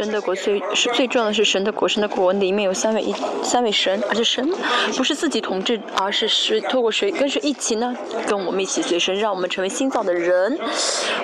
[0.00, 4.50] 神的国最是最重要的是神的国，神的国里面有三位一三位神，而且神
[4.96, 7.94] 不是自己统治，而是是透过谁跟谁一起呢？
[8.26, 10.58] 跟我们一起随神，让我们成为新造的人，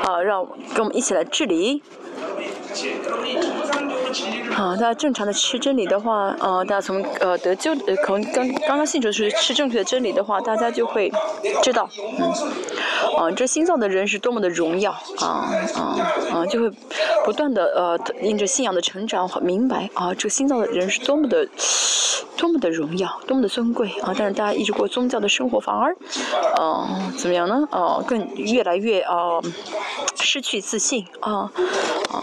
[0.03, 1.81] 啊，让跟我们一起来治理。
[4.55, 11.11] 啊，大家正常的吃真理的话，呃，大家从呃得救呃可能刚刚刚信主是吃正确的真理的话，大家就会
[11.63, 11.89] 知道，
[12.19, 12.31] 嗯，
[13.17, 15.97] 啊，这心脏的人是多么的荣耀，啊啊
[16.33, 16.71] 啊，就会
[17.25, 21.49] 不断的呃因着信仰的成长和明白啊，这个新造的人是多么的
[22.37, 24.15] 多么的荣耀，多么的尊贵啊！
[24.17, 25.97] 但是大家一直过宗教的生活，反而，
[26.59, 26.87] 呃，
[27.17, 27.67] 怎么样呢？
[27.73, 29.41] 哦，更越来越啊
[30.21, 31.51] 失去自信啊
[32.11, 32.23] 啊。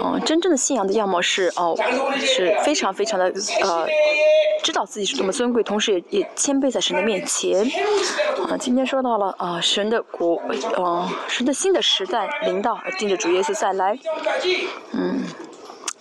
[0.00, 1.76] 哦，真正的信仰的样貌是哦，
[2.18, 3.26] 是非常非常的
[3.62, 3.86] 呃，
[4.62, 7.64] 知道自己是多么尊贵，同时也也谦卑在神的面前。
[8.48, 10.40] 啊，今天说到了啊，神的国，
[10.76, 13.98] 呃，神的新的时代临到，盯着主耶稣再来，
[14.92, 15.22] 嗯。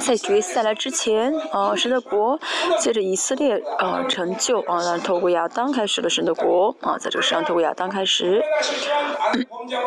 [0.06, 2.38] 在决赛来之前，啊，神的国
[2.78, 8.44] 接着以色列啊成就啊，让透过亚当开始了神的国啊，在这个世上透过亚当开始，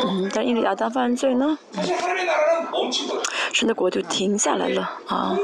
[0.07, 1.59] 嗯 但因为亚当犯罪呢，
[3.53, 5.37] 神的国就停下来了啊。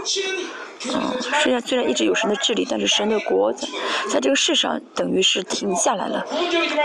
[0.94, 3.68] 啊，虽然虽然一直有神的治理，但是神的国在
[4.10, 6.26] 在这个世上等于是停下来了。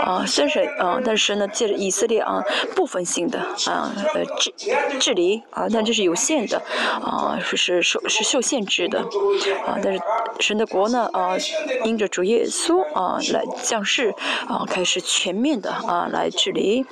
[0.04, 2.40] 啊，虽然啊，但是神呢借着以色列啊
[2.76, 4.52] 部分性的啊呃治
[5.00, 6.62] 治理啊，但这是有限的
[7.02, 9.00] 啊，是是受是受限制的
[9.66, 9.78] 啊。
[9.82, 10.00] 但是
[10.38, 11.36] 神的国呢啊，
[11.84, 14.14] 因着主耶稣啊来降世
[14.46, 16.86] 啊，开始全面的啊来治理。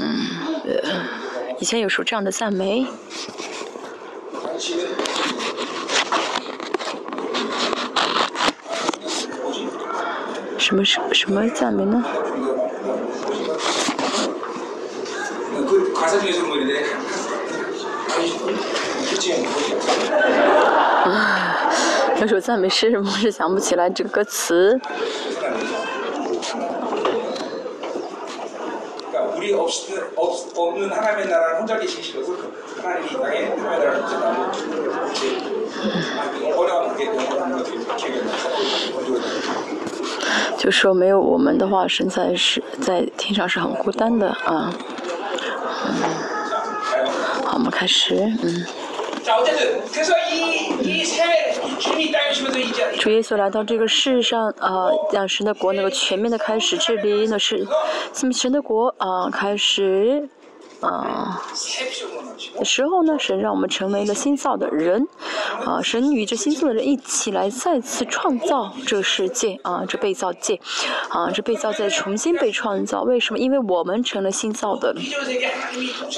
[0.00, 0.26] 嗯，
[0.64, 0.90] 呃，
[1.60, 2.84] 以前有首这样的赞美。
[10.64, 12.02] 什么什什么赞美呢？
[21.04, 21.70] 啊，
[22.18, 24.80] 那首赞美诗，我是想不起来这个歌词。
[40.58, 44.72] 就说没有我们的话，神在是在天上是很孤单的啊。
[45.86, 45.94] 嗯，
[47.44, 48.64] 好，我们开始，嗯。
[52.98, 57.66] 主耶稣来到这个世上啊，让神的国能够全面的开始治理，那是
[58.32, 60.28] 神的国啊开始。
[60.80, 65.08] 啊，的时候呢，神让我们成为了新造的人，
[65.64, 70.60] 啊，神与这新造的人一起来再次创造这个世界，啊，这被造界，
[71.08, 73.38] 啊，这被造界重新被创造，为什么？
[73.38, 74.94] 因为我们成了新造的，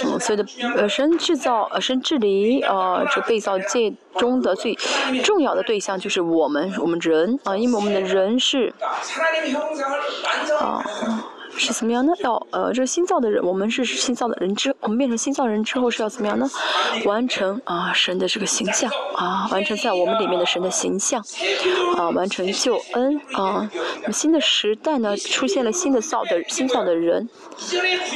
[0.05, 0.45] 嗯，所以的，
[0.77, 4.75] 呃，神制造，呃，神治理，啊，这被造界中的最
[5.23, 8.75] 重要的对象就是我们，我们人，啊，因为我们的人是，
[10.61, 10.83] 啊。
[11.59, 12.13] 是怎么样呢？
[12.21, 16.49] 要呃，这个新造的人，我们是新造的人之，我们变成新造人之后是要怎么样呢？
[17.05, 21.23] 完成啊神的这个形象啊，完成在我们里面的神的形象
[21.97, 23.69] 啊，完成救恩啊。
[24.03, 27.29] 那么新的时代呢，出现了新的造的新造的人。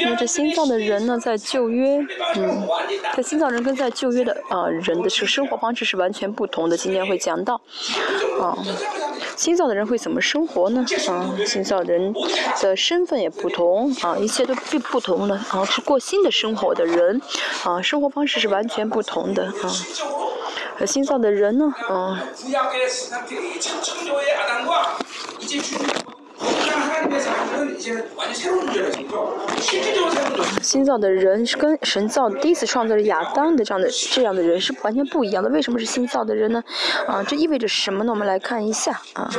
[0.02, 1.98] 那么这新造的人呢，在旧约，
[2.36, 2.68] 嗯，
[3.16, 6.76] 在新造人跟在旧约的啊人的这个生活方式是完全不同的。
[6.76, 7.60] 今天会讲到
[8.40, 8.56] 啊，
[9.40, 10.84] 新造的人会怎么生活呢？
[11.08, 12.12] 啊，新造人
[12.60, 13.30] 的身份也。
[13.30, 17.22] 不同啊，一切都并不同了啊，是过新的生活的人
[17.64, 19.72] 啊，生活方式是完全不同的啊。
[20.76, 22.20] 和新造的人呢，啊。
[30.62, 35.49] 新造的人是跟神造第一次创造的亚当的这样的这样的人是完全不一样的。
[35.50, 36.62] 为什么是新造的人呢？
[37.06, 38.12] 啊，这意味着什么呢？
[38.12, 39.31] 我们来看一下啊。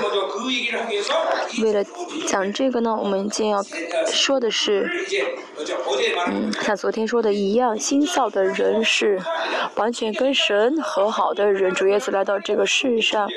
[1.63, 1.83] 为了
[2.27, 3.63] 讲这个呢，我们今天要
[4.07, 4.89] 说的是，
[6.27, 9.19] 嗯，像昨天说的一样，新造的人是
[9.75, 11.73] 完全跟神和好的人。
[11.73, 13.27] 主耶稣来到这个世上，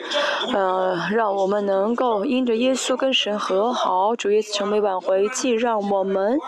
[0.52, 4.14] 呃，让我们能够因着耶稣跟神和好。
[4.16, 6.38] 主耶稣成为挽回祭，让我们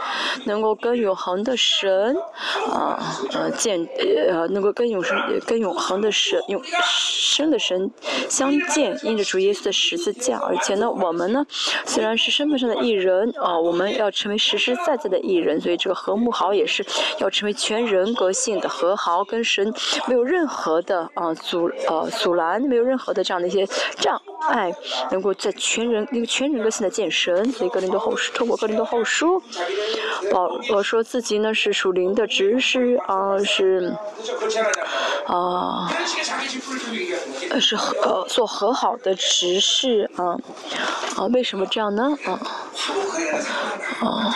[0.45, 2.15] 能够跟永恒的神
[2.71, 2.99] 啊
[3.33, 3.87] 呃见
[4.29, 6.63] 呃能够跟永生跟永恒的神永
[6.93, 7.91] 生的神
[8.29, 11.45] 相见，因着主耶稣的十字架，而且呢，我们呢
[11.87, 16.85] 虽然是身份上的艺人啊，我们要成为实实在在的艺人，所以这个和睦好也是
[17.19, 19.73] 要成为全人格性的和好，跟神
[20.07, 23.67] 没有任何的啊阻呃阻拦，没有任何的这样的一些
[23.99, 24.75] 障碍，
[25.11, 27.51] 能够在全人那个全人格性的见神。
[27.53, 29.43] 所以格林多后书，透过格林多后书，
[30.33, 33.95] 保罗说自己呢是属灵的执事啊，是
[35.27, 35.89] 啊，
[37.61, 40.37] 是和做和好的执事啊
[41.17, 42.39] 啊，为什么这样呢啊
[44.01, 44.35] 啊，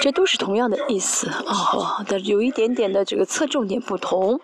[0.00, 4.40] 这都是同样的意思啊，但是有一点点的这个侧重点不同。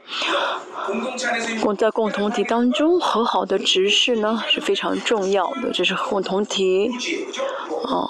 [1.61, 6.89] 共在共同体当中和好的执事呢是非常重要的，这是共同体。
[7.83, 8.09] 哦，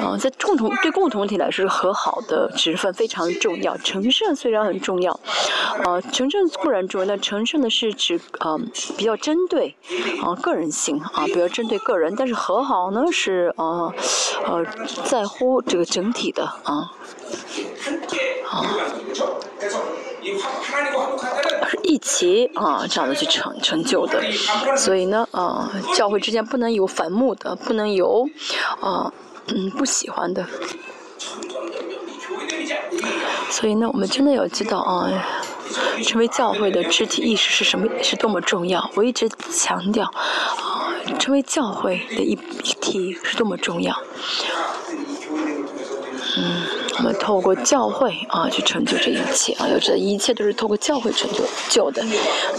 [0.00, 3.76] 哦，在共同对共同体来说，和好的职分非常重要。
[3.78, 5.18] 成圣虽然很重要，
[5.84, 8.58] 呃，成圣固然重要，但成圣呢是指呃
[8.96, 9.74] 比较针对
[10.22, 12.14] 啊个人性啊，比较针对个人。
[12.16, 13.92] 但是和好呢是呃
[14.46, 14.64] 呃
[15.04, 16.92] 在乎这个整体的啊。
[18.50, 18.64] 啊。
[21.82, 24.22] 一起啊，这样的去成成就的，
[24.76, 28.28] 所以呢，啊，教会之间不能有反目的，不能有
[28.80, 29.12] 啊，
[29.48, 30.46] 嗯，不喜欢的。
[33.50, 35.10] 所以呢，我们真的要知道啊，
[36.04, 38.90] 成为教会的肢体意识是什么，是多么重要。
[38.94, 43.96] 我一直强调啊，成为教会的一一体是多么重要。
[46.36, 46.62] 嗯，
[46.98, 52.04] 我们透过教会啊去成就这一切啊，要知道一切都是透过教会成就就的，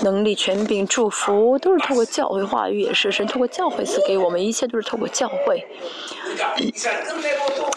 [0.02, 5.66] 能力、权柄、祝福都是透过教会话语也是神透过教会赐给我们，一切都是透过教会。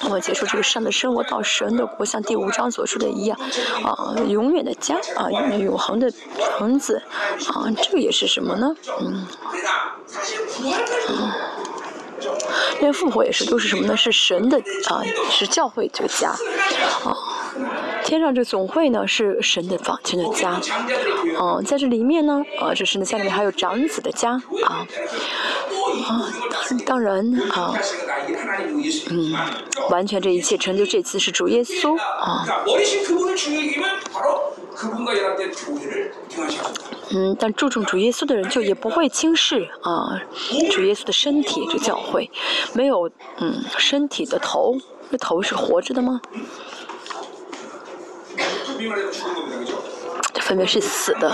[0.03, 3.38] 我们结束这个上的生活到神的国，像第五章所说的一样
[3.85, 6.11] 啊，永远的家啊，永恒的
[6.58, 7.03] 房子
[7.53, 8.75] 啊，这个也是什么呢？
[9.00, 9.26] 嗯。
[12.81, 13.97] 因为复活也是都是什么呢？
[13.97, 14.59] 是神的
[14.89, 16.31] 啊，是教会这个家
[17.05, 17.17] 啊。
[18.05, 20.61] 天上这总会呢是神的房，神的家。
[21.39, 24.33] 哦，在这里面呢，啊，这神的家里面还有长子的家
[24.65, 24.87] 啊。
[26.07, 26.29] 啊，
[26.85, 27.75] 当然啊，
[29.11, 29.35] 嗯，
[29.91, 32.47] 完全这一切成就这次是主耶稣啊。
[37.12, 40.20] 嗯，但注重主耶稣的人就也不会轻视啊，
[40.70, 42.31] 主耶稣的身体，这教会
[42.75, 44.76] 没有嗯身体的头，
[45.11, 46.20] 这头是活着的吗？
[50.34, 51.31] 这分别是死的。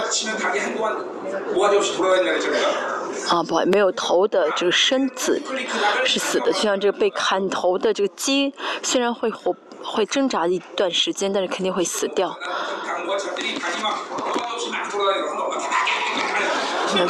[3.28, 5.40] 啊，不，没有头的这个身子
[6.04, 9.56] 是死的，就像这个被砍头的这个鸡，虽然会活。
[9.84, 12.36] 会挣扎一段时间，但是肯定会死掉。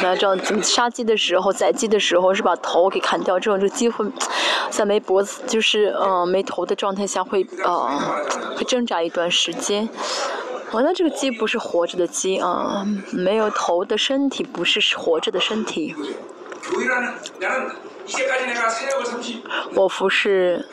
[0.01, 4.05] 大家知道，杀鸡的时候、宰鸡的时候是把头给砍掉，这种就鸡会
[4.69, 7.89] 在没脖子，就是呃没头的状态下会呃
[8.55, 9.87] 会挣扎一段时间。
[10.71, 15.93] 哦，那这个鸡不是活着的鸡啊，没有头的身体不是活着的身体。
[19.75, 20.65] 我服侍。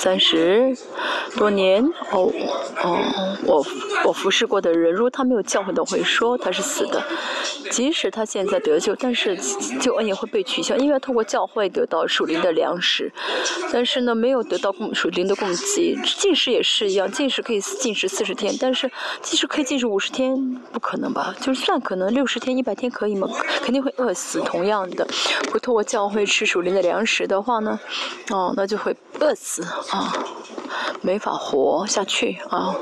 [0.00, 0.74] 三十
[1.36, 2.32] 多年，哦
[2.82, 2.98] 哦，
[3.44, 3.66] 我
[4.06, 7.02] 我服侍过的人，如果他没有教会的，会说他是死的。
[7.70, 9.38] 即使他现在得救，但是
[9.78, 13.12] 救恩也会被取消，因为通过教会得到属灵的粮食，
[13.70, 15.94] 但是呢，没有得到供属灵的供给。
[16.18, 20.34] 进食也是一样，进食可以进食四十天，但是即使可以进食五十天，
[20.72, 21.34] 不可能吧？
[21.40, 23.28] 就算可能六十天、一百天可以吗？
[23.62, 24.40] 肯定会饿死。
[24.40, 25.06] 同样的，
[25.52, 27.78] 不通过教会吃属灵的粮食的话呢，
[28.30, 29.62] 哦，那就会饿死。
[29.90, 30.12] 啊，
[31.02, 32.74] 没法活下去啊！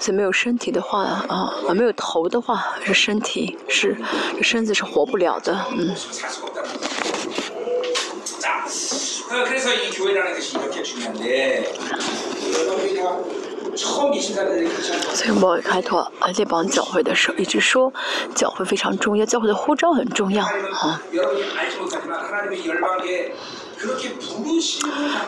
[0.00, 3.96] 这没有身体的话啊，没有头的话，这身体是
[4.36, 5.94] 这身子是活不了的，嗯。
[15.14, 17.92] 所以我开拓这帮教会的时候，一直说
[18.34, 21.00] 教会非常重要，教会的护照很重要啊。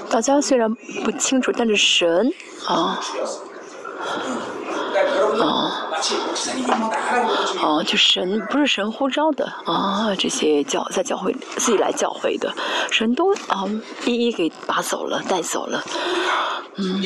[0.09, 2.33] 大家虽然不清楚，但是神
[2.67, 3.01] 啊
[5.41, 5.91] 啊
[7.61, 12.53] 啊，就神不是神呼召的啊，这些教在教会自己来教会的，
[12.91, 13.65] 神都啊
[14.05, 15.85] 一一给拔走了，带走了。
[16.77, 17.03] 嗯，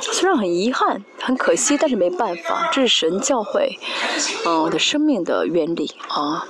[0.00, 3.78] 虽然很遗憾，很可惜，但是没办法，这是神教会
[4.44, 6.44] 啊的生命的原理啊。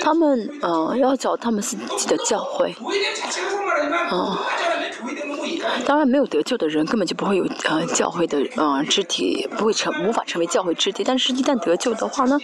[0.00, 2.74] 他们嗯要找他们自己的教会，
[4.10, 4.36] 嗯，
[5.84, 11.04] 当然没有得救的人根本就不会有呃教会的呃肢体，不会成无法成为教会肢体。
[11.04, 12.38] 但是，一旦得救的话呢，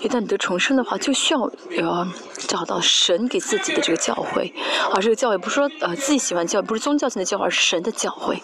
[0.00, 1.40] 一旦得重生的话，就需要
[1.78, 2.06] 呃
[2.46, 4.52] 找到神给自己的这个教会，
[4.94, 8.42] 而这个教会不是说呃自己喜欢教，不是宗教性的教会，而是神的教会。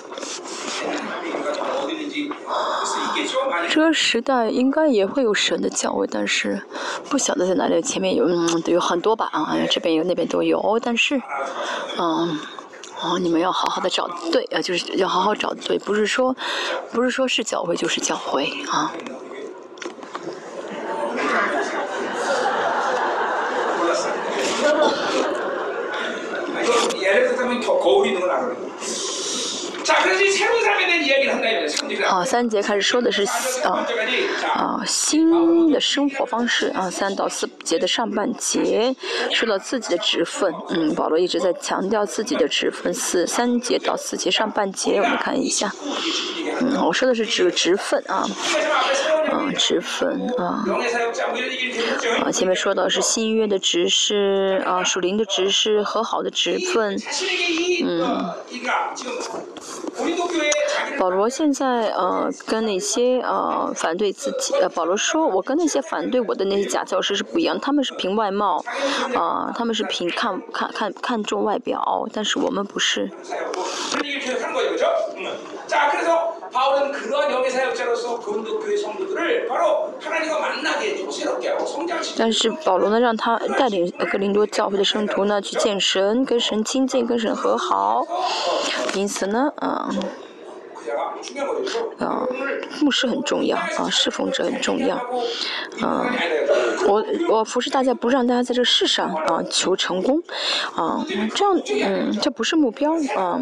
[3.71, 6.61] 这个时代应该也会有神的教会，但是
[7.09, 7.81] 不晓得在哪里。
[7.83, 11.21] 前面有嗯有很多吧啊，这边有那边都有，但是
[11.99, 12.39] 嗯
[13.03, 16.35] 哦，你们要好好的找对啊，就是要好好找对，不是说，
[16.93, 18.93] 不是说是教会就是教会啊。
[32.09, 33.25] 啊，三节开始说的是
[33.65, 33.87] 啊
[34.55, 38.95] 啊新的生活方式啊，三到四节的上半节
[39.31, 42.93] 说到自己的职分，嗯，保罗一直在强调自己的职分。
[42.93, 45.73] 四三节到四节上半节，我们看一下，
[46.61, 48.27] 嗯，我说的是指职分啊，
[49.31, 50.65] 啊职分啊，
[52.25, 56.97] 啊前面说到是新约的职事啊，属灵的职事和好的职分，
[57.85, 58.31] 嗯。
[60.99, 68.65] 保罗现在呃跟那些呃反对自己呃保罗说我跟那些反对我的那些假教师是不一样，他们是凭外貌，
[69.15, 73.11] 啊他们是凭看看看看重外表，但是我们不是。
[82.19, 88.07] 但是保罗呢，让他带领格林多教会的圣徒呢去见神，跟神亲近，跟神和好。
[88.95, 89.89] 因此呢，啊，
[91.99, 92.27] 啊，
[92.83, 94.97] 牧师很重要，啊，侍奉者很重要，
[95.81, 96.15] 啊，
[96.87, 100.23] 我我服侍大家，不让大家在这世上啊求成功，
[100.77, 101.03] 啊，
[101.35, 103.41] 这样，嗯，这不是目标，啊。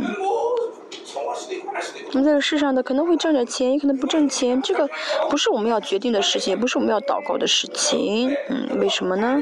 [2.08, 4.88] 我们在这世上的可能会挣点钱，也可能不挣钱，这个
[5.28, 8.34] 不是我们要决定的事情，也不是我们要祷告的事情。
[8.49, 9.40] 嗯，为什么呢？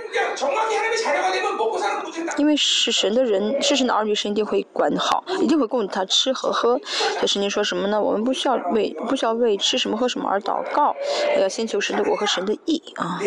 [2.38, 6.80] 因为是神的人，是神的儿女，神一定会管好，一定会供他吃和喝。
[7.21, 8.00] 这圣经说什么呢？
[8.00, 10.95] 我们不需要为不需要为吃什么喝什么而祷告，
[11.40, 13.18] 要先求神的国和神的意啊。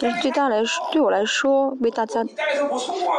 [0.00, 2.22] 但是对大家来说，对我来说，为大家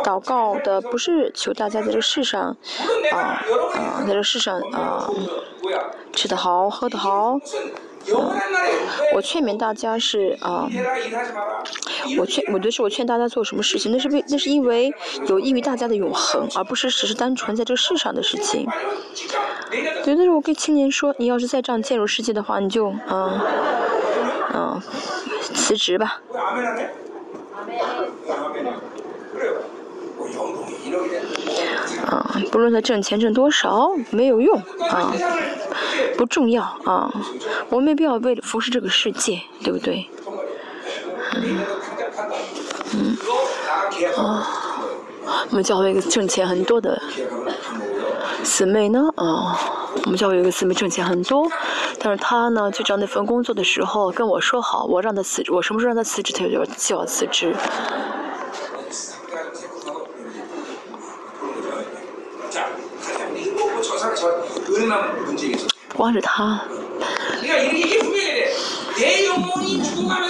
[0.03, 2.55] 祷告的不是求大家在这世上
[3.12, 3.17] 啊。
[3.74, 5.09] 啊，在这世上啊，
[6.13, 7.39] 吃得好，喝得好。
[9.13, 10.68] 我劝勉大家是啊，
[12.18, 14.91] 我劝，我觉得是我劝大家做什么事情，那是为那是因为
[15.27, 18.68] 有益于大家的永恒，而不是只是单纯在这个世上的事情。
[19.70, 23.44] 对，但是我跟青年说，你要是再这样进入世界的话，你就啊
[24.53, 24.84] 啊
[25.53, 26.22] 辞职吧。
[32.05, 34.58] 啊，不论他挣钱挣多少，没有用
[34.89, 35.13] 啊，
[36.17, 37.12] 不重要啊，
[37.69, 40.10] 我没必要为了服侍这个世界，对不对？
[41.36, 41.60] 嗯，
[42.93, 43.17] 嗯，
[44.15, 44.48] 啊，
[45.50, 47.00] 我们教会一个挣钱很多的
[48.43, 49.60] 姊妹呢，啊，
[50.05, 51.48] 我们教会有一个姊妹挣钱很多，
[52.00, 57.53] 但是她呢去找那份工作的时候跟我说好，我让她辞职，我什么时候让她辞职，她就要就要辞职。
[65.96, 66.62] 光是他，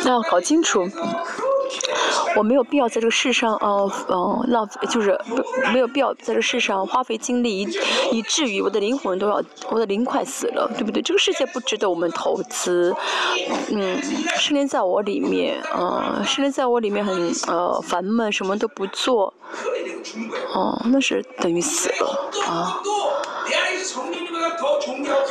[0.03, 0.87] 那要搞清楚，
[2.35, 5.19] 我没有必要在这个世上，呃，呃，浪费，就是
[5.71, 7.67] 没有必要在这世上花费精力，
[8.11, 11.01] 以至于我的灵魂都要，我的灵快死了，对不对？
[11.03, 12.95] 这个世界不值得我们投资，
[13.69, 14.01] 嗯，
[14.37, 19.31] 失恋在我里面，呃，失恋在我里面很呃烦闷，什么都不做，
[20.55, 22.81] 哦，那是等于死了，啊。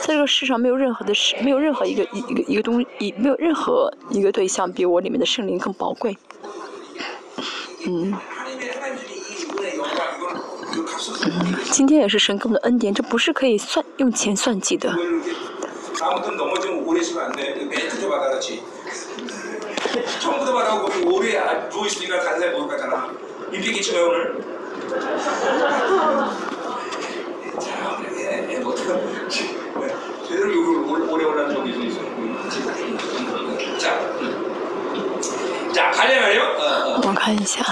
[0.09, 6.17] 在这个世上没有任何的事，没有任何一个一个一个东西，没有任何一个对象比我里面的圣灵更宝贵。
[7.87, 8.17] 嗯，
[11.27, 14.91] 嗯，今天也是神给我们的恩典，这不是可以算用钱算计的。
[37.03, 37.65] 我看一下。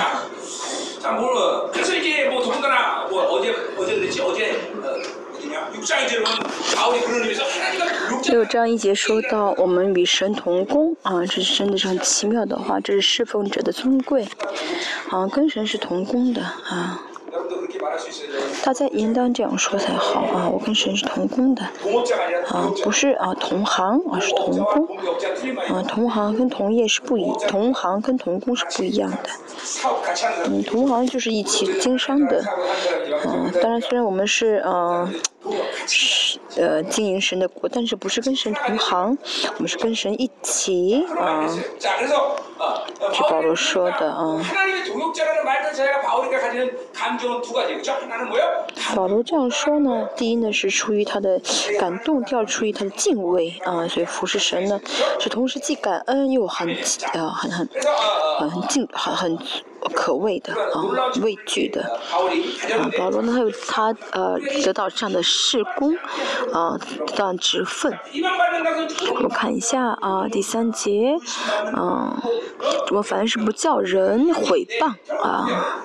[8.28, 14.26] 六章一节说到我们与神同工啊，这是真的是很奇妙的话，这是侍奉者的尊贵
[15.10, 17.00] 啊，跟神是同工的啊。
[18.64, 20.48] 大家应当这样说才好啊！
[20.48, 21.62] 我跟神是同工的，
[22.48, 24.88] 啊，不是啊同行，而是同工，
[25.68, 29.30] 啊，同行跟同业是不一，同行跟同工是不一样的，
[30.46, 32.42] 嗯，同行就是一起经商的，
[33.24, 35.20] 嗯，当然虽然我们是嗯是
[36.56, 39.16] 呃经营神的国，但是不是跟神同行，
[39.54, 41.48] 我们是跟神一起啊。
[43.12, 44.40] 是保罗说的啊。
[48.94, 51.40] 保罗这样说呢，第一呢是出于他的
[51.78, 54.80] 感动，第二出于他的敬畏啊，所以服侍神呢
[55.20, 56.74] 是同时既感恩又很
[57.12, 57.68] 呃很很
[58.50, 59.38] 很敬很很。
[59.88, 60.82] 可畏的啊，
[61.22, 65.94] 畏惧的啊，保罗呢他有他呃得到这样的事功
[66.52, 66.78] 啊，
[67.14, 67.92] 这样职分。
[69.22, 71.16] 我看一下啊，第三节，
[71.76, 72.16] 嗯，
[72.92, 75.76] 我凡是不叫人毁谤啊，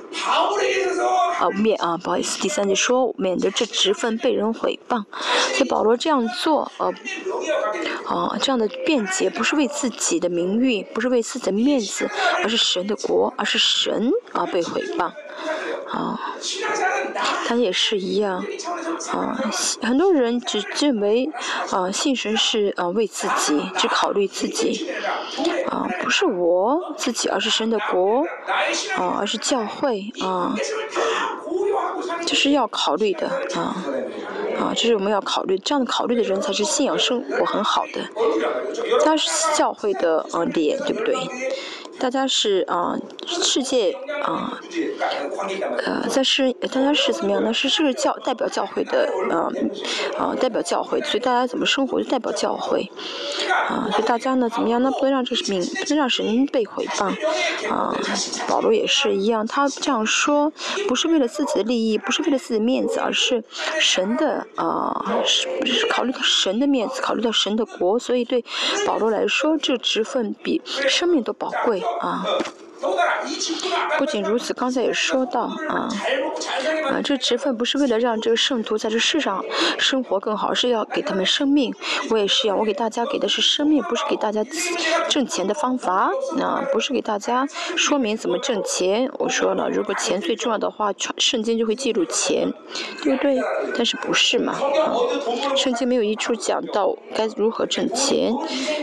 [1.39, 5.03] 啊免啊，不好意思，第三节说免得这职分被人毁谤，
[5.53, 6.93] 所以保罗这样做呃
[8.05, 12.09] 啊这样的辩解不是为自己的名誉，不是为自己的面子，
[12.43, 13.90] 而是神的国，而是神。
[13.91, 15.11] 人啊被毁谤，
[15.89, 16.17] 啊，
[17.45, 18.43] 他也是一样，
[19.11, 19.37] 啊，
[19.81, 21.29] 很多人只认为
[21.71, 24.89] 啊信神是啊为自己，只考虑自己，
[25.69, 28.23] 啊不是我自己，而是神的国，
[28.97, 30.55] 啊而是教会啊，
[32.25, 33.75] 这是要考虑的啊，
[34.57, 37.99] 啊这是我们要考虑，这样考虑的人才是信仰生活很好的，
[39.03, 41.15] 他是教会的呃脸，对不对？
[42.01, 43.91] 大家是啊，世界
[44.23, 44.59] 啊，
[45.85, 47.53] 呃，在是大家是怎么样呢？
[47.53, 49.51] 是这个教代表教会的，呃，
[50.17, 52.89] 啊，代表教会，所以大家怎么生活就代表教会，
[53.69, 54.89] 啊，所以大家呢怎么样呢？
[54.99, 57.05] 不能让这个名，不能让神被毁谤，
[57.69, 57.95] 啊，
[58.47, 60.51] 保罗也是一样，他这样说
[60.87, 63.43] 不是为了自己的利益，不是为了自己面子，而是
[63.79, 68.43] 神的啊，是是考虑到神的面子，考虑到神的国，所以对
[68.87, 71.83] 保罗来说，这职分比生命都宝贵。
[71.99, 72.25] 啊。
[73.97, 75.87] 不仅如此，刚才也说到啊，
[76.89, 79.43] 啊，这职分不是为了让这个圣徒在这世上
[79.77, 81.73] 生活更好，是要给他们生命。
[82.09, 84.43] 我也是要，我给大家给的是生命，不是给大家
[85.07, 86.09] 挣钱的方法，
[86.39, 89.09] 啊，不是给大家说明怎么挣钱。
[89.19, 92.51] 我说了，如果钱最重要的话，圣经就会记录钱，
[93.03, 93.39] 对不对？
[93.75, 94.53] 但是不是嘛？
[94.53, 94.97] 啊，
[95.55, 98.33] 圣经没有一处讲到该如何挣钱，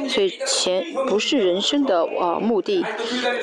[0.09, 2.85] 所以钱不是人生的啊目的，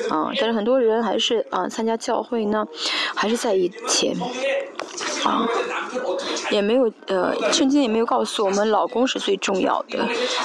[0.08, 0.32] 啊。
[0.38, 2.66] 但很多人还是啊参加教会呢，
[3.14, 4.14] 还是在以前，
[5.24, 5.46] 啊，
[6.50, 10.00] 也没有呃，圣经也没有告诉我们老公是最重要的，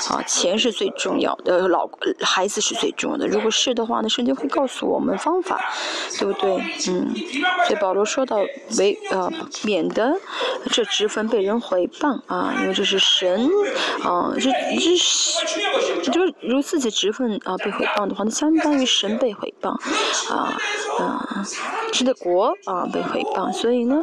[0.10, 1.89] 啊，钱是最重要的，老
[2.21, 3.27] 孩子是最重要的。
[3.27, 5.60] 如果是的话呢，圣经会告诉我们方法，
[6.17, 6.57] 对不对？
[6.89, 7.13] 嗯，
[7.67, 8.38] 所以保罗说到
[8.77, 9.31] 为呃，
[9.63, 10.15] 免得
[10.71, 13.49] 这职分被人毁谤啊，因为这是神
[14.03, 19.71] 啊，这这是就是如自己职分啊被毁谤的话，那相当于神被毁谤。
[20.29, 20.57] 啊，
[20.99, 21.45] 啊，
[21.91, 24.01] 是的国啊被毁谤，所以呢，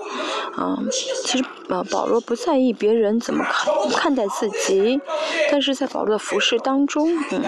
[0.57, 5.01] 啊，其实啊保罗不在意别人怎么看看待自己，
[5.51, 7.43] 但是在保罗的服饰当中，嗯。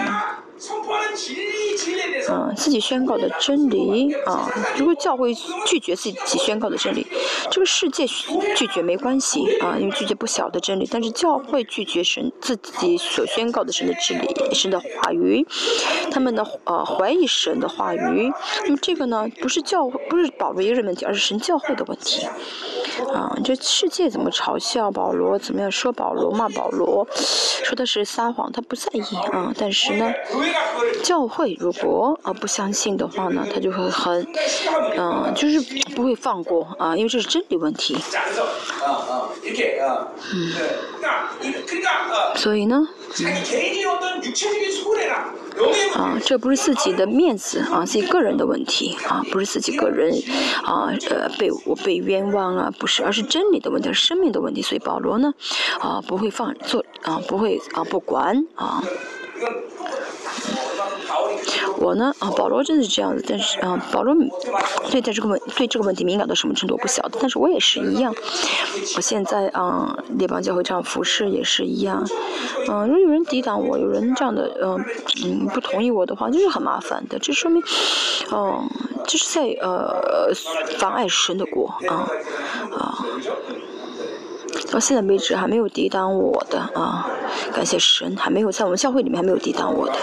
[2.31, 5.33] 嗯，自己宣告的真理啊，如果教会
[5.65, 7.05] 拒绝自己宣告的真理，
[7.49, 8.07] 这个世界
[8.55, 10.87] 拒绝没关系啊，因为拒绝不小的真理。
[10.89, 15.45] 但是教会拒绝神自己所宣告的神的真理、神的话语，
[16.09, 18.31] 他们的呃怀疑神的话语，
[18.63, 22.25] 那么这个呢，不是教不是保罗一个人问题，而是神教会的问题。
[23.13, 29.53] 啊，这世界怎么嘲笑保罗，怎么样说保罗骂保罗，说的是撒谎，他不在意啊。
[29.57, 30.11] 但是呢，
[31.03, 34.27] 教会如果啊不相信的话呢，他就会很，
[34.97, 35.59] 嗯，就是
[35.95, 37.97] 不会放过啊，因为这是真理问题。
[40.33, 40.51] 嗯，
[42.35, 42.87] 所以呢，
[45.95, 50.13] 啊，这不是自己的面子啊，自己个人的问题啊，不是自己个人
[50.63, 52.71] 啊，呃，被我被冤枉啊。
[52.79, 54.61] 不是，而是真理的问题，是生命的问题。
[54.61, 55.33] 所以保罗呢，
[55.79, 58.83] 啊，不会放做啊，不会啊，不管啊。
[61.81, 64.15] 我呢，啊，保罗真的是这样子，但是啊，保罗
[64.89, 68.13] 对待这个问对这个问题敏感到什么程度不晓得，但是我也是一样。
[68.95, 72.07] 我现在啊，列邦教会这样服侍也是一样。
[72.69, 74.85] 嗯，如果有人抵挡我，有人这样的嗯
[75.25, 77.17] 嗯不同意我的话，就是很麻烦的。
[77.19, 77.61] 这说明，
[78.29, 78.63] 哦。
[79.07, 80.31] 这是在呃
[80.77, 82.07] 妨碍神的国啊
[82.77, 83.05] 啊！
[84.71, 87.09] 到现在为止还没有抵挡我的啊，
[87.53, 89.93] 感谢神，还没有在我们教会里面还没有抵挡我的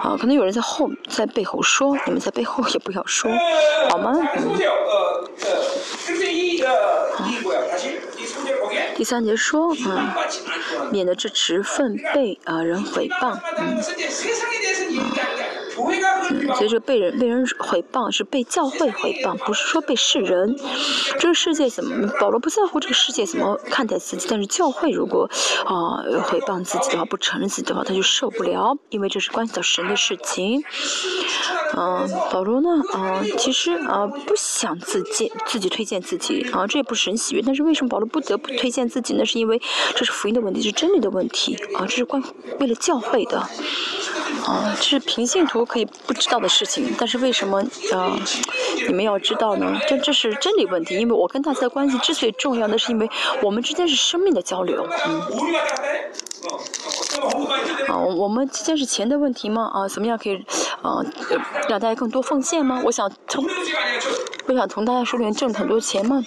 [0.00, 0.16] 啊。
[0.18, 3.30] 可能有人在后在背后说，你们在背后也不要说，
[3.90, 4.12] 好吗？
[4.14, 4.54] 嗯。
[8.96, 10.08] 第三节说，嗯，
[10.90, 13.82] 免得这职分被啊人诽谤，嗯。
[16.54, 20.56] 所以说被人被人毁谤是被教会毁谤，不是说被世人。
[21.18, 25.28] 这个世界怎么保罗不在乎这个世界怎么看待自己，但是教会如果
[25.64, 30.62] 啊毁谤自己的话，不承认自己的话，他就受不了，因为这是关系到神的事情。
[31.76, 37.42] 嗯，保罗呢，啊，其实啊不想自荐自己推荐自己啊，这也不是神喜悦。
[37.44, 39.24] 但是为什么保罗不得不推荐自己呢？
[39.24, 39.60] 是因为
[39.96, 42.22] 这是福音的问题，是真理的问题啊，这是关
[42.60, 43.38] 为了教会的。
[44.46, 47.60] 啊，这是平信徒可以不知道的事情，但是为什么
[47.92, 48.18] 啊，
[48.88, 49.78] 你们要知道呢？
[49.86, 53.10] 这这是真理问题，因为我跟大家的关系之所以重要，那是因为
[53.42, 55.20] 我们之间是生命的交流，嗯。
[57.88, 59.70] 啊，我我们之间是钱的问题吗？
[59.74, 60.36] 啊，怎么样可以
[60.80, 61.04] 啊
[61.68, 62.80] 让大家更多奉献吗？
[62.86, 63.44] 我想从，
[64.46, 66.24] 我想从大家手里面挣很多钱吗？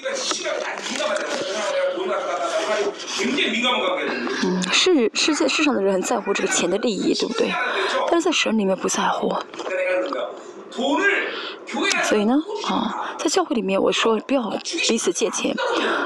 [4.44, 7.52] 嗯，世世界世上的人很在乎这个钱的利益，对不对？
[8.10, 9.34] 但是在神里面不在乎。
[12.04, 12.36] 所以呢，
[12.68, 14.50] 啊，在教会里面我说不要
[14.88, 15.54] 彼此借钱，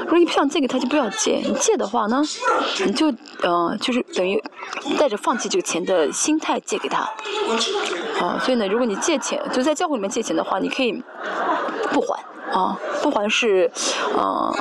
[0.04, 2.22] 如果你不想借给他就不要借，你借的话呢，
[2.84, 4.42] 你就呃就是等于
[4.98, 7.00] 带着放弃这个钱的心态借给他。
[8.20, 11.02] 啊，所以呢，如果你借钱就在教会里面借钱的话，你可以
[11.92, 12.18] 不还，
[12.52, 13.70] 啊，不还是
[14.16, 14.52] 啊。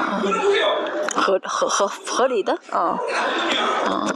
[1.13, 2.97] 合合合合理的啊，
[3.85, 4.07] 啊，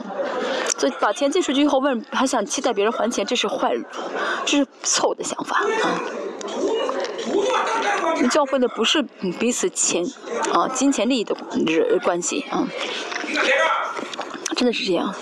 [0.77, 3.75] 所以把钱借出去以后问还想期待别人还钱，这是坏，
[4.45, 5.99] 这是错误的想法啊。
[8.21, 9.03] 你教会的不是
[9.37, 10.05] 彼此钱
[10.53, 11.35] 啊金钱利益的
[12.01, 12.65] 关系啊，
[14.55, 15.13] 真的是这样。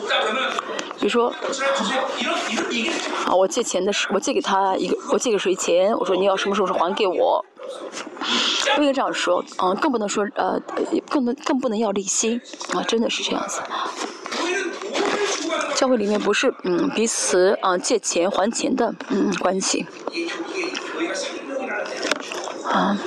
[0.99, 1.33] 比如说，
[3.25, 5.91] 啊，我借钱的时我借给他一个，我借给谁钱？
[5.97, 7.43] 我说你要什么时候还给我？
[8.75, 10.59] 不应该这样说，嗯，更不能说，呃，
[11.09, 12.41] 更能更不能要利息，
[12.73, 13.61] 啊，真的是这样子。
[15.75, 19.85] 教会里面不是，嗯，彼此啊借钱还钱的，嗯，关系。
[22.65, 22.97] 啊，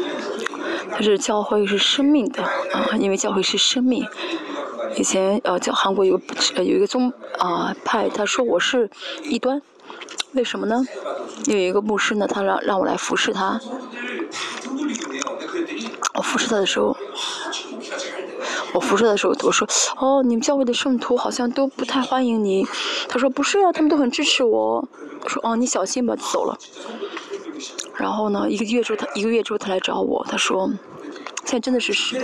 [0.91, 4.07] 但是教会是生命的，啊，因为教会是生命。
[4.97, 6.21] 以前，呃，叫韩国有
[6.57, 8.89] 有一个宗啊派，他说我是
[9.25, 9.61] 异端，
[10.33, 10.85] 为什么呢？
[11.47, 13.61] 有一个牧师呢，他让让我来服侍他。
[16.17, 16.97] 我服侍他的时候，
[18.73, 22.67] 我服侍的时候，我说：“哦，你们教会的圣徒好像都不太欢迎你。”
[23.09, 24.87] 他说：“不是啊，他们都很支持我。”
[25.23, 26.59] 我说：“哦，你小心吧。”走了。
[27.95, 30.71] 然后呢，一个月之后，他一个月之后他来找我，他说
[31.45, 32.21] ：“现在真的是是，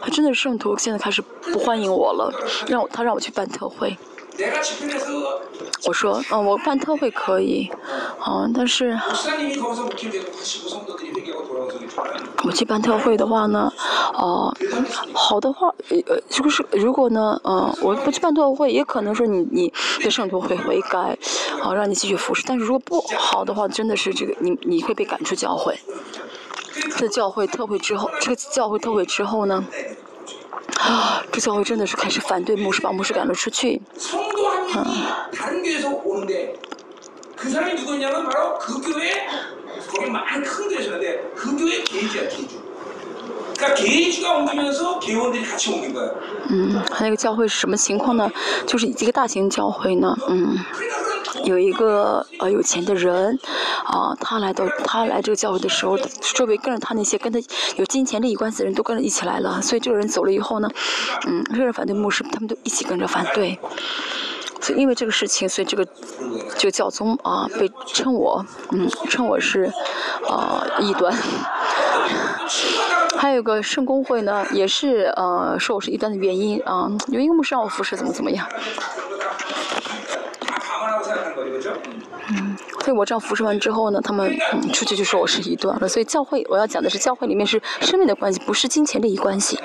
[0.00, 2.32] 他真的是圣徒，现在开始不欢迎我了，
[2.68, 3.96] 让我他让我去办特会。”
[5.84, 7.70] 我说：“嗯，我办特会可以，
[8.26, 8.98] 嗯，但是。”
[12.44, 13.72] 我去办特会的话呢，
[14.14, 14.52] 哦，
[15.12, 21.16] 好的话，呃，如果是如果呢，嗯，我不去办特会，也可能说你你的圣徒会悔改，
[21.60, 22.42] 好让你继续服侍。
[22.46, 25.78] 但是如果不好的话，真的是这个你你会被赶出教会。
[26.96, 29.64] 这教会特会之后，这个教会特会之后呢，
[30.78, 33.80] 啊，这教会真的是开始反对牧师，把牧师赶了出去。
[34.74, 34.86] 嗯。
[46.48, 48.30] 嗯，他那个教会是什么情况呢？
[48.66, 50.58] 就是一个大型教会呢，嗯，
[51.44, 53.38] 有一个呃有钱的人，
[53.84, 55.98] 啊，他来到他来这个教会的时候，
[56.34, 57.38] 周围跟着他那些跟他
[57.76, 60.70] 有金钱利益关系的人都跟着一起来了，所以这个人走了以后呢，
[61.26, 63.58] 嗯，这个人反对牧师，他们都一起跟着反对。
[64.60, 65.84] 所以因为这个事情，所以这个
[66.56, 69.72] 这个教宗啊被称我，嗯，称我是
[70.28, 71.12] 啊异端。
[73.16, 78.46] 还有个圣公会呢，也是呃说我是异端的原因啊，有一个牧师让我服侍，怎么怎么样。
[82.82, 84.36] 所以我这样服侍完之后呢，他们
[84.72, 85.88] 出去就说我是一段了。
[85.88, 89.58] 所以教会我要讲的是教会里面是生命的关系，不是金钱利益关系。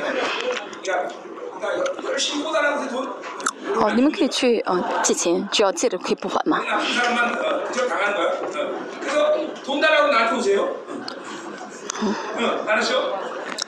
[3.76, 6.62] 哦，你们可以去嗯借钱，只要借着可以不还吗？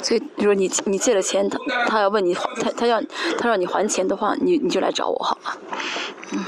[0.01, 3.01] 所以，如果你你借了钱，他他要问你他他要
[3.37, 5.57] 他让你还钱的话，你你就来找我好了。
[6.31, 6.45] 嗯。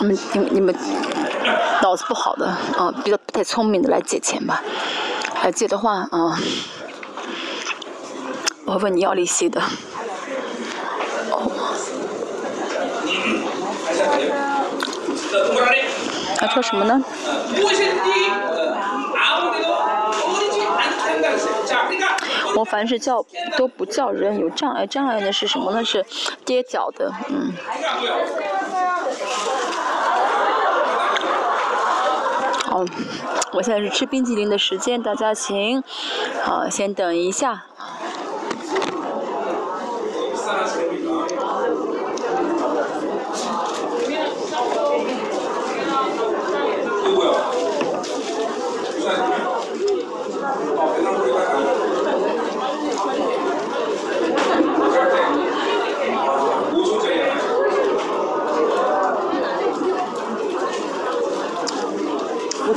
[0.00, 0.74] 你们你们你们
[1.82, 4.62] 脑子不好的啊，比较不太聪明的来借钱吧。
[5.42, 6.38] 来借的话啊，
[8.64, 9.60] 我问你要利息的。
[16.36, 17.02] 他说什么呢？
[22.56, 23.24] 我凡是叫
[23.56, 25.84] 都不叫人有障碍，障碍的是什么呢？
[25.84, 26.04] 是
[26.44, 27.52] 跌脚的，嗯。
[32.70, 32.84] 好，
[33.52, 35.82] 我现在是吃冰激凌的时间，大家请，
[36.44, 37.64] 好、先等一下。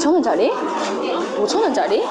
[0.02, 0.50] 5천 원짜리?
[1.38, 2.02] 5천 원짜리?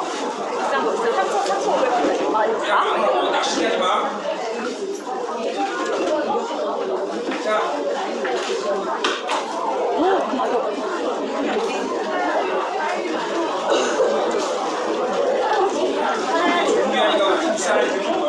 [17.53, 18.19] 어?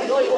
[0.00, 0.37] ひどいわ。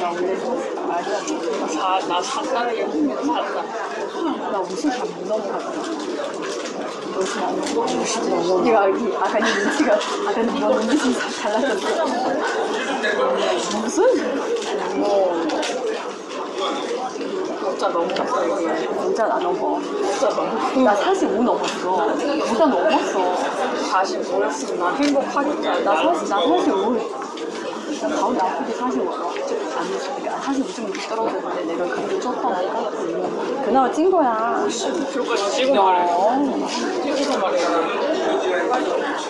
[0.00, 0.34] 나 원래
[0.88, 1.20] 말이야
[1.68, 3.62] 사, 나 산다는 게 흥미가 산다
[4.50, 5.68] 나 무슨 잘못 넘어갔다
[7.14, 12.04] 너지 않고 네가 여기 아까 네 눈치가 아까 네가 눈빛이 달랐었어
[13.82, 14.98] 무슨?
[14.98, 15.46] 뭐
[17.60, 23.36] 문자 넘어갔어 이거 문자 나 넘어 문자 넘어 나 사실 못 넘었어 문자 넘었어
[23.92, 27.20] 45였으면 나 행복하겠다 나 사실 나 사실 못
[28.08, 29.10] 가운데 아프게 사실 못
[29.80, 29.82] 아
[30.42, 32.90] 사실 무슨 물이 떨어졌는데 내가 그걸 쳤다니까
[33.64, 34.66] 그나마 찐 거야
[35.12, 36.06] 그렇게 찍은 말이야.
[37.02, 37.66] 찍어서 말이야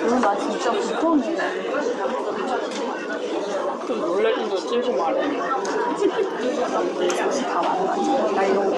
[0.02, 1.36] 오늘 나 진짜 불편해.
[3.86, 5.38] 좀 놀래긴 좀 찔고 말해.
[5.38, 5.56] 다
[7.62, 8.74] 만나지 나 이런 거 그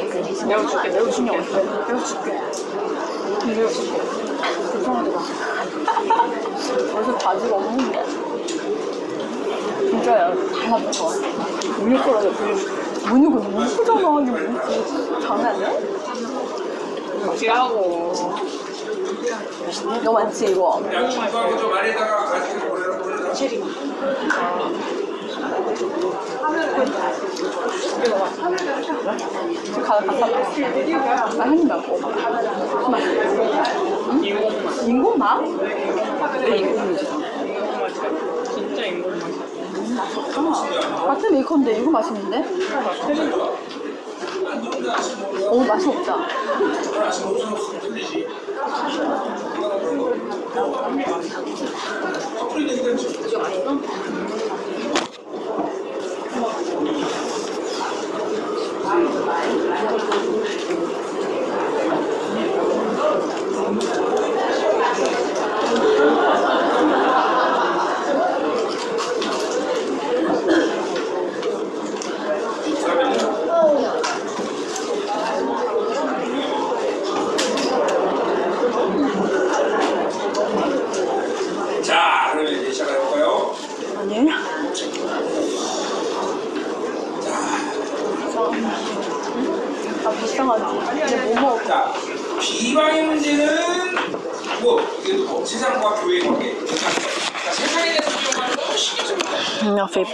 [0.46, 1.30] 내가 줄게 내가 줄게.
[1.38, 2.28] 내가 줄게.
[3.46, 3.96] 내가 줄게.
[4.72, 5.18] 불편하다.
[6.92, 7.96] 벌써 바지가 없는데
[10.02, 10.34] 진짜야.
[10.34, 11.10] 닮았어
[11.80, 12.56] 우유 끓어서 우유
[13.12, 15.20] 우유가 너무 크잖아.
[15.20, 15.70] 장난 아니야?
[17.24, 18.12] 무시하고.
[20.02, 20.82] 너 많지 이거?
[23.32, 23.62] 체리
[29.82, 32.00] 가다 한다고.
[34.22, 34.82] 인공맛?
[34.84, 35.42] 인공맛?
[36.40, 36.98] 네, 인공맛.
[38.52, 39.51] 진짜 인공맛.
[39.92, 41.04] 이야.
[41.06, 42.44] 같은 메이커인데 이거 맛있는데?
[45.50, 46.16] 오 맛이 없다.
[65.98, 66.21] 자,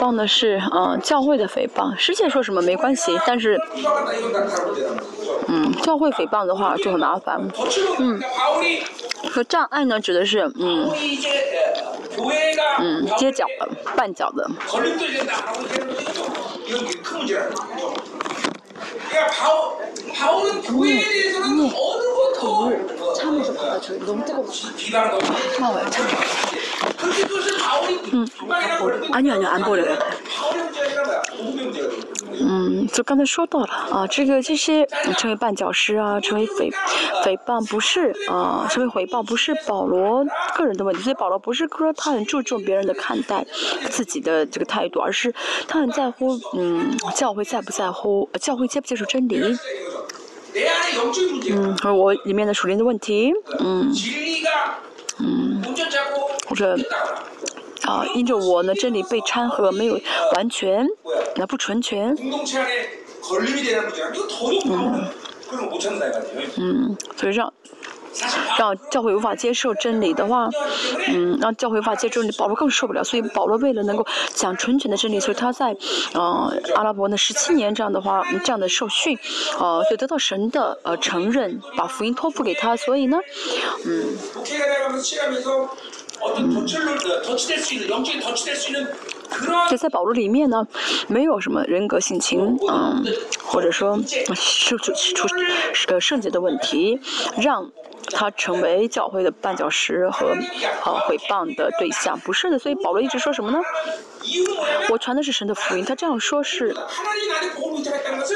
[0.09, 1.94] 用的是嗯教会的诽谤。
[1.99, 3.61] 师姐说什么没关系但是
[5.49, 7.38] 嗯教会诽谤的话就很麻烦
[7.99, 8.18] 嗯。
[9.31, 10.90] 和障碍呢指的是嗯
[12.79, 14.49] 嗯街脚的绊脚的。
[23.08, 23.96] 돌이 된다라고 얘기하는 거죠.
[23.96, 24.04] 이건 되게 큰 문제라는 거죠.
[24.04, 24.06] 그러니까 바울, 바울은 교회에 대해서는 어느 것도 참에서 받아줘.
[24.06, 25.22] 너무 뜨겁고 비방 너무
[25.58, 26.08] 차워요, 차워.
[26.98, 29.98] 그렇게 그것을 바울이 비방이라고 그러는 아니요, 아니요, 안 버려요.
[30.38, 31.22] 바울의 문제가 아니라 뭐야?
[31.38, 32.13] 복음의 문제가 되는 거예요.
[32.36, 36.74] 嗯，就刚才说到了啊，这个这些嗯成为绊脚石啊，成为诽
[37.24, 43.46] 诽谤不是啊，成为回报不是保罗个人的问题，所以保罗不是说他很注重别人的看待
[43.89, 45.32] 自己的这个态度，而是
[45.67, 49.39] 他很在乎嗯教会在不在乎教会接不接受真理，
[51.51, 53.92] 嗯和我里面的处理的问题嗯。
[55.18, 55.62] 嗯。
[56.47, 56.77] 或者
[57.83, 60.01] 啊因着我呢这里被掺和没有
[60.35, 60.87] 完全
[61.37, 62.14] 那不纯全。
[64.66, 65.09] 嗯
[66.57, 67.53] 嗯所以让
[68.59, 70.48] 让教会无法接受真理的话，
[71.09, 73.04] 嗯，让教会无法接受真理，保罗更受不了。
[73.04, 75.76] 所以保罗为了能够讲纯全的真理，所以他在
[76.14, 79.18] 呃阿拉伯呢十七年这样的话，这样的受训，
[79.59, 82.76] 呃，所以得到神的呃承认，把福音托付给他。
[82.76, 83.18] 所以呢，
[83.87, 84.04] 嗯
[89.71, 90.67] 就在保罗里面呢，
[91.07, 93.05] 没有什么人格性情，嗯，
[93.43, 93.99] 或者说
[94.35, 95.29] 是出出
[95.88, 96.99] 呃圣洁的问题，
[97.41, 97.71] 让
[98.11, 100.35] 他成为教会的绊脚石和
[100.85, 102.59] 呃毁谤的对象，不是的。
[102.59, 103.61] 所以保罗一直说什么呢？
[104.91, 106.75] 我传的是神的福音，他这样说是，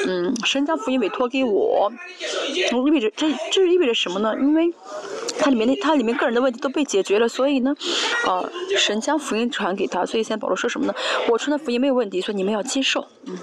[0.07, 1.90] 嗯，神将福音委托给我，
[2.70, 4.35] 意味着这这意味着什么呢？
[4.38, 4.72] 因为。
[5.42, 7.74] 他里面那他里面个人的问题都被解决了，所以呢，
[8.26, 10.94] 呃，神将福音传给他，所以现在保罗说什么呢？
[11.28, 13.05] 我传的福音没有问题，所以你们要接受。
[13.26, 13.37] 嗯，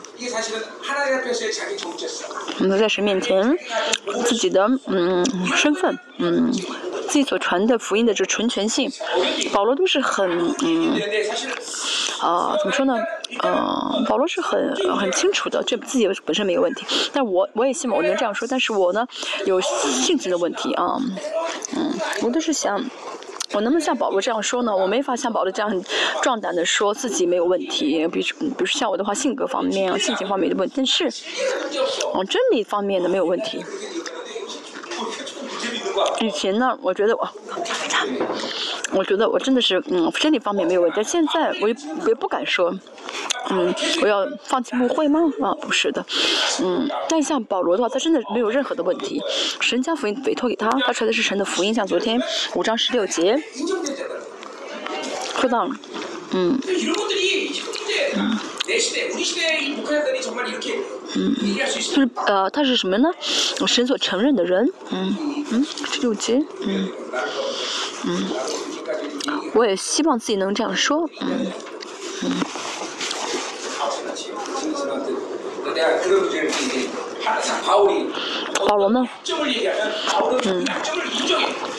[2.60, 3.58] 我们在神面前
[4.26, 5.24] 自己的嗯
[5.56, 6.52] 身份嗯。
[7.10, 8.90] 自己所传的福音的这纯全性，
[9.52, 10.30] 保罗都是很
[10.64, 10.94] 嗯，
[12.22, 12.96] 呃，怎么说呢？
[13.44, 16.86] 嗯，保罗是很很清楚的，这自己本身没有问题。
[17.12, 19.06] 但我我也希望我能这样说，但是我呢
[19.46, 20.98] 有性质的问题啊，
[21.76, 21.92] 嗯，
[22.22, 22.80] 我都是想，
[23.54, 24.76] 我能不能像保罗这样说呢？
[24.76, 25.84] 我没法像保罗这样
[26.22, 28.08] 壮胆的说自己没有问题。
[28.08, 31.06] 比如，比如像我的话，性格方面、性情方面的问题，但是，
[32.14, 33.64] 哦，真理方面的没有问题。
[36.22, 37.30] 以前呢，我觉得我，
[38.92, 40.96] 我觉得我真的是，嗯，身体方面没有问题。
[40.98, 42.74] 但现在我也我也不敢说，
[43.50, 45.22] 嗯，我要放弃不会吗？
[45.42, 46.06] 啊，不是的，
[46.62, 46.90] 嗯。
[47.08, 49.22] 但像保罗的话，他真的没有任何的问题。
[49.62, 51.74] 神将福音委托给他，他传的是神的福音。
[51.74, 52.22] 像昨天
[52.56, 53.42] 五章十六节，
[55.40, 55.70] 说到，
[56.32, 56.60] 嗯，
[58.16, 58.40] 嗯。
[61.16, 63.10] 嗯嗯，就是呃，他是什么呢？
[63.68, 64.72] 神所承认的人。
[64.92, 65.16] 嗯
[65.52, 65.66] 嗯，
[66.02, 66.40] 六节。
[66.62, 66.88] 嗯
[68.06, 68.26] 嗯，
[69.54, 71.10] 我也希望自己能这样说。
[71.22, 71.52] 嗯
[72.24, 72.32] 嗯。
[78.68, 79.08] 保罗呢？
[80.46, 80.66] 嗯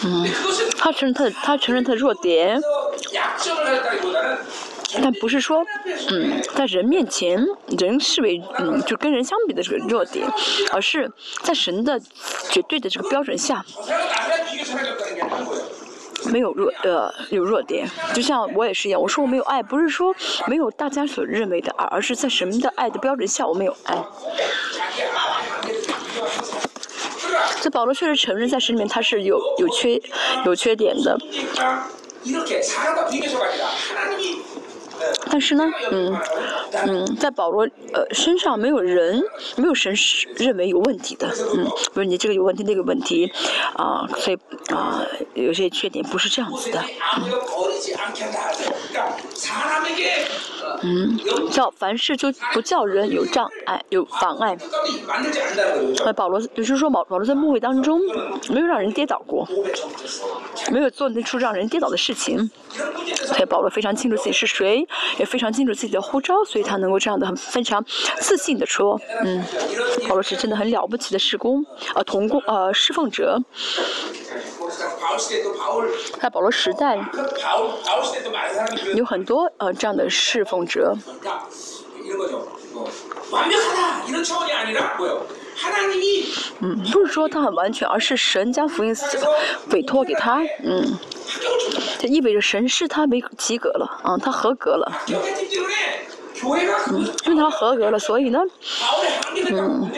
[0.03, 0.29] 嗯，
[0.77, 2.61] 他承认他的，他承认他的弱点。
[4.95, 5.65] 但不是说
[6.11, 7.45] 嗯在人面前
[7.79, 10.27] 人视为嗯就跟人相比的这个弱点
[10.73, 11.11] 而是
[11.43, 12.01] 在神的
[12.51, 13.65] 绝对的这个标准下
[16.31, 17.89] 没有弱呃有弱点。
[18.15, 20.15] 就像我也是一样我说我没有爱不是说
[20.47, 23.97] 没有大家所认为的爱而是在神的爱的标准下我没有爱。
[27.61, 30.01] 这保罗确实承认在神里面他是有有缺
[30.45, 31.19] 有缺点的。
[35.31, 36.17] 但是呢，嗯
[36.87, 39.23] 嗯，在保罗呃身上没有人
[39.57, 43.33] 没有神是认为有问题的，嗯，不是你这个有问题那个问题，
[43.75, 44.39] 啊、所以
[44.75, 46.83] 啊、有些缺点不是这样子的，
[47.17, 47.31] 嗯。
[50.83, 51.19] 嗯，
[51.51, 54.57] 叫凡事就不叫人有障碍、有妨碍。
[56.05, 58.01] 哎，保罗，也就是说，保罗在牧会当中
[58.49, 59.47] 没有让人跌倒过，
[60.71, 62.51] 没有做那出让人跌倒的事情。
[63.15, 64.87] 所以保罗非常清楚自己是谁，
[65.19, 67.85] 也非常清楚自己的护照，所以他能够这样的很非常
[68.19, 69.45] 自信的说，嗯，
[70.09, 71.65] 保罗是真的很了不起的施工，
[71.95, 73.41] 呃，同工，呃，侍奉者。
[76.21, 76.97] 在保罗时代，
[78.95, 80.97] 有很多呃这样的侍奉者。
[86.61, 89.05] 嗯，不是说他很完全，而是神将福音书
[89.73, 90.99] 委托给他，嗯，
[91.99, 94.91] 这意味着神视他为及格了，嗯，他合格了。
[96.91, 98.41] 嗯因为他合格了所以呢
[99.51, 99.91] 嗯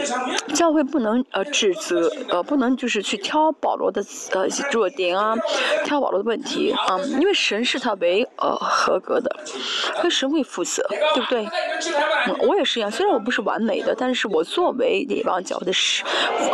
[0.55, 5.34] 教会不能呃指责呃不能就是去挑保罗的呃弱点啊
[5.84, 9.34] 挑保罗的问题啊因为神是他为呃合格的
[10.03, 10.82] 跟神会负责
[11.14, 11.49] 对不对？
[12.47, 16.05] 我也是一样虽然我不是完美的但是我作为李王脚的是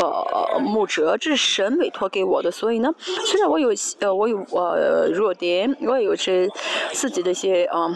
[0.01, 2.93] 呃牧者这是神委托给我的所以呢
[3.27, 3.71] 虽然我有
[4.01, 6.49] 呃我有呃弱点我也有这
[6.93, 7.89] 自己的一些啊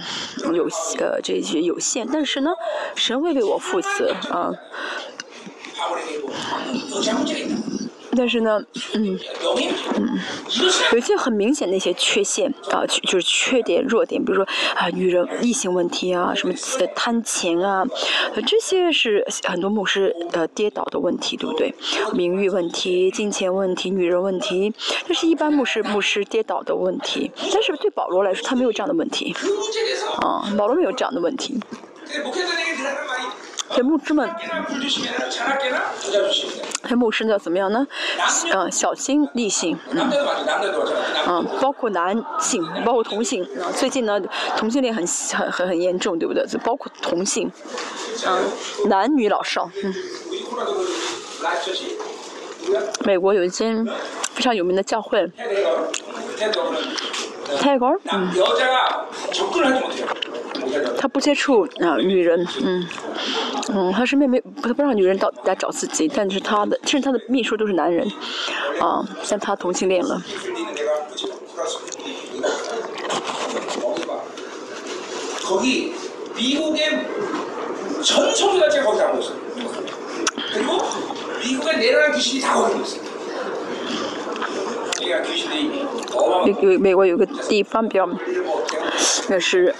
[0.53, 0.64] 有
[0.99, 1.78] 呃这些有
[2.12, 2.53] 但是呢，
[2.95, 4.53] 神会为我负责啊、
[8.16, 8.62] 但是呢，
[8.94, 9.18] 嗯，
[9.96, 10.18] 嗯，
[10.92, 17.84] 有些很明显的一些缺陷啊，就是缺点、弱点，比如说啊，女人异性问题啊，什么的贪钱啊，
[18.46, 21.74] 这些是很多牧师呃跌倒的问题，对不对？
[22.12, 24.72] 名誉问题、金钱问题、女人问题，
[25.06, 27.30] 这是一般牧师牧师跌倒的问题。
[27.52, 29.34] 但是对保罗来说，他没有这样的问题，
[30.20, 31.58] 啊，保罗没有这样的问题。
[33.74, 34.28] 黑牧师吻
[36.84, 37.86] 黑幕是要怎么样呢？
[38.52, 40.10] 嗯小心立性嗯。
[41.26, 43.46] 嗯包括男性包括同性。
[43.74, 44.20] 最近呢
[44.56, 45.06] 同性恋很
[45.50, 46.44] 很很严重对不对？
[46.46, 47.50] 就包括同性。
[48.26, 48.38] 嗯
[48.88, 49.94] 男女老少嗯。
[53.04, 53.84] 美国有一间
[54.34, 55.26] 非常有名的教会。
[57.60, 57.88] 泰国。
[58.12, 58.30] 嗯。
[60.98, 62.86] 他不接触啊、女人，嗯，
[63.72, 68.06] 嗯，他身边没他不让女人到来找自己，但是他的甚至他的秘书都是男人，
[68.80, 70.22] 啊、像，他同性恋了。
[86.44, 88.08] 美美国有个地方比较，
[89.28, 89.74] 那是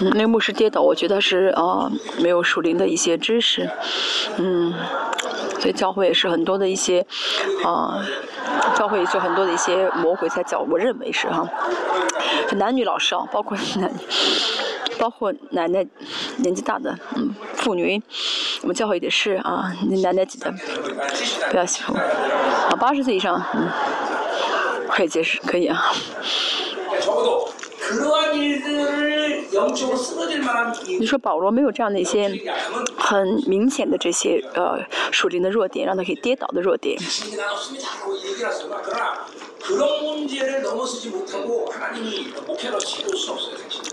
[0.00, 3.68] 嗯，那牧师跌倒，我觉得是啊、没有属灵的一些知识，
[4.36, 4.72] 嗯，
[5.58, 7.04] 所以教会也是很多的一些
[7.64, 8.04] 啊、
[8.76, 11.48] 教会也是很多的一些魔鬼在教，我认为是哈、
[12.52, 13.92] 男女老少，包括男，
[14.98, 15.84] 包括奶奶
[16.36, 18.00] 年纪大的，嗯，妇女，
[18.62, 19.72] 我们教会也是啊，
[20.02, 20.52] 奶奶级的，
[21.50, 23.68] 不要喜欢啊，八十岁以上，嗯。
[24.90, 25.92] 可以解释，可以啊。
[30.98, 32.30] 你说保罗没有这样的一些
[32.96, 34.78] 很明显的这些呃
[35.10, 36.98] 属灵的弱点，让他可以跌倒的弱点。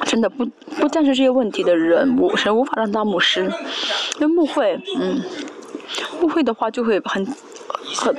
[0.06, 3.52] 真的不不，但是这些问题的人，我是无法让他牧师，
[4.20, 5.22] 那牧会嗯，
[6.22, 7.26] 误会的话就会很。
[7.94, 8.16] 很，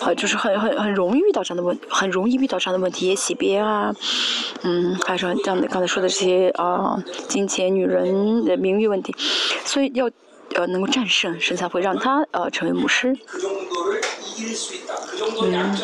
[0.00, 3.94] 很，就是很很很容易遇到这样的问，很容易遇到这样的问题，也洗别啊，
[4.62, 9.14] 嗯，还有样像刚才说的这些啊、金钱、女人的名誉问题，
[9.64, 10.10] 所以要
[10.54, 13.16] 呃能够战胜，神才会让他呃成为牧师。
[15.42, 15.76] 嗯，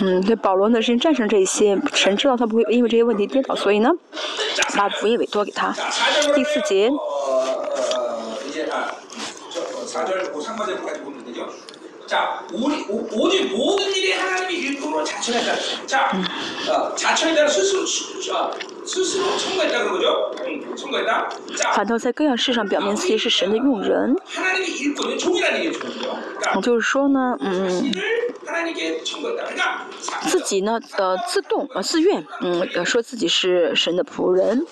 [0.00, 3.90] 嗯，对，保罗呢是战胜这些，神知道他不会因为这些问题跌倒，所以呢，
[4.76, 5.74] 把福音委托给他。
[6.34, 6.90] 第四节。
[9.98, 11.17] 4절 그 상반절까지 보면 되죠.
[12.07, 15.85] 자, 우리, 오, 오직 모든 일이 하나님이 일품으로 자천했다.
[15.87, 16.11] 자,
[16.69, 18.51] 어, 자천했다는 스스로, 스, 어,
[18.85, 20.31] 스스로 청구했다 그런 거죠.
[20.45, 21.29] 응, 청구했다.
[21.55, 24.15] 자, 反倒在各样事上表明自己是神的用人。
[24.25, 25.79] 하나님이 일꾼은 종이라는 얘기죠.
[25.79, 26.11] 그죠?
[26.11, 29.43] 嗯 그러니까 就是说呢，嗯， 자신을 하나님께 청구했다.
[29.45, 34.65] 그러니까 사- 自己呢，呃，自动呃自愿，嗯，呃说自己是神的仆人。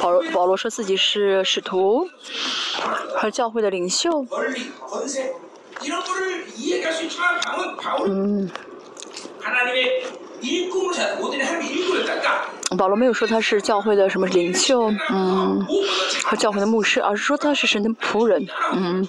[0.00, 2.08] 保罗保罗说自己是使徒，
[3.16, 4.24] 和教会的领袖。
[5.78, 8.50] 권리, 권세 이런 거를 이해할 수 있지만 바울은 바울은
[9.40, 10.06] 하나님의
[10.40, 19.06] 일꾼으로 자 모든 하나님의 일꾼을 그러니까 保罗没有说他是教会的什么领袖，嗯， 무엇보다 和教会的牧师，而是说他是神的仆人，嗯。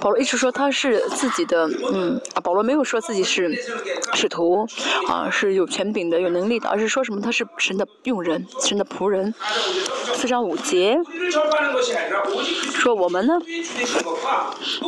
[0.00, 3.52] 保罗一直说他是自己的，嗯，啊，保罗没有说自己是
[4.14, 4.66] 使徒，
[5.08, 9.34] 啊，是有权柄的、有能力的，而是说什么他是神的用人、神的仆人。
[10.14, 10.98] 四章五节
[12.72, 13.38] 说我们呢，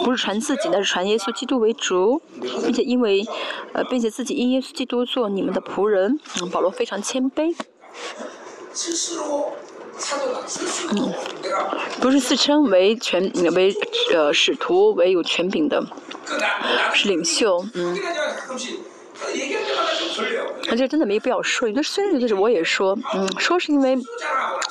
[0.04, 3.26] 不是传自己，那是传耶稣基督为主，并且因为，
[3.72, 6.18] 呃，并且自己因耶稣基督做你们的仆人。
[6.50, 7.54] 保罗非常谦卑。
[10.92, 11.12] 嗯，
[12.00, 13.74] 不是自称为权为
[14.14, 15.82] 呃使徒为有权柄的，
[16.94, 17.64] 是领袖。
[17.74, 17.96] 嗯。
[20.70, 23.96] 而且真的没必要说，有的虽然有的是我也说，嗯，说是因为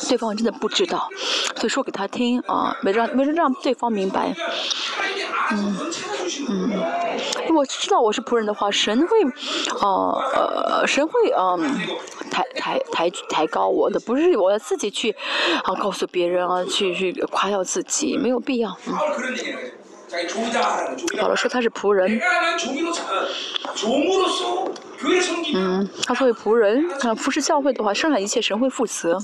[0.08, 1.10] 对方真的不知道，
[1.56, 4.36] 所以说给他听啊，没让没让对方明白，
[5.52, 5.78] 嗯
[6.50, 6.72] 嗯，
[7.56, 9.18] 我知道我是仆人的话，神会，
[9.82, 11.80] 哦呃，神会嗯、
[12.30, 15.16] 抬抬抬抬高我的，不是我自己去
[15.64, 18.93] 啊告诉别人啊去去夸耀自己，没有必要，嗯。
[21.20, 22.20] 保罗说他是仆人。
[25.53, 29.20] 嗯，他作为仆人，他服侍教会的话，胜了一切神会负责。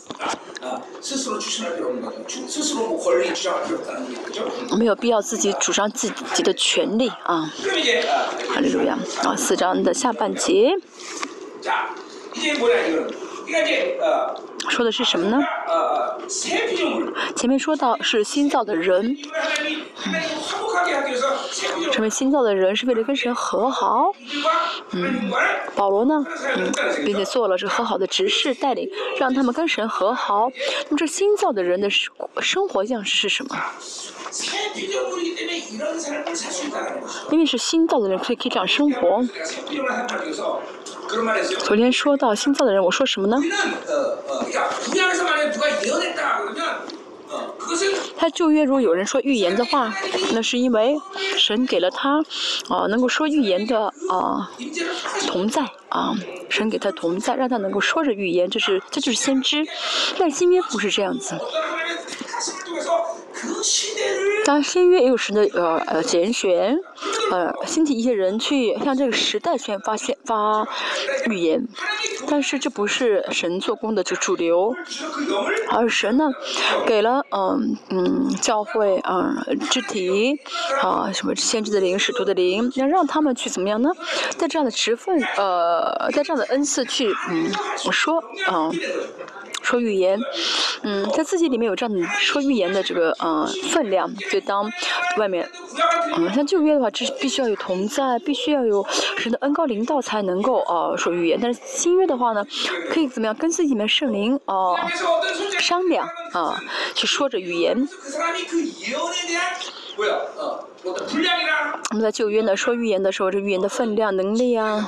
[4.77, 7.51] 没有必要自己主张自己的权利啊。
[8.53, 9.35] 哈利路亚啊！
[9.35, 10.75] 四章的下半节。
[14.69, 15.39] 说的是什么呢？
[17.35, 19.17] 前面说到是新造的人。
[20.05, 20.13] 嗯
[21.91, 24.11] 成为新造的人是为了跟神和好。
[24.91, 25.31] 嗯
[25.75, 26.25] 保罗呢？
[26.57, 26.71] 嗯
[27.05, 30.49] 并且做了这个和好的执事带领让他们跟神和好。
[30.89, 31.87] 那么这新造的人的
[32.41, 33.55] 生活样式是什么？
[37.31, 39.23] 因为是新造的人所以可以这样生活。
[41.59, 43.37] 昨天说到心脏的人我说什么呢？
[48.17, 49.91] 他旧约如果有人说预言的话
[50.33, 50.95] 那是因为
[51.35, 52.23] 神给了他
[52.69, 54.51] 啊能够说预言的啊
[55.27, 56.13] 同在啊
[56.49, 59.65] 神给他同在让他能够说着预言就是这就是先知。
[60.17, 61.35] 但新约不是这样子。
[64.45, 66.77] 当新约又神的呃呃拣选，
[67.31, 70.67] 呃兴起一些人去向这个时代宣发宣发
[71.29, 71.65] 预言，
[72.27, 74.75] 但是这不是神做工的主主流，
[75.69, 76.29] 而神呢
[76.85, 80.39] 给了嗯嗯教会嗯肢体
[80.81, 83.89] 啊什么先知的灵使徒的灵，那让他们去怎么样呢？
[84.37, 87.49] 在这样的职分呃在这样的恩赐去嗯
[87.85, 88.21] 我说
[88.51, 88.71] 嗯。
[89.63, 90.19] 说预言，
[90.83, 94.71] 嗯，在自己里面有这样说预言的这个嗯分量，就当
[95.17, 95.49] 外面。
[96.15, 98.85] 嗯，像旧约的话，这是必须要有同在，必须要有
[99.17, 101.39] 神的恩高领导才能够哦说预言。
[101.41, 102.45] 但是新约的话呢，
[102.91, 104.77] 可以怎么样跟自己的圣灵哦
[105.59, 106.61] 商量啊，
[106.93, 107.87] 去说着预言。
[111.89, 114.87] 我们在旧约呢说预言的时候，这预言的分量能力啊。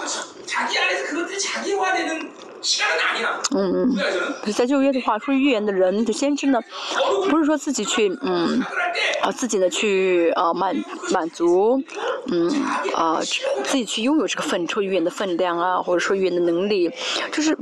[3.55, 3.95] 嗯，
[4.53, 6.59] 在旧约的话，说预言的人的先知呢，
[7.29, 8.61] 不是说自己去嗯
[9.21, 10.75] 啊自己呢去啊满
[11.11, 11.81] 满足
[12.27, 12.49] 嗯
[12.95, 13.19] 啊
[13.63, 16.91] 自己去拥有这个分抽预言的分量啊，或者说预言的能力，
[17.31, 17.55] 就是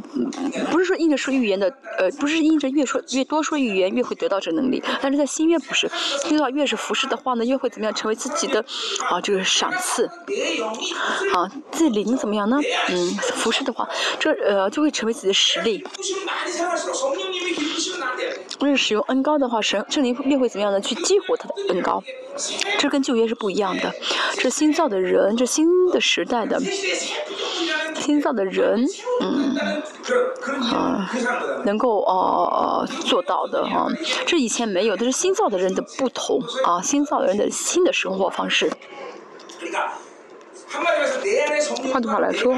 [0.72, 5.90] 不是说硬着说预言的呃，不是硬着越说越多说预言越会得到这能力，但是在新约不是，
[6.32, 8.64] 遇到越是服侍的话呢，越会怎么样成为自己的
[9.10, 10.06] 啊这个赏赐，
[11.34, 12.58] 啊，这灵怎么样呢？
[12.90, 13.88] 嗯，服侍的话，
[14.18, 14.93] 这呃就会。
[14.94, 15.84] 成为自己的实力。
[18.60, 20.80] 不是使用恩高的话神圣灵便会怎么样呢？
[20.80, 22.02] 去激活他的恩高。
[22.80, 23.92] 这跟旧约是不一样的。
[24.38, 26.62] 这新造的人这新的时代的
[27.96, 28.86] 新造的人
[29.22, 29.56] 嗯
[30.72, 31.10] 啊
[31.64, 33.88] 能够哦做到的啊
[34.26, 38.72] 这以前没有但是新造的人的不同啊新造人的新的生活方式。
[41.92, 42.56] 换句话来说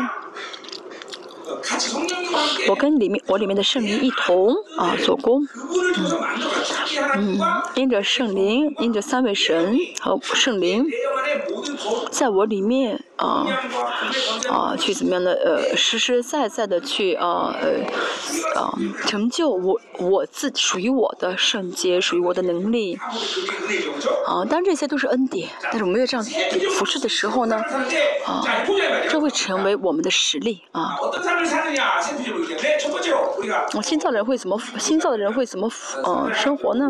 [2.67, 5.47] 我跟里面，我里面的圣灵一同啊做工。
[7.17, 7.39] 嗯，
[7.75, 10.85] 因着圣灵，因着三位神和圣灵
[12.11, 13.03] 在我里面。
[13.17, 13.45] 啊，
[14.49, 18.73] 啊，去怎么样的呃，实实在在的去啊，呃，啊，
[19.07, 22.97] 成就我我自属于我的圣洁，属于我的能力，
[24.27, 26.25] 啊，当然这些都是恩典，但是我们有这样
[26.77, 27.55] 服侍的时候呢，
[28.25, 28.43] 啊，
[29.09, 30.97] 这会成为我们的实力，啊。
[33.73, 35.69] 我新造的人会怎么新造的人会怎么
[36.03, 36.89] 呃生活呢？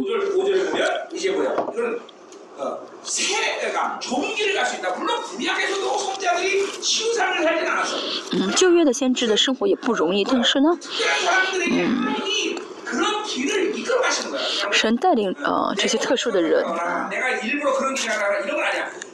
[2.55, 5.23] 5절 5절에 보면 이제 뭐야 이거는 어, 새 그러니까 좋은 길을 갈 수 있다 물론
[5.23, 7.97] 구약에서도 성자들이 쉬운 삶을 살진 않았어
[8.35, 12.55] 嗯，旧约的先知的生活也不容易，但是呢， 특별한 사람들에게 하나님이
[12.85, 18.65] 그런 길을 이끌어 가시는 거야 그냥 神带领呃这些特殊的人 아, 내가 일부러 그런 길을 가라 이런 건
[18.65, 19.14] 아니야 그러나 이제는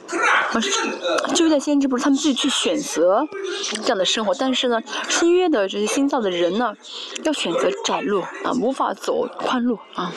[0.52, 0.70] 不是，
[1.34, 3.26] 就在先知，不是他们自己去选择
[3.82, 6.74] 这样的生活，但是呢，新约的这些新造的人呢，
[7.22, 10.12] 要选择窄路啊，无法走宽路啊。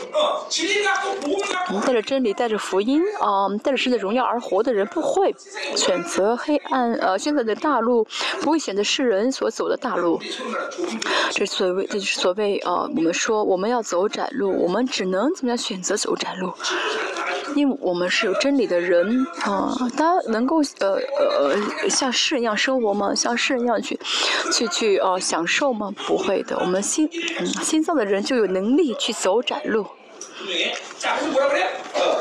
[1.70, 5.34] 我们带着真理，带着福音，啊，带着神的荣耀而活的人，不会
[5.76, 8.06] 选择黑暗，呃，现在的大路，
[8.42, 10.20] 不会选择世人所走的大路。
[11.32, 16.54] 这所谓，这就是所谓，呃，我们说我们要走窄路，我们只能怎么样选择走窄路？
[17.56, 21.00] 因为我们是有真理的人啊他能够呃
[21.40, 23.16] 呃像世人一样生活吗？
[23.16, 24.00] 像世人一样去
[24.52, 25.92] 去去哦享受吗？
[26.06, 27.10] 不会的我们心
[27.64, 29.86] 心脏的人就有能力去走窄路。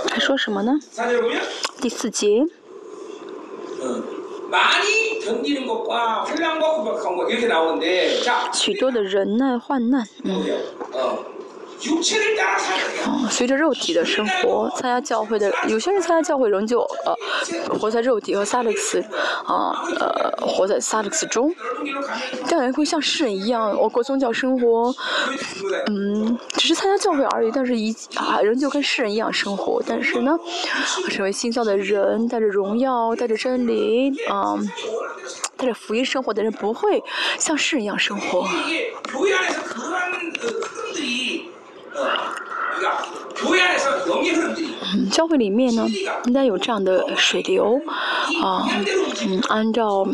[0.09, 0.73] 还说什么呢？
[1.81, 2.47] 第四节
[8.53, 10.45] 许多的人呢患难嗯。
[13.31, 17.15] 随着肉体的生活，参加教会的有些人参加教会仍旧呃
[17.79, 19.01] 活在肉体和萨勒斯
[19.47, 21.55] 啊呃活在萨勒斯中，
[22.49, 24.95] 但也会像世人一样，我过宗教生活，
[25.89, 30.39] 嗯，只是参加教会而已，但是一啊仍旧跟世人一样生活，但是呢，
[31.11, 34.59] 成为新教的人，带着荣耀，带着真理，嗯、啊。
[35.57, 37.01] 带着福音生活的人不会
[37.39, 38.45] 像世人一样生活。
[45.11, 45.87] 教会里面呢，
[46.25, 47.81] 应该有这样的水流，
[48.43, 48.67] 啊，
[49.27, 50.07] 嗯，按照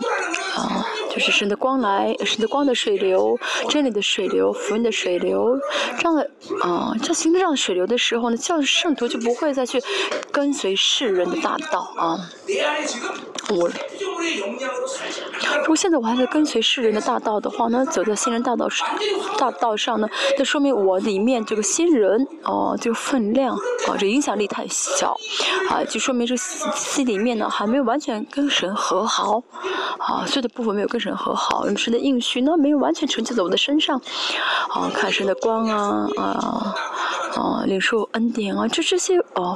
[0.57, 5.59] 啊，就是神的光来，神的光的水流，真理的水流，福音的水流，
[5.99, 6.31] 这样的
[6.63, 9.83] 啊，这行得这样的水流的时候呢，教圣徒就不会再去
[10.33, 12.19] 跟随世人的大道啊。
[13.51, 13.69] 我
[15.61, 18.87] 如果现在我还在跟随世人的大道的话呢，走在仙人大道上，
[19.39, 25.17] 大道上呢，那说明我里面这个仙人哦，这个分量啊，这影响力太小，
[25.69, 29.43] 啊，就说明这心里面呢还没有完全跟神和好，
[29.99, 34.01] 啊，所有的部分没有跟神和好，神的应许呢没有完全成就在我的身上，
[34.71, 36.75] 啊，看神的光啊啊
[37.37, 39.55] 啊，领受恩典啊，这这些啊。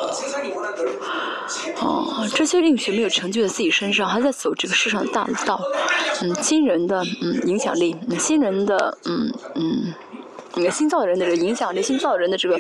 [1.80, 5.60] 哦，这些令学没有成就的自己身上还在走这个世上的大道。
[6.22, 9.94] 嗯，新人的，嗯，影响力，嗯，新人的，嗯，嗯，
[10.54, 12.58] 那个新造人的影响力，新造人的这个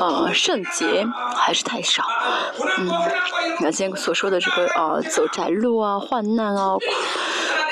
[0.00, 2.04] 呃，圣洁还是太少。
[2.78, 2.88] 嗯，
[3.60, 6.76] 原先所说的这个呃，走窄路啊，患难啊。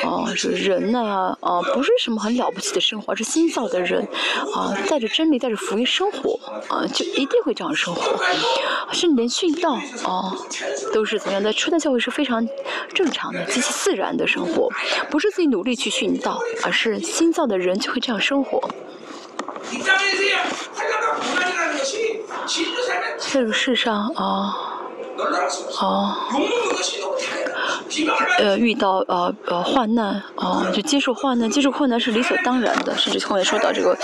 [0.04, 4.06] 哦，是人呢，哦，不是什么很了不起的生活，是新造的人，
[4.54, 6.38] 啊，带着真理，带着福音生活，
[6.68, 8.18] 啊，就一定会这样生活，
[8.92, 10.36] 甚至连殉道，哦，
[10.92, 11.52] 都是怎样的？
[11.52, 12.46] 初代教会是非常
[12.94, 14.68] 正常的、极其自然的生活，
[15.10, 18.60] 不是自己努力去殉道，而是新造的人就会这样生活。
[23.18, 24.79] 这个世上，啊。
[25.80, 26.14] 哦
[28.38, 33.96] 呃遇到呃呃患难哦就接受患难接受困难是理所当然的甚至后面说到这个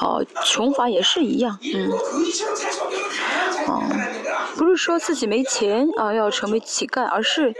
[0.00, 1.90] 哦穷乏也是一样嗯。
[3.66, 4.13] 哦。
[4.56, 7.52] 不是说自己没钱啊要成为乞丐，而是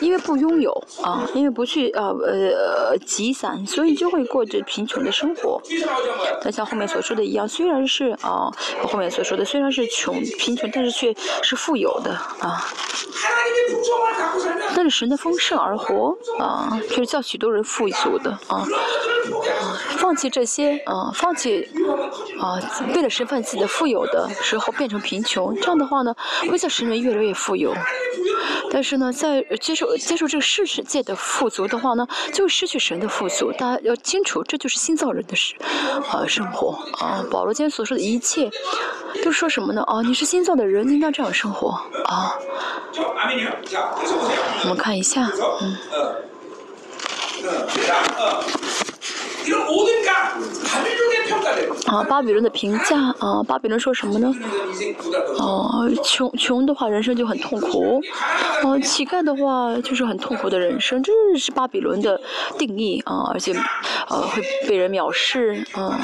[0.00, 0.72] 因为不拥有
[1.02, 5.60] 啊，因为不去呃呃积攒，所以就会过着贫穷的生活。
[6.42, 8.50] 他像后面所说的一样，虽然是啊
[8.88, 12.64] 后面所说的虽然是穷贫穷，但是却是富有的啊。
[14.74, 18.66] 但是神的丰盛而活啊，却是叫许多人富足的啊。
[19.98, 21.68] 放弃这些啊，放弃
[22.40, 22.58] 啊，
[22.94, 26.12] 为了身份自己的富有的时候变成贫穷，这样的话呢？
[26.48, 27.74] 会在神人越来越富有，
[28.70, 35.54] 但是呢，在接受接受这个世世界的富足的话呢，就失去神的富足，大家要清楚，这就是新造人的事。
[36.10, 38.50] 啊，生活，啊，保罗今天所说的一切
[39.24, 39.82] 都说什么呢？
[39.82, 41.70] 啊，你是新造的人，应当这样生活。
[42.06, 42.34] 啊。
[42.94, 45.30] 我们看一下。
[45.60, 45.76] 嗯。
[51.86, 54.32] 啊巴比伦的评价啊巴比伦说什么呢？
[55.38, 58.00] 哦穷穷的话人生就很痛苦。
[58.62, 62.20] 哦乞丐的话就是很痛苦的人生这是巴比伦的
[62.58, 63.52] 定义啊而且
[64.08, 66.00] 呃会被人藐视啊。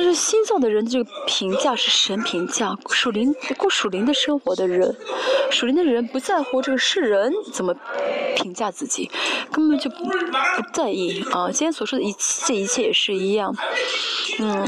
[0.00, 4.96] 但是心脏的人这个评价是神评价，属灵过属灵的生活的人，
[5.50, 7.74] 属灵的人不在乎这个世人怎么
[8.36, 9.10] 评价自己，
[9.50, 9.96] 根本就不
[10.72, 11.50] 在意啊。
[11.50, 13.52] 今天所说的一切，一切也是一样。
[14.38, 14.64] 嗯，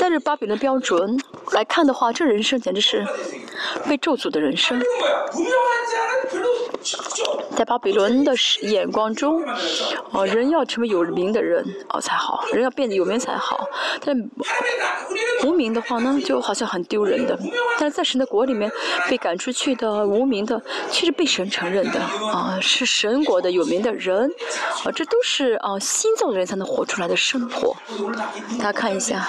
[0.00, 1.18] 但是巴比伦标准
[1.50, 3.04] 来看的话，这人生简直是
[3.88, 4.80] 被咒诅的人生。
[7.56, 9.42] 在巴比伦的眼光中
[10.12, 13.68] 哦人要成为有名的人哦才好人要变得有名才好。
[14.04, 14.16] 但
[15.44, 17.38] 无名的话呢就好像很丢人的。
[17.78, 18.70] 但是在神的国里面
[19.08, 20.60] 被赶出去的无名的
[20.90, 24.30] 其实被神承认的啊是神国的有名的人
[24.84, 27.76] 啊这都是啊新造的人才能活出来的生活。
[28.58, 29.28] 大家看一下。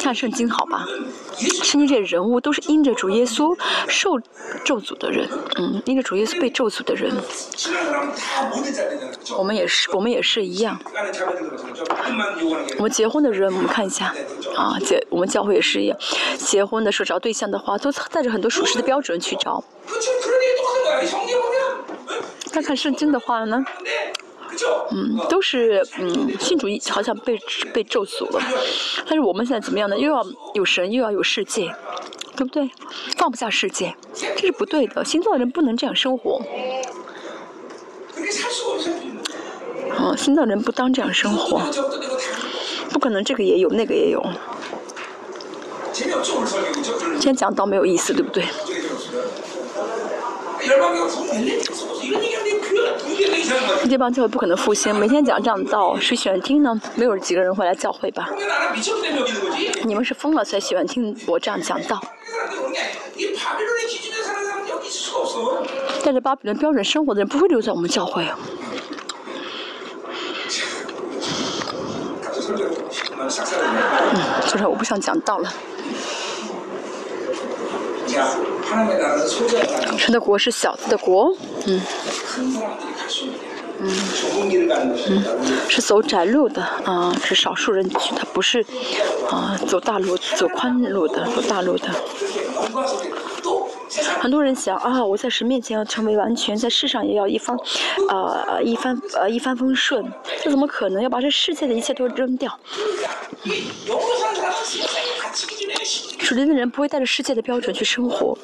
[0.00, 0.86] 看圣经好吧？
[1.62, 3.56] 圣经这些人物都是因着主耶稣
[3.88, 4.18] 受
[4.64, 7.12] 咒诅的人，嗯，因着主耶稣被咒诅的人。
[9.36, 10.78] 我们也是，我们也是一样。
[12.78, 14.14] 我们结婚的人，我们看一下
[14.56, 15.98] 啊，结我们教会也是一样，
[16.38, 19.62] 结婚的时候找对象的话，都带着很多属实的标准去找。
[22.52, 23.64] 看看圣经的话呢？
[24.92, 27.38] 嗯都是嗯信主义好像被
[27.72, 28.40] 被咒诅了。
[29.06, 29.98] 但是我们现在怎么样呢？
[29.98, 31.74] 又要有神又要有世界
[32.36, 32.70] 对不对？
[33.16, 35.04] 放不下世界这是不对的。
[35.04, 36.42] 新造人不能这样生活
[39.98, 41.60] 嗯新造人不当这样生活
[42.90, 44.22] 不可能这个也有那个也有。
[47.20, 48.44] 先讲倒没有意思对不对？
[53.88, 56.80] 这帮教会不可能复兴，每天讲这样的道，谁喜欢听呢？
[56.96, 58.28] 没有几个人会来教会吧。
[59.84, 62.00] 你们是疯了才喜欢听我这样讲道。
[66.04, 68.26] 但是巴比伦标准生活的人不会留在我们教会。
[74.12, 75.52] 嗯，就是我不想讲道了。
[79.98, 81.34] 神的国是小子的国，
[81.66, 81.80] 嗯，
[83.80, 83.92] 嗯，
[85.08, 85.22] 嗯，
[85.68, 88.64] 是走窄路的啊，是少数人去，他不是
[89.30, 91.88] 啊走大路走宽路的走大路的。
[94.20, 97.58] 很多人想啊，我在神面前要成为完全，在世上也要一方，
[98.08, 100.04] 呃，一帆呃一帆风顺，
[100.42, 101.02] 这怎么可能？
[101.02, 102.58] 要把这世界的一切都扔掉。
[106.18, 108.36] 属灵的人不会带着世界的标准去生活，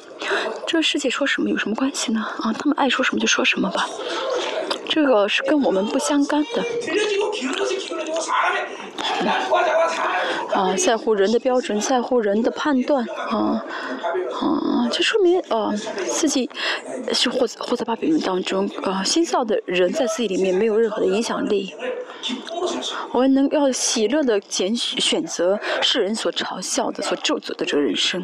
[0.65, 2.21] 这个世界说什么有什么关系呢？
[2.39, 3.85] 啊，他们爱说什么就说什么吧，
[4.87, 6.63] 这个是跟我们不相干的。
[10.53, 13.05] 啊，在乎人的标准，在乎人的判断。
[13.29, 13.63] 啊，
[14.39, 15.73] 啊，这说明啊，
[16.05, 16.49] 自己
[17.11, 18.69] 是活在活在八百米当中。
[18.83, 21.73] 啊，新造的人在自己里面没有任何的影响力。
[23.11, 28.23] 我们能要喜乐的拣选择世人所嘲笑的、所咒诅的这人生。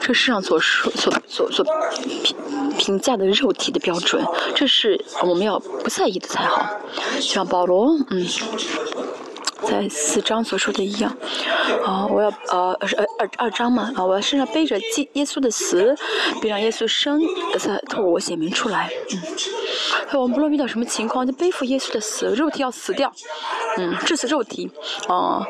[0.00, 1.64] 这世上所说、所所所
[2.24, 2.36] 评
[2.76, 4.24] 评价的肉体的标准，
[4.56, 6.68] 这是我们要不在意的才好。
[7.20, 8.26] 像保罗，嗯，
[9.66, 11.14] 在四章所说的一样，
[11.84, 15.94] 啊，我要呃是二二二章嘛，啊，我要身上背着耶耶稣的死，
[16.40, 17.20] 并让耶稣生
[17.58, 19.18] 在透过我显明出来，嗯，
[20.08, 23.12] 所以我们不论遇到什么情况，就背负耶稣的死，肉体要死掉，
[23.76, 24.70] 嗯，致死肉体，
[25.08, 25.44] 啊，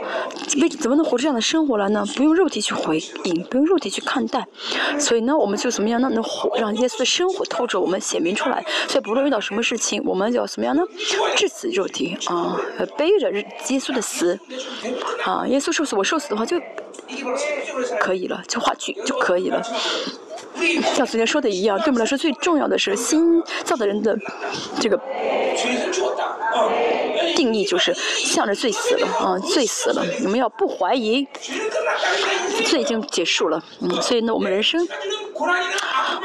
[0.61, 2.05] 为怎么能活出这样的生活来呢？
[2.17, 4.47] 不用肉体去回应，不用肉体去看待，
[4.99, 6.09] 所以呢，我们就怎么样呢？
[6.11, 10.83] 能活让耶稣的生活透着我们显明出来，所以不论遇到什么事情，我们就要怎么样呢？
[11.37, 12.17] 致死肉体。
[12.27, 12.59] 啊，
[12.97, 13.47] 背着耶
[13.79, 14.38] 稣的死。
[15.24, 16.59] 啊耶稣受死我受死的话就
[18.01, 19.62] 可以了就话剧就可以了。
[20.94, 24.16] 像昨天说的一样对我们来说最重要的是心造的人的
[24.80, 25.01] 这个
[27.36, 31.26] 定义就是向着罪死了啊罪死了我们要不怀疑
[32.66, 34.86] 罪已经结束了嗯所以呢我们人生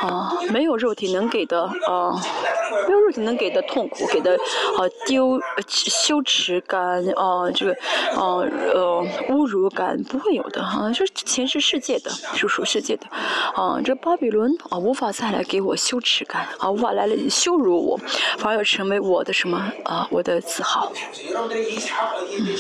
[0.02, 2.20] 啊没有肉体能给的啊
[2.88, 4.34] 没有体能给的痛苦，给的
[4.78, 7.72] 啊丢羞耻感啊，这个
[8.16, 8.42] 啊
[8.74, 13.06] 呃侮辱感不会有的啊，说前世世界的是属世界的
[13.54, 18.00] 啊，这巴比伦啊无法再来给我羞耻感啊，无法来了羞辱我，
[18.38, 20.92] 反而成为我的什么啊，我的自豪。
[22.32, 22.56] 嗯，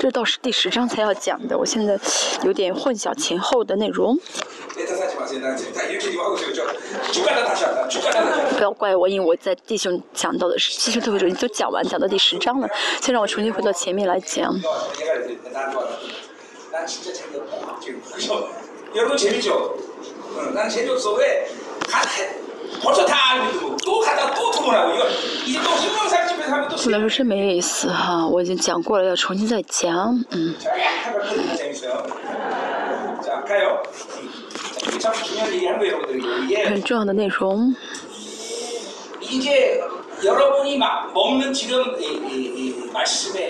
[0.00, 1.98] 这倒是第十章才要讲的，我现在
[2.44, 4.18] 有点混淆前后的内容。
[8.62, 12.68] 不要怪我，因为我在弟兄讲到的是弟兄特别主义都讲完，讲到第十章了。
[13.00, 14.54] 现在我重新回到前面来讲。
[26.84, 30.54] 我来说真没意思哈、我已经讲过了，要重新再讲，嗯。
[36.64, 37.74] 很重要的内容。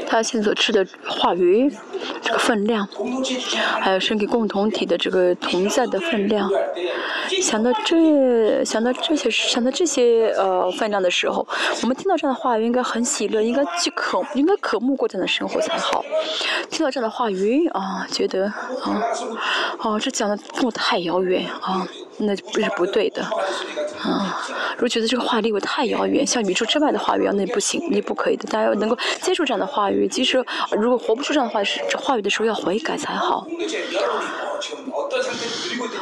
[0.06, 1.70] 他现在所吃的话语，
[2.22, 2.88] 这个分量，
[3.80, 6.48] 还有身体共同体的这个同在的分量。
[7.40, 11.46] 想到这，想到这些，想到这些呃分量的时候，
[11.82, 16.04] 我们听到这样的话语，应该很喜乐，应该去渴，应该渴慕过这样的生活才好。
[16.70, 19.02] 听到这样的话语啊，觉得啊，
[19.80, 21.86] 哦，这讲的路太遥远啊。
[22.22, 23.22] 那不是不对的。
[24.02, 24.42] 啊，
[24.74, 28.44] 如果觉得这个话离我太遥远，像宇宙之外的话语啊，那不行，那不可以的。
[28.48, 33.46] 大家要能够接受这样的话语，即使如果活不出这样的话，是这话语的时候要悔改才好。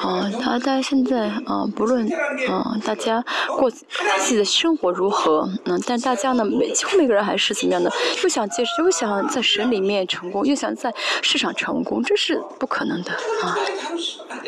[0.02, 2.06] 啊大家现在啊不论
[2.48, 3.24] 啊大家
[3.58, 3.84] 过自
[4.26, 7.90] 己的生活如何嗯但大家呢每几乎每个人还是怎么样的
[8.22, 10.92] 又想接又想在神里面成功又想在
[11.22, 13.56] 市场成功这是不可能的啊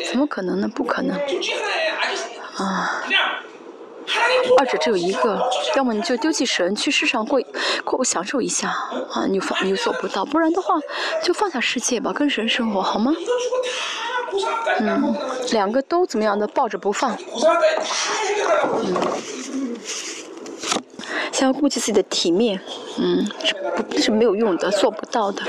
[0.09, 0.67] 怎么可能呢？
[0.75, 1.17] 不可能
[2.57, 3.03] 啊
[4.59, 5.41] 二者只有一个
[5.75, 7.45] 要么你就丢弃神去世上会
[7.83, 10.75] 过享受一下啊你放你又做不到不然的话
[11.23, 13.13] 就放下世界吧跟神生活好吗？
[14.79, 15.15] 嗯
[15.51, 17.15] 两个都怎么样的抱着不放。
[18.83, 18.95] 嗯
[21.31, 22.59] 先要顾及自己的体面
[22.99, 23.55] 嗯是
[23.89, 25.41] 不是没有用的做不到的。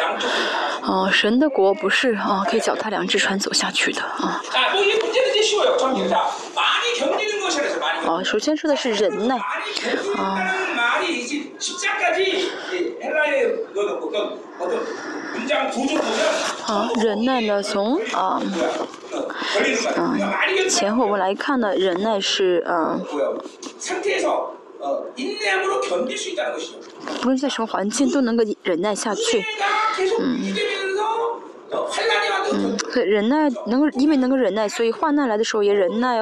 [0.83, 4.43] 哦神的国不是啊可以脚踏两只船走下去的啊
[8.07, 9.37] 哦首先说的是忍耐
[10.17, 10.55] 啊
[16.63, 18.41] 好，忍耐的从啊，
[19.97, 20.13] 啊
[20.69, 23.01] 前后我们来看呢，忍耐是啊，
[27.21, 29.43] 不论在什么环境都能够忍耐下去，
[30.21, 30.55] 嗯。
[32.53, 36.19] 嗯，忍耐能因为能够忍耐，所以患难来的时候也忍耐，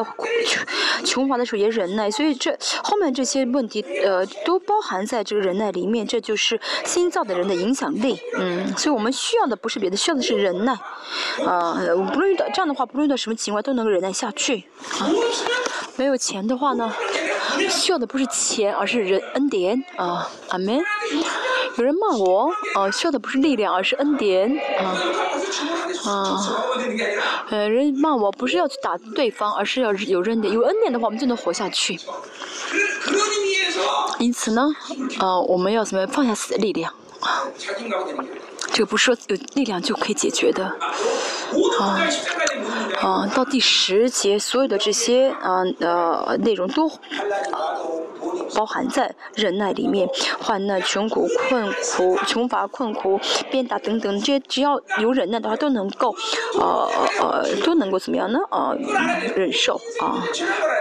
[1.04, 8.18] 穷穷乏的时候也忍耐，所以这后面这些问题呃都包含在这个忍耐里面，这就是新造的人的影响力。
[8.38, 10.72] 嗯，所以我们需要的不是别的，需要的是忍耐。
[11.44, 14.64] 啊、呃，不论遇到这样的话，不论遇到什么情况都能够忍耐下去。
[14.98, 15.10] 啊，
[15.96, 16.92] 没有钱的话呢，
[17.68, 20.80] 需要的不是钱，而是人恩典啊，阿门。
[21.76, 24.50] 有人骂我哦需要的不是力量而是恩典。
[24.78, 24.96] 啊
[26.06, 26.64] 啊。
[27.50, 31.98] 呃人骂我不是要去打对方而是要有恩典有恩典的话我们就能活下去。
[34.18, 34.68] 因此呢
[35.18, 36.92] 啊我们要什么放下死的力量？
[38.72, 40.64] 这个不是说有力量就可以解决的。
[41.78, 42.00] 啊，
[43.02, 46.90] 啊，到第十节，所有的这些啊呃内容都、
[48.54, 50.08] 包含在忍耐里面，
[50.40, 53.20] 患难、穷苦、困苦、穷乏、困苦、
[53.50, 56.14] 鞭打等等，这些只要有忍耐的话，都能够
[56.58, 56.88] 呃
[57.20, 58.38] 呃都能够怎么样呢？
[58.50, 58.74] 啊，
[59.36, 60.24] 忍受啊，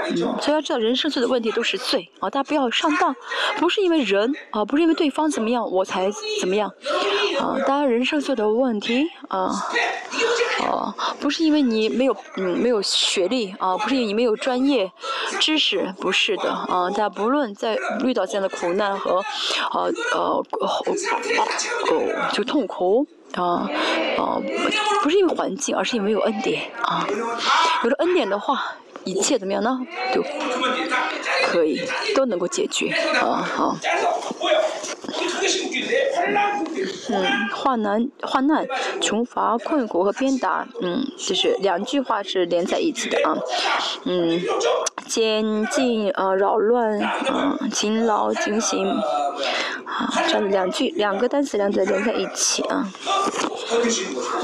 [0.10, 3.14] 嗯，所以要知道，人生最的问题都是罪啊，大家不要上当，
[3.58, 6.72] 不是因为人啊，不是因为对方怎么样我才怎么样。
[7.42, 9.50] 啊，当然人生遇的问题啊，
[10.68, 14.92] 哦，不是因为你没有嗯没有学历啊，不是因为你没有专业
[15.40, 16.88] 知识，不是的啊。
[16.92, 19.24] 大家不论在遇到这样的苦难和
[19.74, 20.46] 呃呃哦
[22.32, 23.68] 就痛苦啊
[24.20, 24.38] 啊，
[25.02, 27.08] 不是因为环境，而是因为有恩典啊。
[27.84, 29.80] 有了恩典的话，一切怎么样呢？
[30.14, 30.24] 就
[31.48, 31.82] 可以
[32.16, 32.90] 都能够解决
[33.20, 33.42] 啊。
[33.56, 33.76] 好。
[37.14, 38.66] 嗯，患难、患难、
[39.02, 43.36] 穷乏、困苦和鞭打，嗯，就是两句话是连在一起的啊，
[44.06, 44.40] 嗯，
[45.08, 52.88] 监禁啊，扰乱啊，勤劳、警醒，啊，这样两句两个单词，两在连在一起啊，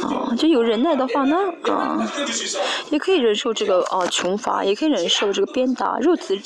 [0.04, 1.38] 哦，就有忍耐的话呢
[1.72, 2.06] 啊，
[2.90, 6.42] 也可以忍受这个啊穷乏，也可以忍受这个鞭打，肉体，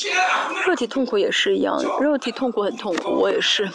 [0.67, 3.67] 肉体痛苦也是一样，肉体痛苦很痛苦，我也是。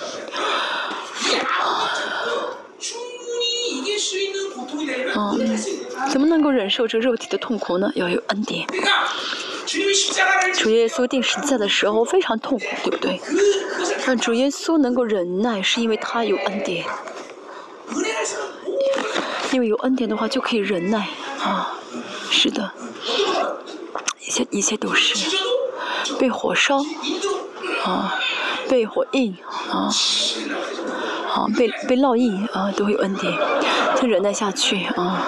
[5.17, 5.59] 嗯，
[6.11, 7.91] 怎么能够忍受这肉体的痛苦呢？
[7.95, 8.67] 要有恩典。
[10.55, 13.21] 主耶稣定十字架的时候非常痛苦，对不对？
[14.07, 16.85] 但主耶稣能够忍耐，是因为他有恩典。
[19.53, 21.09] 因为有恩典的话，就可以忍耐
[21.43, 21.73] 啊。
[22.31, 22.71] 是的，
[24.21, 25.37] 一切一切都是
[26.19, 26.79] 被火烧
[27.85, 28.19] 啊，
[28.69, 29.37] 被火印
[29.71, 29.89] 啊，
[31.27, 33.33] 好被被烙印啊，都会有恩典。
[33.97, 35.27] 他忍耐下去啊！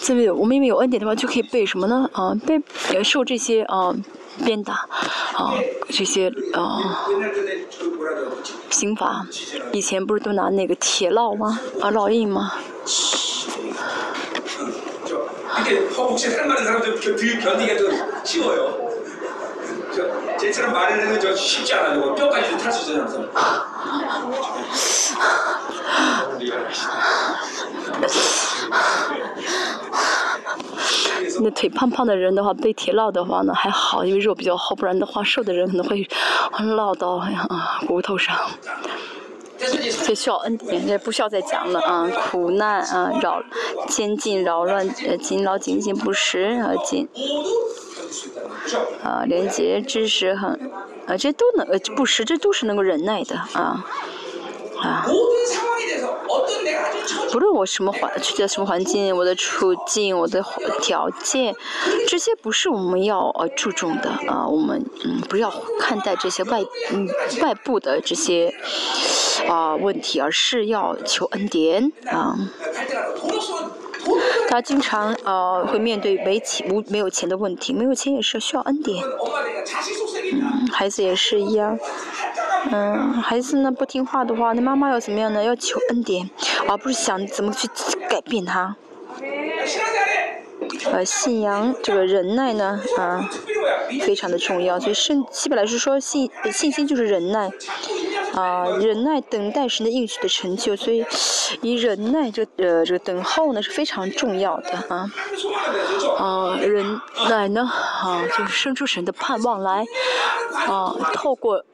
[0.00, 2.08] 这个，我们因为有恩典的话，就可以被什么呢？
[2.12, 2.62] 啊，被
[3.02, 3.94] 受这些啊
[4.44, 4.86] 鞭打
[5.34, 5.54] 啊，
[5.88, 6.80] 这些啊
[8.70, 9.26] 刑罚。
[9.72, 11.58] 以前不是都拿那个铁烙吗？
[11.80, 12.52] 啊，烙印吗？
[19.95, 21.35] 저 이렇게 허벅지 살 많은 사람들 그 뒤 견디기가 더 쉬워요.
[21.35, 22.15] 저 쟤처럼 말하는 저 쉽지 않아요.
[22.15, 23.05] 뼈까지 탈수 있잖아요.
[23.05, 23.25] 그래서.
[31.41, 36.07] 那腿胖胖的人的话，被铁烙的话呢还好，因为肉比较厚，不然的话瘦的人可能会
[36.59, 37.15] 烙到
[37.49, 38.35] 啊骨头上。
[40.06, 42.08] 这需要恩典，这不需要再讲了啊！
[42.30, 43.42] 苦难啊，扰、
[43.88, 47.08] 监禁扰乱、呃禁劳、禁禁不食啊禁
[49.02, 50.50] 啊，廉洁、知识很
[51.06, 53.84] 啊，这都能呃不食，这都是能够忍耐的啊。
[54.82, 55.06] 啊！
[57.32, 60.44] 不论我什么环处在什么环境，我的处境、我的
[60.80, 61.54] 条件，
[62.08, 64.46] 这些不是我们要呃注重的啊。
[64.46, 66.60] 我们嗯不要看待这些外
[66.92, 67.08] 嗯
[67.40, 68.52] 外部的这些
[69.48, 72.36] 啊问题，而是要求恩典啊。
[74.48, 79.04] 他经常呃会面对没钱无没有钱的问题，没有钱也是需要恩典。
[80.32, 81.78] 嗯，孩子也是一样。
[82.70, 85.42] 嗯，孩子呢不听话的话，那妈妈要怎么样呢？
[85.42, 86.28] 要求恩典，
[86.68, 87.68] 而不是想怎么去
[88.08, 88.76] 改变他。
[90.92, 93.28] 呃，信仰这个忍耐呢，啊，
[94.02, 94.78] 非常的重要。
[94.78, 97.50] 所以圣基本来是说，信信心就是忍耐，
[98.34, 100.74] 啊，忍耐等待神的应许的成就。
[100.76, 101.04] 所以
[101.62, 105.10] 以忍耐这呃这个等候呢是非常重要的啊，
[106.18, 109.84] 啊，忍耐呢，啊，就是生出神的盼望来，
[110.66, 111.64] 啊，透过。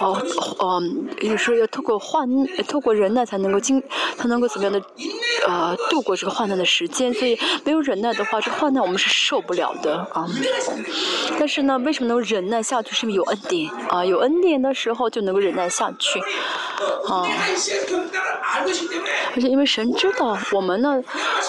[0.00, 0.20] 哦
[0.60, 2.26] 嗯有时候要透过患
[2.66, 3.82] 透过忍耐才能够经
[4.16, 4.82] 才能够怎么样的
[5.46, 7.12] 呃度过这个患难的时间。
[7.12, 10.26] 所以没有忍耐的话这患难我们是受不了的啊。
[11.38, 12.94] 但是呢为什么能忍耐下去？
[12.94, 13.70] 是因为有恩典？
[13.88, 16.18] 啊有恩典的时候就能够忍耐下去。
[17.08, 17.26] 啊。
[19.34, 21.00] 而且因为神知道我们呢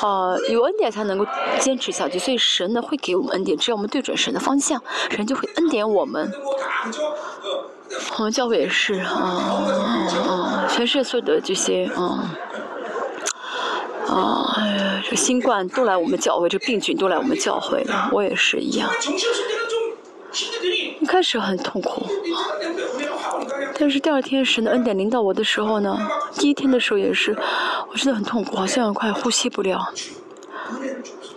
[0.02, 1.26] 啊有恩典才能够
[1.60, 6.32] 坚持下去所以神呢会给我们恩典只要我们对准神的方向神就会恩典我们。
[8.18, 12.36] 我们教会也是啊全世界所有的这些啊
[14.08, 18.90] 啊唉呀这个新冠都来我们教会这病菌都来我们教会了我也是一样
[21.00, 22.06] 一开始很痛苦
[23.78, 25.98] 但是第二天神的恩典临到我的时候呢
[26.34, 27.36] 第一天的时候也是
[27.90, 29.92] 我真的很痛苦好像快呼吸不了。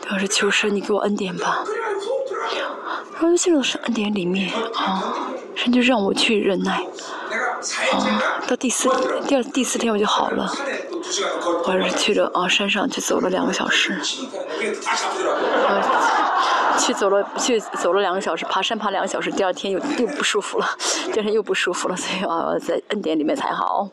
[0.09, 1.65] 当时求神你给我恩典吧。
[3.15, 5.31] 然后就进入神恩典里面啊
[5.65, 6.85] 他就让我去忍耐，啊，
[8.47, 8.87] 到第四、
[9.27, 10.53] 第二、第四天我就好了，
[11.65, 13.99] 我是去了啊山上，去走了两个小时，
[16.79, 20.69] 去走了去走了两个小时，爬山爬两个小时，第二天又又不舒服了，
[21.13, 23.89] 第二天又不舒服了，所以啊在恩典里面才好。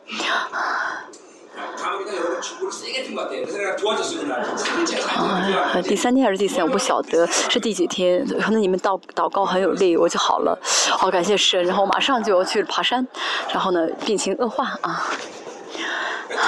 [5.82, 10.58] 第三天还是第四天，我不晓得是第几天，可能你们祷祷告很有力，我就好了。
[10.90, 13.06] 好，感谢神，然后马上就要去爬山，
[13.50, 15.04] 然后呢，病情恶化啊。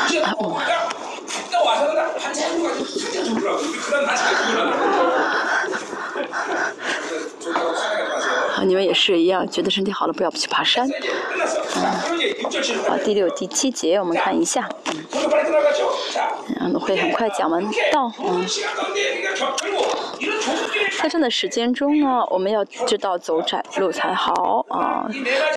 [0.08, 0.20] 두
[8.56, 10.88] 啊，你们也是一样，觉得身体好了，不要去爬山。
[10.88, 11.82] 嗯。
[12.88, 14.68] 啊，第六，第七节我们看一下。
[16.60, 18.12] 嗯，会很快讲完到。
[18.20, 18.46] 嗯。
[21.02, 25.06] 在这样的时间中呢，我们要知道走窄路才好，啊，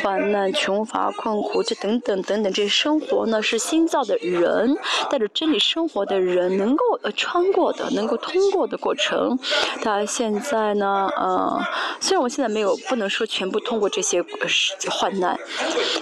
[0.04, 4.76] 患难、穷乏、困苦，这等等等等这些生活呢，是新造的人
[5.10, 9.38] 带着真理生活的人能够呃穿过的，能够通过的过程。
[9.84, 11.62] 他现在呢，呃，
[12.02, 12.76] 虽然我现在没有。
[12.90, 14.48] 不能说全部通过这些呃
[14.90, 15.38] 患难，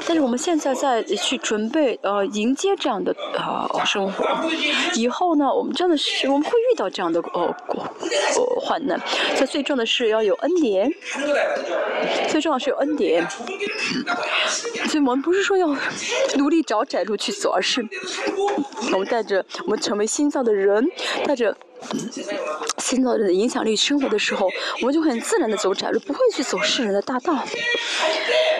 [0.08, 4.24] 但是我们现在在去准备呃迎接这样的呃生活，
[4.96, 9.00] 以后呢，我们真的是我们会遇到这样的呃呃患难，
[9.36, 10.92] 所以最重要的是要有恩典，
[12.30, 13.28] 最重要是有恩典，
[14.88, 15.76] 所以我们不是说要
[16.36, 17.86] 努力找窄路去走，而是
[18.94, 20.88] 我们带着我们成为心脏的人，
[21.26, 21.56] 带着。
[22.78, 24.48] 新造的影响力生活的时候，
[24.82, 27.44] 我们就很自然的走窄路，不会去走世人的大道。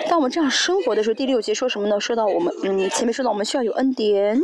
[0.08, 1.98] 当我们这样生活的时候，第六节说什么呢？
[2.00, 4.40] 说到我们，嗯，前面说到我们需要有恩典。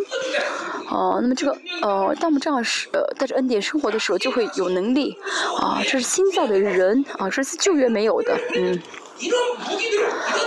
[0.90, 5.16] 哦，那么这个，哦，当我们这样是呃带着恩典生活的时候，就会有能力。
[5.58, 8.78] 啊，这是新造的人啊，这是旧约没有的，嗯。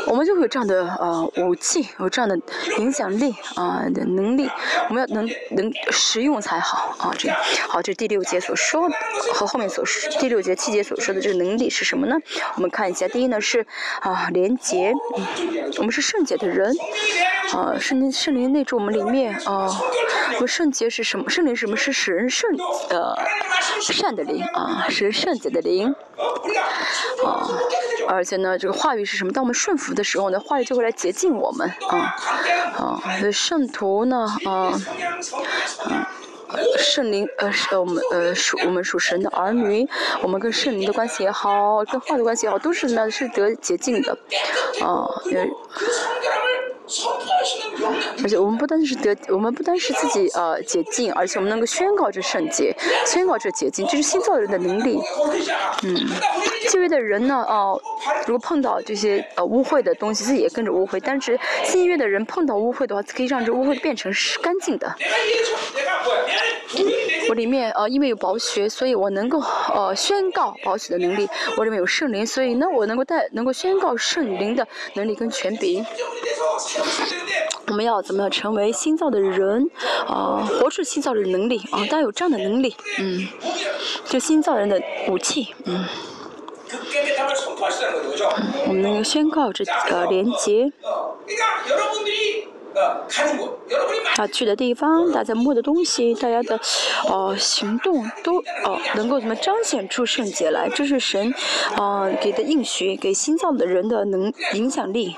[0.08, 2.38] 我们就会有这样的呃武器，有这样的
[2.78, 4.50] 影响力啊、的能力，
[4.90, 7.14] 我们要能能实用才好啊。
[7.18, 8.96] 这样好，这第六节所说的
[9.34, 12.16] 和后面所说第六节七节所说的这个能力是什么呢？
[12.56, 13.66] 我们看一下，第一呢是
[14.02, 16.76] 啊廉洁，嗯我们是圣洁的人，
[17.54, 19.70] 啊圣灵圣灵内住我们里面啊，
[20.36, 21.30] 我们圣洁是什么？
[21.30, 21.76] 圣灵什么？
[21.76, 22.50] 是使人圣
[22.90, 23.16] 呃
[23.82, 25.94] 善的灵啊，使人圣洁的灵。
[27.26, 27.48] 啊，
[28.08, 29.32] 而且呢，这个话语是什么？
[29.34, 31.68] 当我们顺服的时候呢，话语就会来洁净我们。
[31.90, 32.16] 啊，
[32.78, 33.02] 啊，
[33.32, 34.72] 圣徒呢，啊，
[35.84, 36.08] 啊，
[36.78, 39.88] 圣灵，呃，我们，呃，属我们属神的儿女，
[40.22, 44.18] 我们跟圣灵的关系也好，跟话的关系也好，都是呢，是得洁净的。
[44.82, 45.50] 啊，嗯。
[48.24, 52.76] 而且我们不单是得，我们不单是自己呃洁净，而且我们能够宣告这圣洁，
[53.06, 55.00] 宣告这洁净，这是新造人的能力。
[55.84, 55.96] 嗯。
[56.70, 57.80] 新约的人呢，哦，
[58.28, 64.12] 如果碰到这些呃污秽的东西，自己也跟着污秽；但是新约的人碰到污秽的话，可以让这污秽变成
[64.42, 64.94] 干净的。
[67.28, 69.40] 我里面呃，因为有宝血，所以我能够
[69.74, 71.26] 呃宣告宝血的能力；
[71.58, 75.86] 我里面有圣灵，所以呢，我能够带，能够宣告圣灵的能力跟权柄。
[77.68, 79.70] 我们要怎么样成为新造的人？
[80.08, 83.28] 啊，活出新造的能力啊，大家有这样的能力，嗯，
[84.06, 85.84] 就新造人的武器，嗯。
[88.68, 90.72] 我们宣告这个连接
[94.16, 96.60] 他去的地方大家摸的东西大家的
[97.10, 101.34] 哦行动都哦能够怎么彰显出圣洁来这是神
[101.78, 105.16] 呃给的应许给心脏的人的能影响力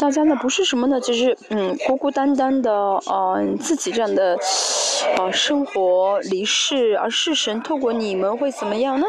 [0.00, 2.72] 大家呢不是什么呢就是嗯孤孤单单的
[3.10, 4.36] 嗯自己这样的
[5.18, 9.06] 哦，生活离世，而世神透过你们会怎么样呢？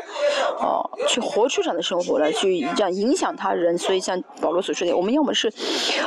[0.60, 3.78] 哦，去活出这样的生活来，去这样影响他人。
[3.78, 5.52] 所以像保罗所说的，我们要么是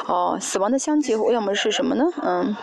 [0.06, 2.04] 哦死亡的香气，要么是什么呢？
[2.22, 2.56] 嗯，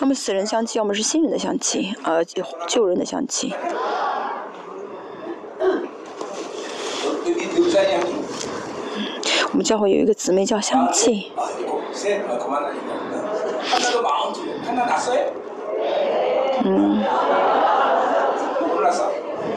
[0.00, 2.24] 要么死人香气，要么是新人的香气，呃，
[2.68, 3.54] 旧人的香气。
[9.52, 11.32] 我们教会有一个姊妹叫香气。
[14.69, 15.19] 하니까 하나도 마음 두 하나 났어요?
[16.65, 17.03] 음
[18.67, 19.11] 몰랐어?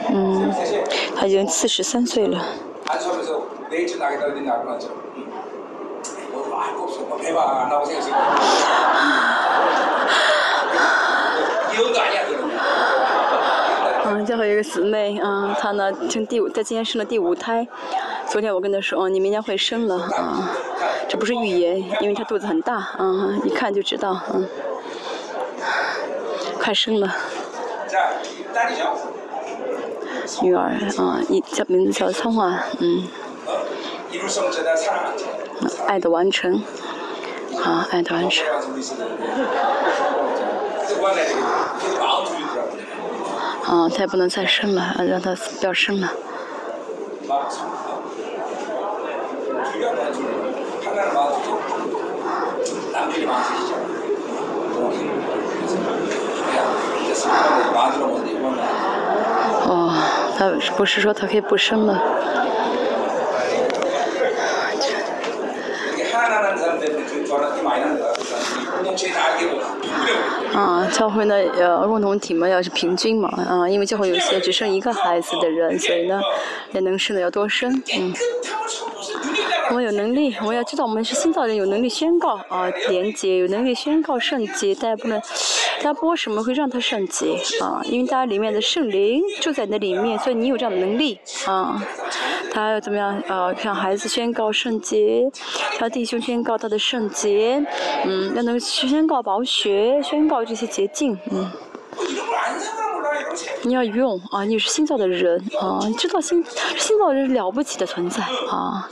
[0.09, 0.83] 음 셋이
[1.15, 2.39] 她已经四十三岁了。
[2.87, 5.31] 안수하면서 내일쯤 나겠다 그랬더니 나고 났죠 응.
[6.31, 8.09] 뭐 알고 없어 뭐 해봐 안 하고 생각했어
[11.73, 12.49] 이혼도 아니야 그러면
[14.05, 17.67] 嗯，教会有一个姊妹，嗯，她呢生第五，在今年生了第五胎。
[18.25, 20.49] 昨天我跟她说，哦，你明年会生了，啊、
[21.07, 24.47] 这不是预言，因为她肚子很大，嗯，一看就知道，嗯，
[26.64, 27.14] 快生了
[30.40, 30.62] 女儿
[30.96, 33.06] 啊，你叫名字叫聪啊，嗯，
[35.86, 36.62] 爱的完成，
[37.62, 38.46] 好，爱的完成。
[43.66, 46.10] 啊，他也不能再生了，让他不要生了。
[59.66, 59.92] 哦
[60.36, 61.94] 他不是说他可以不生了
[70.54, 76.20] 啊教会呢呃共同体嘛要是平均嘛啊因为教会有些只生一个孩子的人所以呢
[76.72, 78.12] 也能生的要多生嗯。
[79.70, 85.20] 我有能力我要知道我们是新造人有能力宣告啊廉洁有能力宣告圣洁但不能
[85.84, 87.82] 他播什么会让他圣洁啊？
[87.84, 91.78] 因为他里面的圣灵住在那里面，所以你有这样的能力啊。
[92.50, 93.52] 他要怎么样啊？
[93.54, 95.30] 向孩子宣告圣洁，
[95.78, 97.62] 向弟兄宣告他的圣洁，
[98.06, 101.50] 嗯，要能宣告宝血，宣告这些洁净，嗯。
[103.62, 104.44] 你要用啊！
[104.44, 105.80] 你是新造的人啊！
[105.86, 106.42] 你知道新
[106.78, 108.88] 新造人是了不起的存在啊！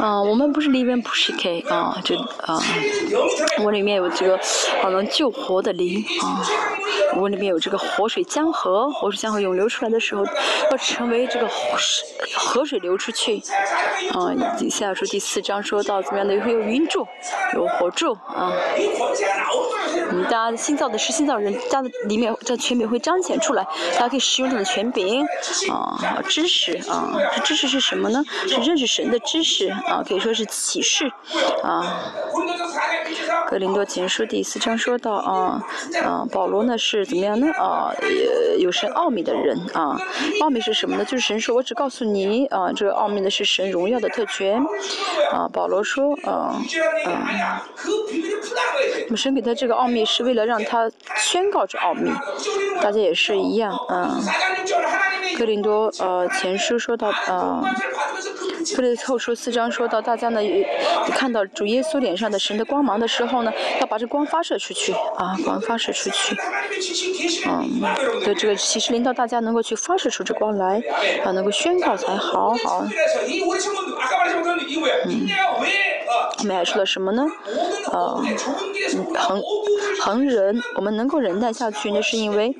[0.00, 2.58] 嗯我们不是里面不是 k 啊就啊
[3.62, 4.38] 我里面有这个
[4.82, 6.42] 好能救活的灵啊
[7.16, 10.24] 我里面有这个活水江河活水江河涌流出来的时候
[10.70, 13.42] 要成为这个河水河水流出去。
[14.12, 17.06] 啊以下说第四章说到怎么样的会有云柱
[17.54, 18.52] 有火柱啊
[20.08, 25.24] 我们大家的新造的是新造人家的里面在全饼会彰显出来大家可以使用这种全饼
[25.70, 27.12] 啊知识啊
[27.44, 28.22] 知识是是什么呢？
[28.46, 31.10] 是认识神的知识啊，可以说是启示
[31.62, 32.12] 啊。
[33.48, 35.62] 格林多前书第四章说到啊，
[36.02, 37.46] 啊，保罗呢是怎么样呢？
[37.52, 37.92] 啊，
[38.58, 39.96] 有神奥秘的人啊，
[40.40, 41.04] 奥秘是什么呢？
[41.04, 44.60] 就是神说，我只告诉你啊，这个奥秘呢是神荣耀的特权
[45.32, 45.48] 啊。
[45.52, 46.56] 保罗说，啊，
[47.06, 47.66] 啊，
[49.16, 52.10] 神给他这个奥秘是为了让他宣告这奥秘，
[52.80, 54.18] 大家也是一样，啊。
[55.38, 57.62] 格林多呃前书说到啊，
[58.76, 60.40] 格林后书四章说到大家呢
[61.10, 63.42] 看到主耶稣脸上的神的光芒的时候
[63.80, 66.36] 要把这光发射出去啊光发射出去。
[67.46, 67.80] 嗯
[68.24, 70.82] 对这个其实领导大家能够去发射出这光来
[71.24, 72.86] 啊能够宣告才好好。
[75.06, 75.28] 嗯。
[76.38, 77.24] 我们还说了什么呢？
[77.92, 79.42] 呃嗯恒
[80.00, 82.54] 恒人我们能够忍耐下去那是因为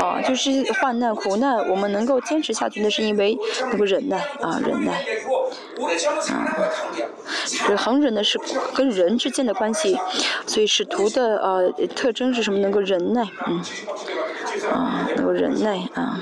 [0.00, 5.04] 啊就是患难苦难我们能够坚持下去那是因为能够忍耐啊忍耐。
[5.78, 5.86] 嗯，
[7.66, 8.38] 这恒忍呢是
[8.74, 9.98] 跟人之间的关系，
[10.46, 12.58] 所以使徒的呃特征是什么？
[12.58, 13.60] 能够忍耐，嗯，
[14.70, 16.20] 啊，能够忍耐，啊，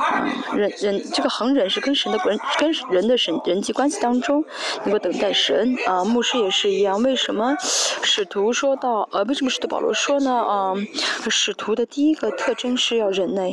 [0.00, 0.24] 啊，
[0.54, 4.44] 忍忍这个恒忍是跟神的关，跟人的神人际关系当中
[4.84, 6.04] 能够等待神啊。
[6.04, 7.56] 牧师也是一样，为什么
[8.02, 10.32] 使徒说到呃，为什么使徒保罗说呢？
[10.32, 10.74] 啊，
[11.28, 13.52] 使徒的第一个特征是要忍耐，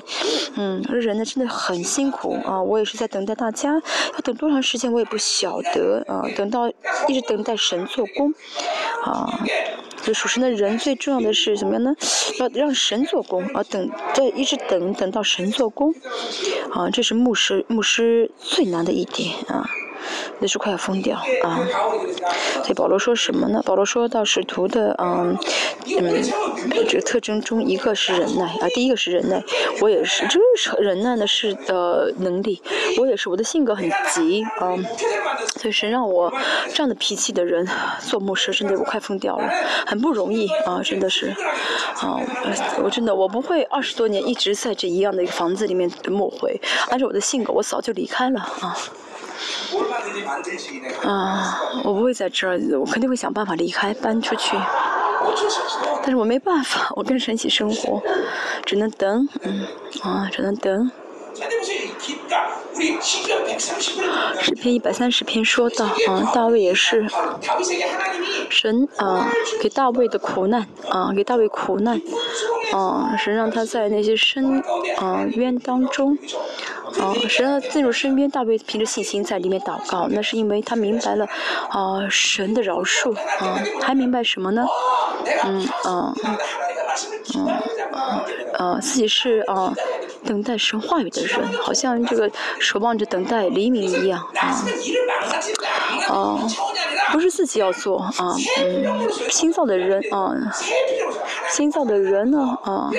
[0.56, 3.82] 嗯，人呢真的很辛苦啊，我也是在等待大家。
[4.18, 6.68] 要等多长时间我也不晓得啊，等到
[7.07, 8.34] 一直等待神做工
[9.03, 9.45] 啊。
[10.03, 11.94] 就属神的人最重要的是怎么样呢？
[12.39, 15.94] 要让神做工啊，等在一直等等到神做工，
[16.72, 19.69] 啊，这是牧师牧师最难的一点啊，
[20.39, 21.59] 那是快要疯掉啊。
[22.63, 23.61] 所以保罗说什么呢？
[23.65, 25.38] 保罗说到使徒的嗯
[25.85, 26.23] 嗯，
[26.88, 29.41] 这个特征中一个是忍耐啊，第一个是忍耐。
[29.81, 32.61] 我也是，这是忍耐的是的能力。
[32.99, 34.75] 我也是，我的性格很急啊。
[35.55, 36.31] 所以谁让我
[36.73, 37.67] 这样的脾气的人
[38.01, 39.49] 做牧师，真的我快疯掉了，
[39.85, 40.81] 很不容易啊。
[40.84, 41.34] 真的是
[42.01, 42.19] 啊，
[42.84, 46.59] 我真的，我不会二十多年一直在这一样的一个房子里面牧会。
[46.89, 48.77] 按照我的性格，我早就离开了啊。
[51.03, 54.57] 啊我不会在这儿我肯定会想办法离开搬出去。
[56.01, 58.01] 但是我没办法 我跟神奇生活
[58.65, 59.68] 只能等嗯
[60.03, 60.91] 啊只能等。
[64.40, 67.08] 诗篇一百三十篇说道：“啊，大卫也是
[68.49, 69.28] 神啊，
[69.62, 71.99] 给大卫的苦难啊，给大卫苦难
[72.72, 74.62] 啊，神让他在那些深
[74.98, 76.18] 啊渊当中
[76.99, 81.26] 啊，神让他进入深渊，大卫凭着信心在里面祷告，那是因为他明白了
[81.70, 84.66] 啊神的饶恕啊，还明白什么呢？
[85.44, 86.38] 嗯啊嗯
[87.36, 87.64] 嗯啊
[87.94, 88.24] 啊
[88.58, 89.74] 啊自己是啊。”
[90.28, 92.30] 等待神话语的人，好像这个
[92.60, 94.64] 守望着等待黎明一样啊。
[96.10, 96.40] 啊，
[97.12, 98.14] 不是自己要做啊，
[98.62, 100.34] 嗯，新造的人啊，
[101.49, 102.90] 新造的人呢啊，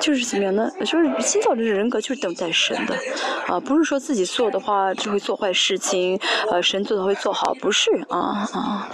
[0.00, 0.68] 就是怎么样呢？
[0.80, 2.96] 就是新造的人格就是等待神的
[3.46, 6.18] 啊，不是说自己做的话就会做坏事情，
[6.50, 8.88] 呃、啊，神做的会做好，不是啊啊，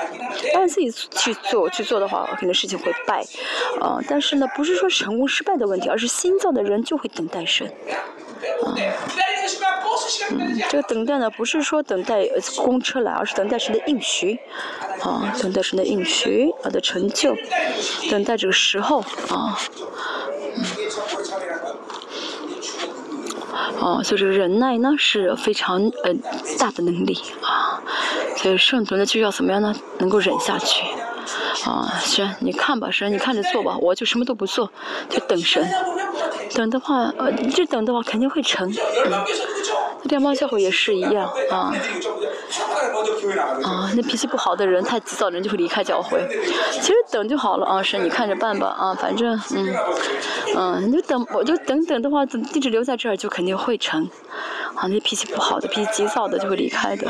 [0.52, 3.24] 但是自己去做去做的话，可能事情会败
[3.81, 3.98] 啊。
[4.07, 6.69] 但是呢，不是说成功失败的问题，而是新造的人。
[6.70, 7.66] 人就会等待神，
[8.64, 8.74] 啊，
[10.30, 12.26] 嗯，这个等待呢，不是说等待
[12.56, 14.38] 公车来，而是等待神的应许，
[15.02, 17.34] 啊，等待神的应许啊的成就，
[18.10, 19.59] 等待这个时候，啊，
[20.56, 20.64] 嗯，
[23.80, 26.14] 啊，所以这个忍耐呢是非常呃
[26.59, 27.82] 大的能力啊，
[28.36, 29.74] 所以圣徒呢就要怎么样呢？
[29.98, 30.84] 能够忍下去，
[31.64, 34.70] 啊，行，你看吧，神，你看着做吧，我就什么都不做，
[35.09, 35.68] 就等神。
[36.55, 38.77] 等的话，呃，就等的话肯定会成，嗯
[40.09, 41.72] 电报教会也是一样啊，
[43.64, 46.27] 啊，那脾气不好的人，太急躁的人就会离开教会。
[46.72, 49.74] 其实等就好了啊，神，你看着办吧啊，反正嗯，
[50.56, 54.09] 嗯，你就等，我就等等的话，地址留在这儿就肯定会成。
[54.74, 57.06] 啊，那脾气不好的、脾气急躁的就会离开的。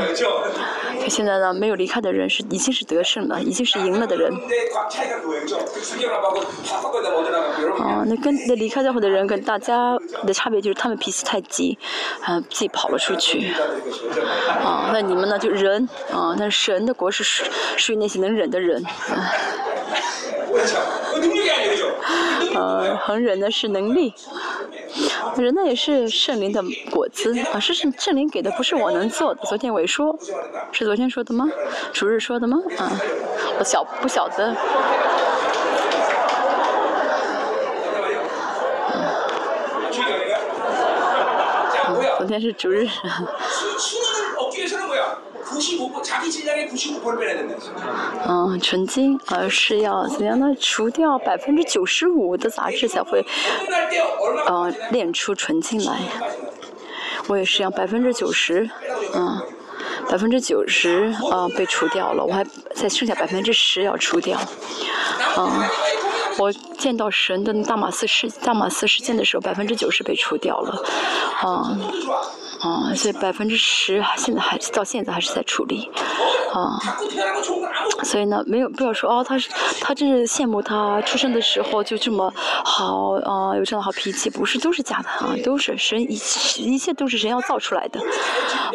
[1.01, 4.33] 他现在呢，没有离开的人是已经是得胜了，已经是赢了的人。
[7.79, 9.97] 啊，那跟那离开教会的人跟大家
[10.27, 11.79] 的差别就是，他们脾气太急，
[12.23, 12.80] 啊，自己跑。
[12.81, 13.53] 跑了出去。
[14.65, 15.39] 啊，那你们呢？
[15.39, 15.87] 就人。
[16.11, 17.23] 啊，那神的国是
[17.77, 18.83] 属于那些能忍的人。
[22.55, 24.15] 啊，很忍的是能力。
[25.37, 25.63] 人呢？
[25.67, 27.39] 也是圣灵的果子。
[27.53, 29.43] 啊，是圣灵给的，不是我能做的。
[29.45, 30.19] 昨天伟说
[30.73, 31.51] 是昨天说的吗？
[31.93, 32.57] 主日说的吗？
[32.79, 32.91] 啊，
[33.59, 34.57] 我晓不晓得。
[42.31, 42.89] 现在是主任，
[48.29, 50.55] 嗯，纯金而是要怎样呢？
[50.61, 53.27] 除掉百分之九十五的杂质才会
[54.47, 55.99] 呃炼出纯金来。
[57.27, 58.71] 我也是要百分之九十，
[59.13, 59.43] 嗯，
[60.09, 62.45] 百分之九十啊被除掉了，我还
[62.77, 64.39] 在剩下百分之十要除掉。
[65.37, 65.51] 嗯。
[66.41, 70.83] 我见到神的大马斯事大马斯事件的时候，百分之九十被除掉了，
[71.43, 71.77] 啊，
[72.61, 75.91] 啊，所以百分之十现在还是到现在还是在处理，
[76.55, 76.81] 啊，
[78.05, 79.37] 所以呢，没有不要说哦，他
[79.83, 82.33] 他真是羡慕他出生的时候就这么
[82.65, 86.19] 好啊，有这样的好脾气，不是都是假的啊，都是神一
[86.57, 88.01] 一切都是神要造出来的，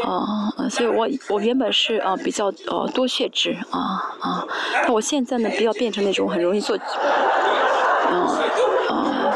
[0.03, 3.79] 啊，所以我我原本是啊比较呃多血质啊
[4.19, 4.47] 啊，
[4.85, 6.77] 那我现在呢比较变成那种很容易做。
[8.11, 9.31] 嗯，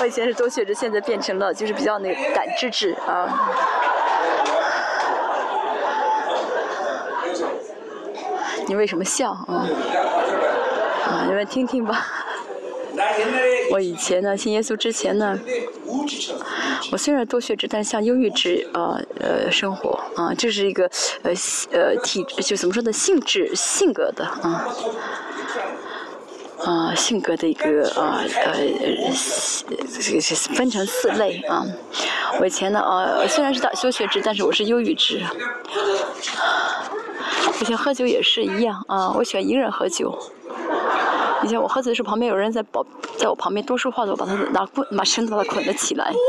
[0.00, 3.28] 我以前是多血质，现在变成了就是比较那胆汁质啊。
[8.66, 9.68] 你为什么笑啊？
[11.06, 12.06] 啊，你们听听吧。
[13.70, 15.38] 我以前呢，信耶稣之前呢，
[16.92, 20.88] 我虽然多血质，但像忧郁质啊呃生活啊，这是一个
[21.22, 21.32] 呃
[21.72, 24.66] 呃体就怎么说呢性质性格的啊。
[26.64, 28.54] 啊性格的一个啊呃
[30.54, 31.64] 分成四类啊。
[32.40, 35.22] 我以前呢呃虽然是大休学制，但是我是忧郁质。
[37.60, 40.18] 以前喝酒也是一样啊，我喜欢一个人喝酒。
[41.44, 42.84] 以前我喝醉的时候，旁边有人在保，
[43.18, 46.12] 在我旁边多说话的，我把他拿棍，把绳子把他捆了起来。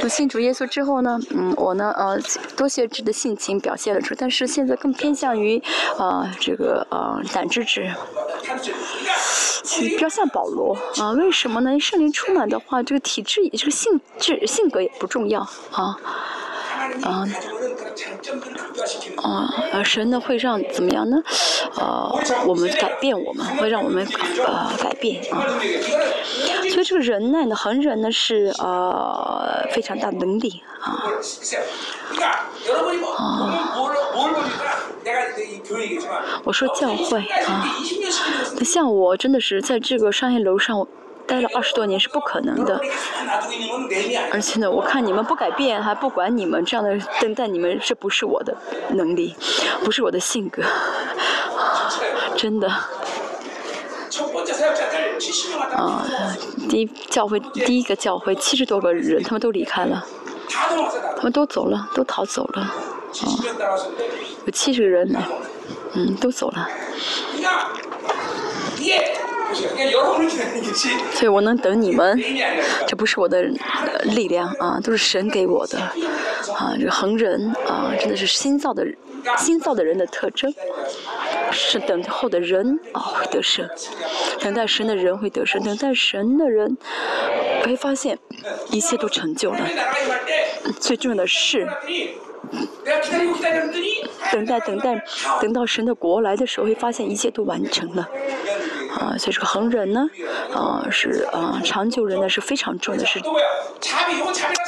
[0.00, 2.18] 不信主耶稣之后呢，嗯，我呢，呃，
[2.56, 5.62] 多血质的性情表现了出，但是现在更偏向于，
[5.98, 7.90] 呃，这个呃，胆汁质，
[9.78, 11.78] 比较像保罗啊、为什么呢？
[11.78, 15.40] 圣灵充满的话，这个体质，这个性质性格也不重要
[15.72, 15.96] 啊，
[17.02, 17.26] 啊、
[19.22, 21.16] 啊，而神呢会让怎么样呢？
[21.76, 22.12] 呃，
[22.46, 24.06] 我们改变我们，会让我们
[24.44, 25.46] 呃改变啊。
[26.70, 30.62] 所以这个忍耐呢，恒忍呢是呃非常大的能力。
[30.82, 31.12] 啊。
[36.44, 37.68] 我说教会啊，
[38.64, 40.86] 像我真的是在这个商业楼上。
[41.30, 42.80] 待了二十多年是不可能的。
[44.32, 48.54] 而且呢，我看你们不改变，还不管你们这样的等待你们，这不是我的
[48.90, 49.34] 能力，
[49.84, 50.62] 不是我的性格，
[52.36, 52.68] 真的。
[55.76, 56.04] 啊，
[56.68, 60.04] 第一教会第一个教会七十多个人，他们都离开了，
[61.16, 62.74] 他们都走了，都逃走了，啊，
[64.44, 65.22] 有七十个人呢，
[65.94, 66.68] 嗯，都走了。
[71.12, 72.18] 所以我能等你们，
[72.86, 73.42] 这不是我的、
[74.04, 76.74] 力量啊，都是神给我的啊。
[76.78, 78.86] 这个恒人啊，真的是新造的
[79.38, 80.52] 新造的人的特征，
[81.50, 83.68] 是等候的人啊会得胜，
[84.40, 86.76] 等待神的人会得胜，等待神的人
[87.64, 88.18] 会发现
[88.70, 89.58] 一切都成就了。
[90.78, 91.68] 最重要的是。
[94.32, 95.04] 等待，等待，
[95.40, 98.08] 等到神的国来的时候，会发现一切都完成了。
[98.98, 100.08] 啊所以这个恒人呢
[100.54, 103.20] 啊是啊长久人呢是非常重的是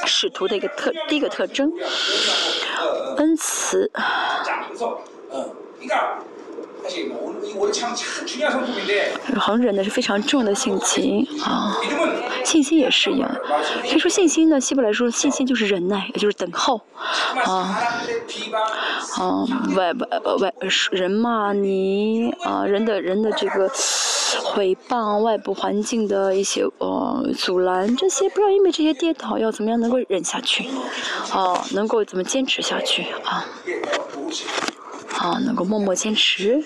[0.07, 1.73] 使徒的一个特第一个特征。
[3.17, 3.91] 恩慈。
[9.39, 11.77] 恒忍的是非常重的性情啊，
[12.45, 13.31] 信心也是一样。
[13.85, 16.81] 所以说信心呢，希伯来说，信心就是忍耐，也就是等候
[17.45, 17.79] 啊
[19.17, 19.45] 啊
[19.77, 20.53] 外外外
[20.91, 30.69] 人嘛，你啊人的人的这个诽谤、外部环境的一些呃阻拦，这些不要因为这些跌倒，要怎么样能够忍下去？
[31.33, 33.45] 哦，能够怎么坚持下去啊？
[35.19, 36.63] 啊，能够默默坚持。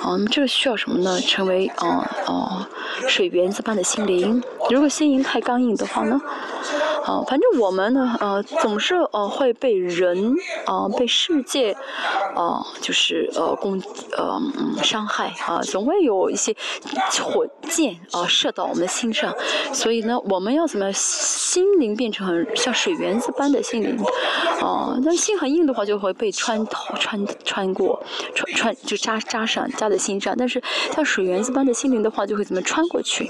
[0.00, 1.20] 啊，那么这个需要什么呢？
[1.20, 2.68] 成为啊啊
[3.08, 4.42] 水原子般的心灵。
[4.70, 6.20] 如果心灵太刚硬的话呢，
[7.04, 10.34] 啊反正我们呢呃总是呃会被人
[10.66, 11.72] 啊被世界
[12.34, 13.80] 啊就是呃攻
[14.16, 14.40] 呃
[14.82, 16.54] 伤害啊总会有一些
[17.22, 19.34] 火箭啊射到我们的心上。
[19.72, 23.96] 所以呢我们要怎么样心灵变成很像水源子般的心灵
[24.60, 28.02] 啊那心很硬的话就会被穿透穿穿过
[28.34, 30.34] 穿穿就扎扎上扎在心上。
[30.36, 30.62] 但是
[30.94, 33.28] 像水源子般的心灵的话就会怎么穿过去。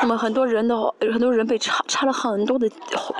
[0.00, 2.70] 那么很多人的话很多人被插插了很很多的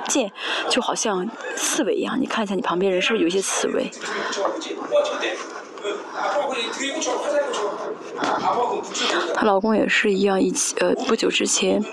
[0.07, 0.31] 箭
[0.69, 3.91] 就好像刺猬一样，你看一下你旁边人是不是有一些刺猬？
[9.35, 11.83] 她老公也是一样，一，呃，不久之前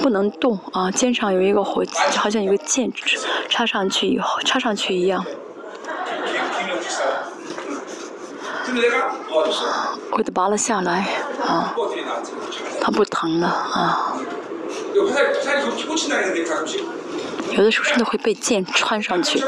[0.00, 1.82] 不能动啊，肩上有一个火，
[2.16, 2.90] 好像有个箭
[3.48, 5.24] 插上去以后，插上去一样。
[10.16, 11.08] 给的拔了下来
[11.44, 11.74] 啊，
[12.80, 14.17] 他不疼了啊。
[17.56, 19.42] 有的时候真的会被箭穿上去。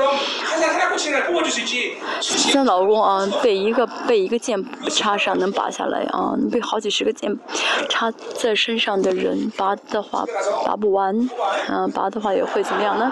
[2.20, 7.34] 像老公啊被一个被一个箭插上能拔下来啊被好几十个箭
[7.88, 10.24] 插在身上的人拔的话
[10.66, 11.14] 拔不完
[11.68, 13.10] 嗯拔的话也会怎么样呢？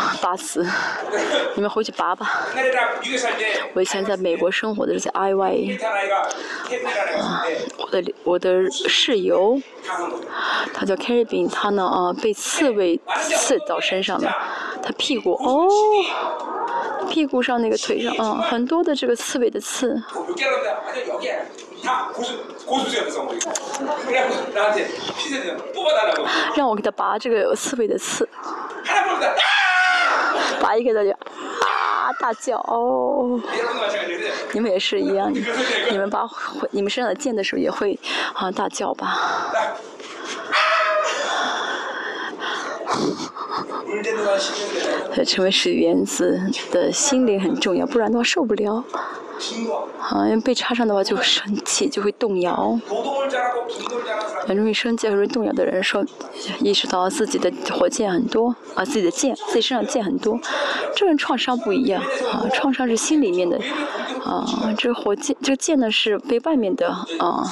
[0.20, 0.66] 拔死，
[1.54, 2.46] 你们回去拔吧。
[3.74, 5.78] 我以前在美国生活的时候，在 I Y，、
[7.20, 7.44] 啊、
[7.78, 9.60] 我的我的室友，
[10.74, 14.36] 他叫 Carrie，他呢啊被刺猬刺到身上了，
[14.82, 15.68] 他屁股哦，
[17.10, 20.02] 屁股上那个腿上啊很多的这个刺猬的刺。
[26.56, 28.28] 让我给他拔这个刺猬的刺。
[30.60, 33.40] 拔一个大就啊大叫哦。
[34.52, 35.32] 你们也是一样，
[35.90, 36.28] 你们把
[36.70, 37.98] 你们身上的剑的时候也会
[38.34, 39.18] 啊大叫吧。
[45.26, 46.38] 成为水原子
[46.70, 48.84] 的心灵很重要，不然的话受不了。
[49.98, 52.78] 好像被插上的话就会生气就会动摇。
[54.46, 56.04] 很容易生气很容易动摇的人说
[56.60, 60.38] 意识到自己的火箭很多啊自己的箭自己身上箭很多
[60.94, 62.02] 这跟创伤不一样
[62.32, 63.58] 啊创伤是心里面的
[64.24, 67.44] 啊这个火箭这个箭呢是被外面的啊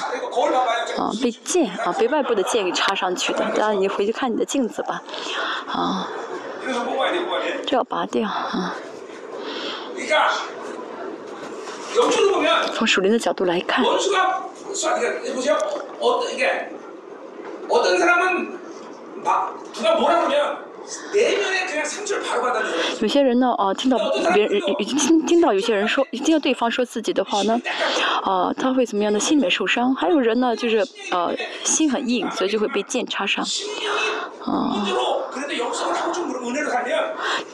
[0.97, 5.03] 啊被箭啊被外部的箭给插上去的让你回去看你的镜子吧
[5.67, 6.07] 啊。
[7.65, 8.75] 这要拔掉啊。
[12.73, 13.83] 从属灵的角度来看，
[23.01, 23.97] 有些人呢，啊，听到
[24.33, 27.59] 别人、听听到有些人说、听到对方说自己的话呢，
[28.23, 29.19] 啊，他会怎么样呢？
[29.19, 29.95] 心里面受伤。
[29.95, 33.43] 还有人呢，就是呃，心很硬，所以就会被剑插伤。
[34.43, 34.85] 啊。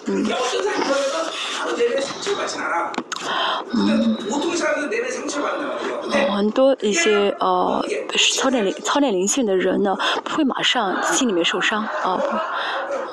[0.08, 0.26] 嗯。
[3.74, 4.18] 嗯，
[6.36, 7.84] 很多一些呃
[8.36, 12.20] 操练灵操练灵性的人呢，不会马上心里面受伤啊，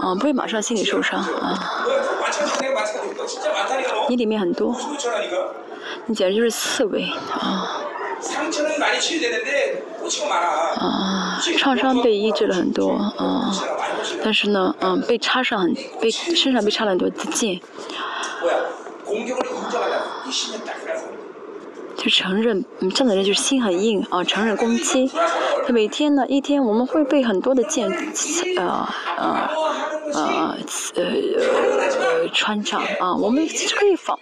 [0.03, 1.59] 嗯，不会马上心里受伤啊。
[4.09, 4.75] 你里面很多，
[6.07, 7.05] 你简直就是刺猬
[7.39, 7.83] 啊！
[10.81, 13.53] 啊，创伤被抑制了很多啊，
[14.25, 15.69] 但是呢，嗯，被插上，
[16.01, 17.61] 被身上被插了很多的箭。
[21.97, 25.11] 就承认，嗯，这样的人就是心很硬啊，承认攻击。
[25.67, 27.91] 他每天呢，一天我们会被很多的见，
[28.57, 29.51] 呃，呃。
[30.15, 30.57] 呃
[30.95, 34.19] 呃呃穿上啊，我们其实可以防，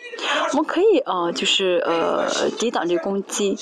[0.53, 2.25] 我们可以啊，就是呃
[2.59, 3.57] 抵挡这个攻击，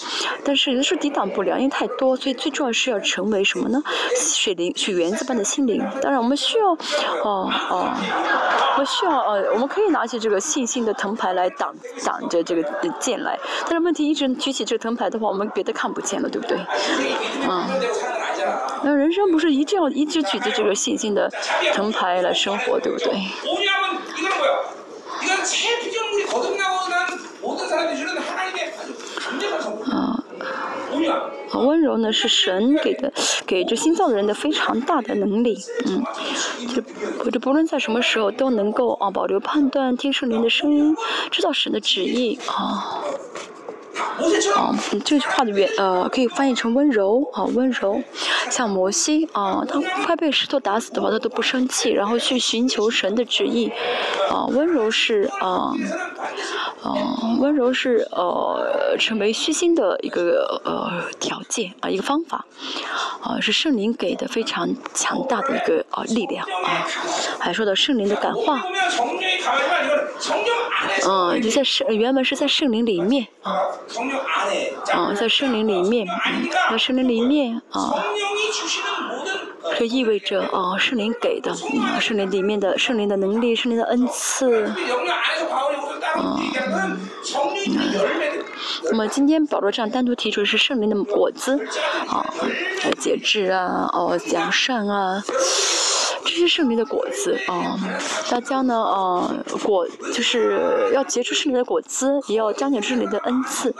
[0.45, 3.83] 但是有的时候抵挡不了，因为太多，所以最重要是要成为什么呢？
[4.17, 5.83] 水灵水源子般的心灵。
[6.03, 6.73] 当然，我们需要
[7.23, 7.93] 哦哦。
[8.75, 11.73] 我们需要呃，我们可以拿起这个信心的藤牌来挡
[12.05, 16.59] 挡着这个呃剑来，但是问题一直举起这个藤牌的话，我们别的看不见了，对不对？
[17.49, 17.65] 嗯
[18.83, 21.31] 那人生不是一定要一直举着这个信心的
[21.73, 23.13] 藤牌来生活，对不对？
[29.91, 30.23] 啊，
[31.53, 33.13] 温柔呢是神给的，
[33.47, 35.57] 给这心脏的人的非常大的能力，
[35.87, 36.03] 嗯，
[37.31, 40.97] 就不论在什么时候都能够啊保留判断，听圣灵的声音，
[41.31, 43.04] 知道神的旨意啊。
[44.55, 44.75] 啊
[45.05, 48.03] 这句话的原呃可以翻译成温柔啊温柔。
[48.51, 53.71] 像摩西啊他快被石头打死的话他都不生气然后去寻求神的旨意。
[54.31, 55.73] 啊温柔是啊
[56.83, 56.93] 啊
[57.41, 62.45] 温柔是呃成为虚心的一个呃条件啊一个方法
[63.21, 66.87] 啊是圣灵给的非常强大的一个啊力量啊。
[67.39, 68.63] 还说到圣灵的感化
[71.07, 73.53] 嗯，就在圣，原本是在圣灵里面，啊，
[74.95, 76.07] 嗯，在圣灵里面，
[76.71, 77.93] 在圣灵里面，啊，
[79.79, 81.53] 这意味着，啊，圣灵给的，
[82.01, 84.77] 圣灵里面的圣灵的能力，圣灵的恩赐，啊，
[86.17, 86.99] 嗯，
[88.85, 91.59] 那么今天保罗这样单独提出是圣灵的果子，
[92.09, 92.25] 啊，
[92.99, 95.23] 节制啊，哦，奖善啊。
[96.25, 97.79] 这些圣灵的果子啊，
[98.31, 103.75] 大家呢，呃，果就是要结出圣灵的果子，也要彰显圣灵的恩赐。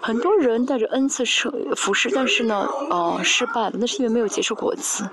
[0.00, 5.08] 很多人带着恩赐是服侍，但是呢，呃，失败了，那是因为没有结出果子。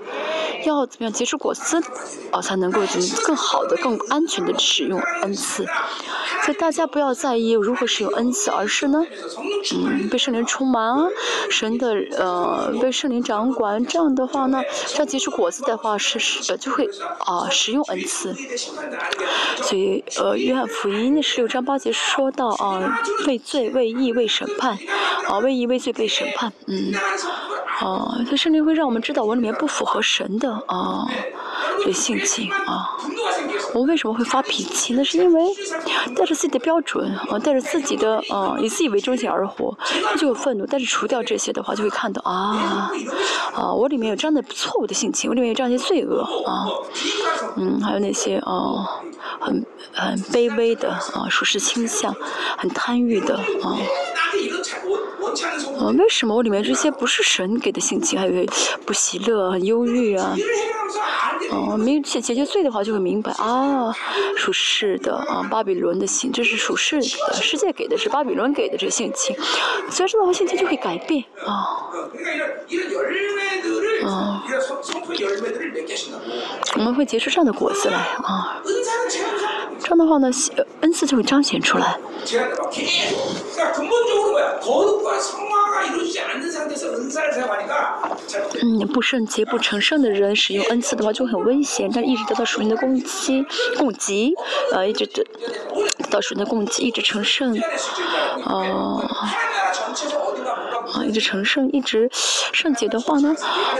[0.64, 1.80] 要怎么样结出果子，
[2.30, 5.64] 啊，才能够怎么更好的、更安全的使用恩赐。
[6.44, 9.02] 所以大家不要在意如何使用恩赐，而是呢，
[9.74, 10.96] 嗯，被圣灵充满，
[11.50, 16.88] 神的呃被圣灵掌管，这样的话呢，这样结出果子的话是是呃就会
[17.26, 18.34] 啊、使用恩赐。
[19.62, 24.78] 所以呃，约翰福音的十六章八节说到啊，为罪、为义、为审判，
[25.28, 26.92] 啊，为义、为罪被审判，嗯。
[27.80, 31.06] 啊，这圣灵会让我们知道我里面不符合神的啊
[31.82, 32.94] 这性情啊。
[33.72, 34.92] 我为什么会发脾气？
[34.92, 35.42] 那是因为
[36.14, 40.66] 带着自己的标准啊，带着自己的啊，以自己为中心而活，那就有愤怒。
[40.66, 42.90] 但是除掉这些的话，就会看到啊
[43.54, 46.59] 啊，我里面有这样的错误的性情，我里面有这样一些罪恶啊，
[47.56, 48.86] 嗯，还有那些哦，
[49.40, 52.14] 很很卑微的啊，说是倾向
[52.56, 53.76] 很贪欲的啊。
[55.98, 58.46] 为什么我里面这些不是神给的性情，还有
[58.86, 60.36] 不喜乐忧郁啊？
[61.50, 63.94] 哦，明解解决罪的话就会明白啊，
[64.36, 69.36] 属世的啊，巴比伦的性，这是属世的，世界给的是巴比伦给的这个性情，
[69.90, 71.52] 所以说的话性情就会改变啊。
[74.02, 74.42] 啊，
[76.76, 78.62] 我们会结出这样的果子来啊。
[79.80, 80.30] 这样的话呢，
[80.82, 81.98] 恩赐就会彰显出来。
[88.62, 93.44] 嗯，不圣洁、不成圣的人使用恩赐的话就很危险，但一直得到属灵的攻击、
[93.78, 94.34] 攻击，
[94.72, 95.24] 呃，一直得，
[96.10, 97.58] 到属灵的攻击，一直成圣，
[98.44, 99.02] 哦。
[100.92, 102.08] 啊一直成圣一直
[102.52, 103.34] 圣洁的话呢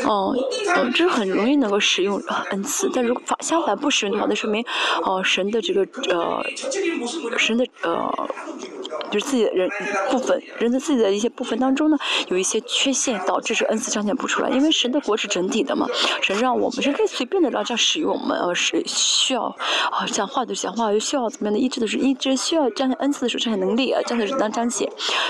[0.04, 0.34] 哦
[0.74, 2.20] 呃就是很容易能够使用
[2.50, 2.90] 恩赐。
[2.94, 4.64] 但如果相反不使用的话那说明
[5.02, 6.42] 哦神的这个呃
[7.38, 8.28] 神的呃
[9.10, 9.68] 就是自己的人
[10.10, 11.96] 部分，人的自己的一些部分当中呢，
[12.28, 15.86] 有一些缺陷，导致是恩赐彰显不出来，因为神的国是整体的嘛，
[16.22, 19.54] 神让我们是可以随便的，让这样使用我们，而是需要，
[20.12, 24.88] 讲话的讲话，又需要怎么样的意志的一直，需要这样恩赐的时候，这显能力啊，彰显的当彰显。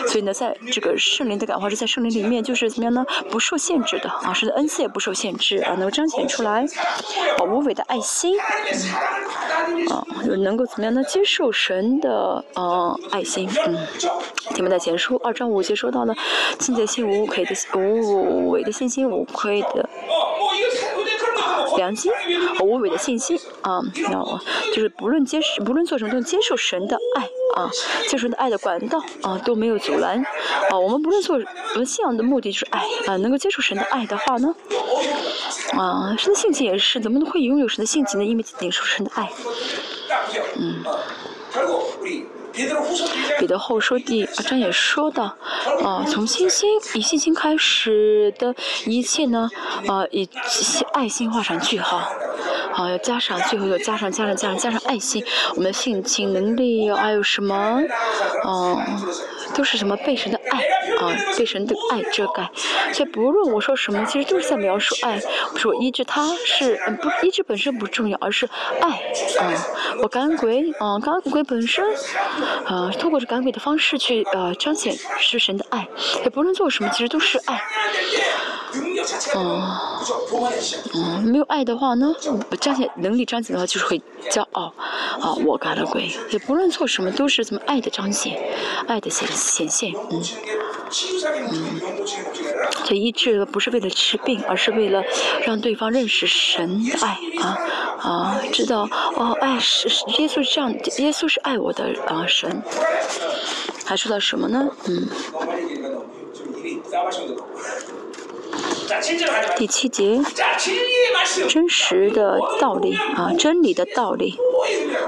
[0.08, 3.04] 所以呢，在这个圣灵的感化是在圣灵里面，就是怎么样呢？
[3.30, 6.64] 不受限制的，啊，神的恩赐也不受限制，啊，能够彰显出来。
[7.38, 8.38] 啊，无畏的爱心。
[9.90, 10.04] 啊，
[10.38, 11.02] 能够怎么样呢？
[11.04, 13.48] 接受神的嗯爱心。
[13.66, 13.78] 嗯
[14.54, 16.14] 你们在前书二章五节说到了，
[16.58, 19.88] 清洁性无愧的无伪的信心，无愧的
[21.76, 22.12] 良心，
[22.60, 23.80] 无伪的信心啊，
[24.10, 24.22] 那
[24.74, 27.22] 就是不论接受，不论做什么，都接受神的爱
[27.62, 27.70] 啊，
[28.08, 30.22] 接受的爱的管道啊，都没有阻拦
[30.70, 30.78] 啊。
[30.78, 34.54] 我们不论做我们信仰的目的就是爱啊，能够接受神的爱的话呢，
[35.78, 38.26] 啊，神的性情也是，怎么能会拥有神的性情呢？
[38.26, 39.30] 因为领受神的爱，
[40.56, 40.82] 嗯。
[43.38, 45.24] 彼得后说第二章也说到
[45.82, 48.54] 啊从信心以信心开始的
[48.86, 49.48] 一切呢
[49.86, 50.28] 啊以
[50.92, 52.02] 爱心画上句号
[52.72, 57.80] 好要加上最后又加上加上加上加上爱心我们的性情能力还有什么？
[58.46, 58.78] 嗯
[59.52, 60.58] 都是什么被神的爱
[61.00, 62.48] 啊被神的爱遮盖。
[62.92, 65.20] 所以不论我说什么其实都是在描述爱
[65.52, 68.48] 我说医治他是不医治本身不重要而是
[68.80, 68.88] 爱
[69.40, 69.52] 啊
[70.02, 71.84] 我感鬼啊感鬼本身
[72.66, 75.88] 呃，通过这赶鬼的方式去呃彰显是神的爱，
[76.24, 77.60] 也不论做什么，其实都是爱。
[79.34, 80.00] 哦，
[80.94, 82.14] 哦，没有爱的话呢，
[82.60, 84.00] 彰显能力彰显的话就是会
[84.30, 84.72] 骄傲，
[85.20, 88.40] 啊，我干了鬼，也不论做什么都是怎么爱的彰显，
[88.86, 90.22] 爱的显显现，嗯。
[91.52, 91.80] 嗯，
[92.84, 95.02] 这医治不是为了治病，而是为了
[95.46, 97.58] 让对方认识神的爱啊。
[98.00, 102.26] 啊，知道哦，爱是是耶稣，像耶稣是爱我的啊。
[102.26, 102.62] 神
[103.84, 104.68] 还说到什么呢？
[104.86, 105.08] 嗯。
[109.56, 110.20] 第七节，
[111.48, 114.36] 真实的道理啊，真理的道理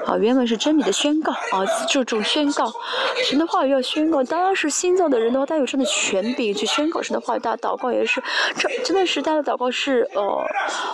[0.07, 2.73] 啊，原本是真理的宣告啊，这种宣告，
[3.29, 4.25] 神的话语要宣告。
[4.25, 7.41] 当然是心脏的人的话，他有这样的权柄去宣告神的话语。
[7.41, 8.23] 大家祷告也是，
[8.57, 10.23] 这真的是大家祷告是呃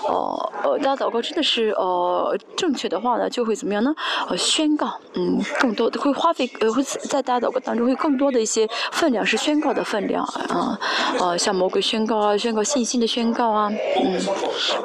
[0.08, 3.94] 呃呃，大家祷告真的是呃正确的话呢，就会怎么样呢？
[4.28, 10.78] 呃，宣告，嗯，更多会花费呃会，在大家祷告当中会更多的一些分量是宣告的分量啊
[11.20, 12.87] 啊，像魔鬼宣告啊，宣告信。
[12.88, 13.70] 新的宣告啊，
[14.02, 14.18] 嗯，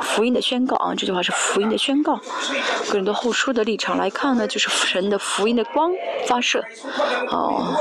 [0.01, 2.19] 福音的宣告啊，这句话是福音的宣告。
[2.89, 5.89] 个人的后书的立场来看呢，就是神的福音的光
[6.27, 6.61] 发射，
[7.29, 7.73] 哦，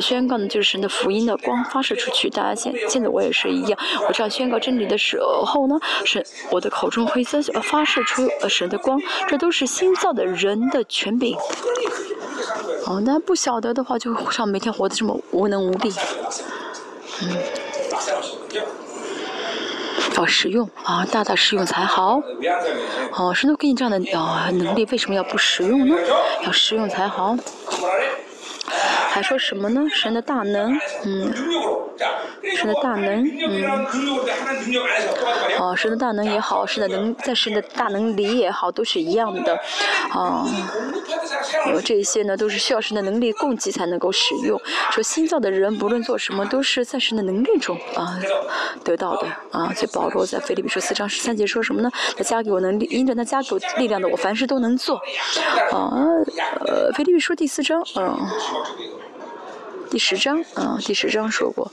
[0.00, 2.30] 宣告呢就是神的福音的光发射出去。
[2.30, 11.36] 大家现现在我也是一样，我这样宣告真理的时候呢，神我的口中会发呃发射出呃神的光，这都是新造的人的权柄。
[12.86, 15.92] 哦，那不晓得的话，就像每天活得这么无能无力，
[17.22, 17.36] 嗯
[20.20, 22.20] 到实用啊，大大实用才好。
[23.14, 25.96] 哦、啊，神都给你这样的啊能力，为什么要不实用呢？
[26.44, 27.34] 要实用才好。
[29.12, 29.82] 还说什么呢？
[29.92, 30.72] 神的大能，
[31.04, 31.32] 嗯，
[32.56, 33.86] 神的大能，嗯，
[35.58, 39.54] 哦，神的大能也好，神的能，在神的大能力也好，都是一样的，
[40.10, 40.46] 啊，
[41.66, 44.60] 呃，这些呢，都是需要神的能力供给才能够使用。
[44.92, 48.18] 说新造的人，不论做什么，都是在神的能力中啊
[48.84, 49.72] 得到的啊。
[49.74, 51.90] 所以保罗在腓立比书四章十三节说什么呢？
[52.16, 54.96] 他加给我能力，因着他加给我力量的，我凡事都能做。
[55.72, 55.90] 啊，
[56.66, 58.16] 呃，腓立比书第四章，嗯。
[59.90, 61.70] 第十章，嗯，第十章说过，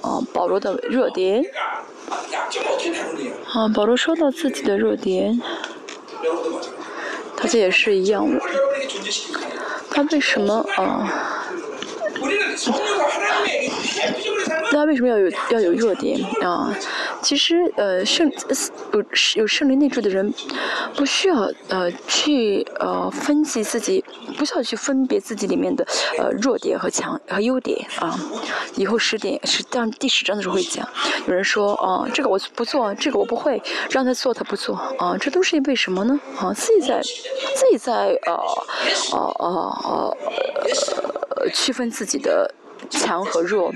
[0.00, 1.44] 哦，保罗的弱点，
[3.52, 5.38] 啊，保罗说到自己的弱点，
[7.36, 8.26] 他这也是一样，
[9.90, 11.06] 他为什么啊？
[14.70, 16.74] 那为什么要有要有弱点啊？
[17.22, 18.30] 其实呃胜
[18.92, 19.04] 有
[19.36, 20.32] 有胜利内住的人，
[20.94, 24.04] 不需要呃去呃分析自己，
[24.36, 25.86] 不需要去分别自己里面的
[26.18, 28.18] 呃弱点和强和优点啊。
[28.76, 30.86] 以后十点是讲第十章的时候会讲。
[31.26, 36.52] 有人说啊，这个我不做，这个我不会，让他做他不做啊，这都是因为什么呢啊？
[36.52, 38.36] 自己在自己在啊
[39.12, 40.16] 呃呃
[41.36, 42.54] 呃区分自己的。
[42.90, 43.72] 强和弱，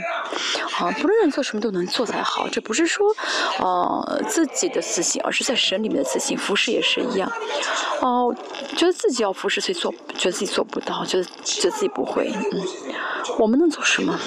[0.79, 3.15] 啊，不论人做什么都能做才好，这不是说，
[3.59, 6.37] 呃，自己的自信，而是在神里面的自信。
[6.37, 7.31] 服侍也是一样，
[8.01, 8.35] 哦，
[8.77, 12.33] 觉得自己要服侍，所以做，觉得自己做不到，觉得觉得自己不会。
[12.35, 12.63] 嗯，
[13.39, 14.19] 我们能做什么？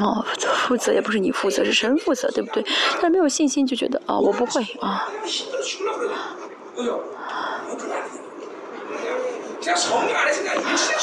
[0.00, 0.24] 哦，
[0.66, 2.64] 负责也不是你负责，是神负责，对不对？
[2.94, 5.06] 但是没有信心，就觉得，哦，我不会啊。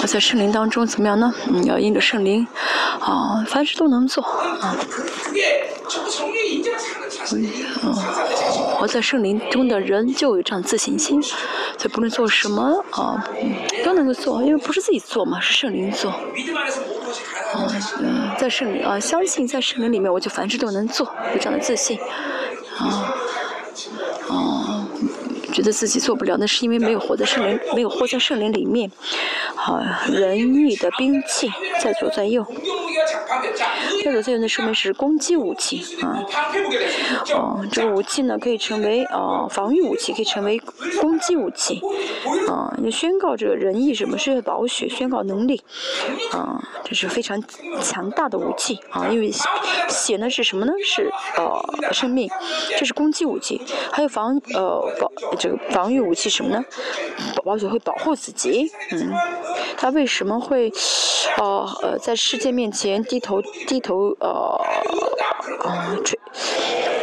[0.01, 1.33] 我在圣灵当中怎么样呢？
[1.47, 2.47] 嗯，要应着圣灵，
[2.99, 4.75] 啊，凡事都能做啊。
[7.83, 7.93] 嗯，
[8.77, 13.23] 活在圣灵中的人就有这样自信心，所以不论做什么啊，
[13.83, 16.19] 都能够做，因为不是自己做嘛，是圣灵做啊。
[17.99, 21.99] 嗯，在圣灵啊，相信在圣灵里面，我就凡事都能做，有这样的自信
[22.77, 23.13] 啊，
[24.29, 24.76] 啊。
[25.57, 28.91] 觉得自己做不了，那是因为没有活在圣灵，没有活在圣灵里面。
[29.55, 31.51] 好，仁义的兵器
[31.81, 32.45] 在左在右，
[34.03, 36.23] 右作用的说明是攻击武器，啊，
[37.33, 40.59] 哦，这个武器呢可以成为啊防御武器，可以成为
[40.99, 41.81] 攻击武器，
[42.47, 45.61] 啊，要宣告这个仁义什么是保血宣告能力，
[46.31, 47.41] 啊，这是非常
[47.81, 49.31] 强大的武器啊，因为
[49.89, 52.29] 血呢是什么呢是呃生命，
[52.77, 53.61] 这是攻击武器，
[53.91, 54.83] 还有防呃
[55.39, 56.63] 这个防御武器什么呢，
[57.43, 59.11] 保血会保护自己，嗯，
[59.77, 60.71] 他为什么会
[61.37, 63.76] 哦呃在世界面前低头低？
[63.77, 64.59] 低头呃
[65.59, 66.19] 啊垂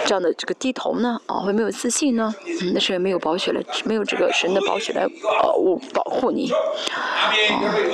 [0.05, 2.35] 这样的这个低头呢啊会没有自信呢
[2.75, 6.51] 那是因没有保险了没有这个神的保险来呃我保护你。
[6.93, 7.33] 啊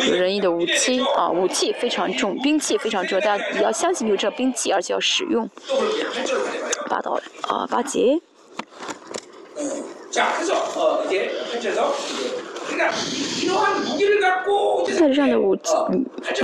[0.09, 5.47] 有仁义的武器啊武器非常重兵器非常重要大家要相信有这兵器而且要使用。
[6.89, 8.23] 八刀啊八级
[14.98, 15.72] 在这样的武器、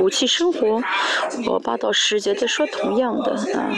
[0.01, 0.83] 武器生活，
[1.49, 3.71] 我八到十节在说同样的啊，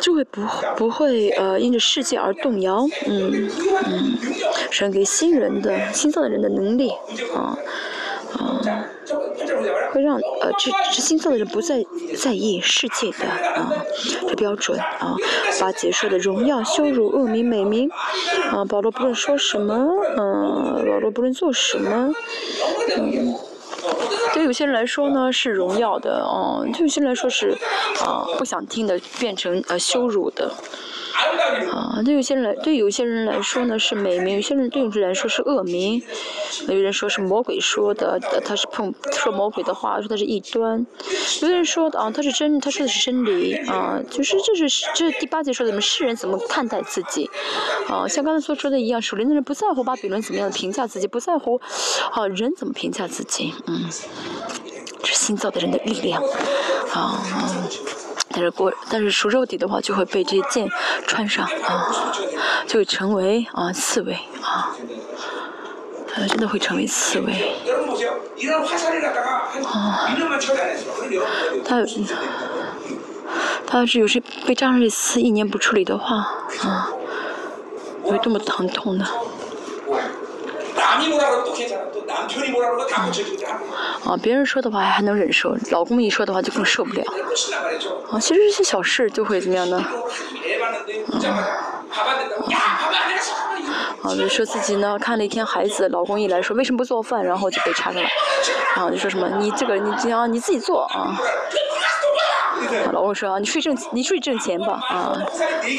[0.00, 0.42] 就会不
[0.76, 3.50] 不会呃因着世界而动摇，嗯
[3.86, 4.18] 嗯，
[4.70, 6.90] 赏给新人的新造的人的能力
[7.34, 7.56] 啊。
[9.92, 11.84] 会让呃，这这心痛的人不再
[12.16, 13.72] 在意世界的啊，
[14.26, 15.14] 这标准啊，
[15.60, 17.88] 把解说的荣耀羞辱恶名美名
[18.50, 18.64] 啊。
[18.64, 19.74] 保罗不论说什么，
[20.16, 22.12] 嗯，保罗不论做什么，
[22.96, 23.34] 嗯，
[24.32, 27.56] 对有些人来说呢，是荣耀的哦，对有些人来说是
[28.04, 30.50] 啊，不想听的变成呃，羞辱的。
[31.72, 36.02] 啊，对有些人来，对有些人来说呢是美名，有些人对有些人来说是恶名，
[36.68, 40.84] 有人说是魔鬼说的，他是碰说魔鬼的话，说他是异端，
[41.40, 47.30] 有的人说的啊，他是真，他说的是真理，啊，就是这是这第八节说的，我们世人怎么看待自己？
[47.88, 51.60] 啊，像刚才所说的一样，属灵的人不在乎巴比伦怎么样的评价自己，不在乎
[52.12, 53.88] 啊人怎么评价自己，嗯，
[55.04, 56.22] 是心造的人的力量，
[56.92, 57.22] 啊。
[58.34, 60.68] 但是过但是熟肉底的话就会被这些箭
[61.06, 62.12] 穿上啊
[62.66, 64.12] 就会成为啊刺猬
[64.42, 64.74] 啊
[66.08, 67.32] 它真的会成为刺猬。
[69.64, 70.08] 啊
[71.64, 71.84] 它
[73.66, 76.16] 他要是有些被扎上一次一年不处理的话
[76.62, 76.90] 啊
[78.02, 79.04] 会这么疼痛的
[84.04, 87.02] 啊，别人说的话还能忍受，老公一说的话就更受不了。
[88.10, 89.78] 啊，其实这些小事就会怎么样呢？
[94.02, 98.08] 啊，比如说自己呢，看了一天孩子，老公一来说为什么不做饭，然后就被插上了，
[98.76, 101.16] 然后就说什么你这个你啊，你自己做啊。
[102.92, 105.12] 老公说啊你出去挣你出去挣钱吧啊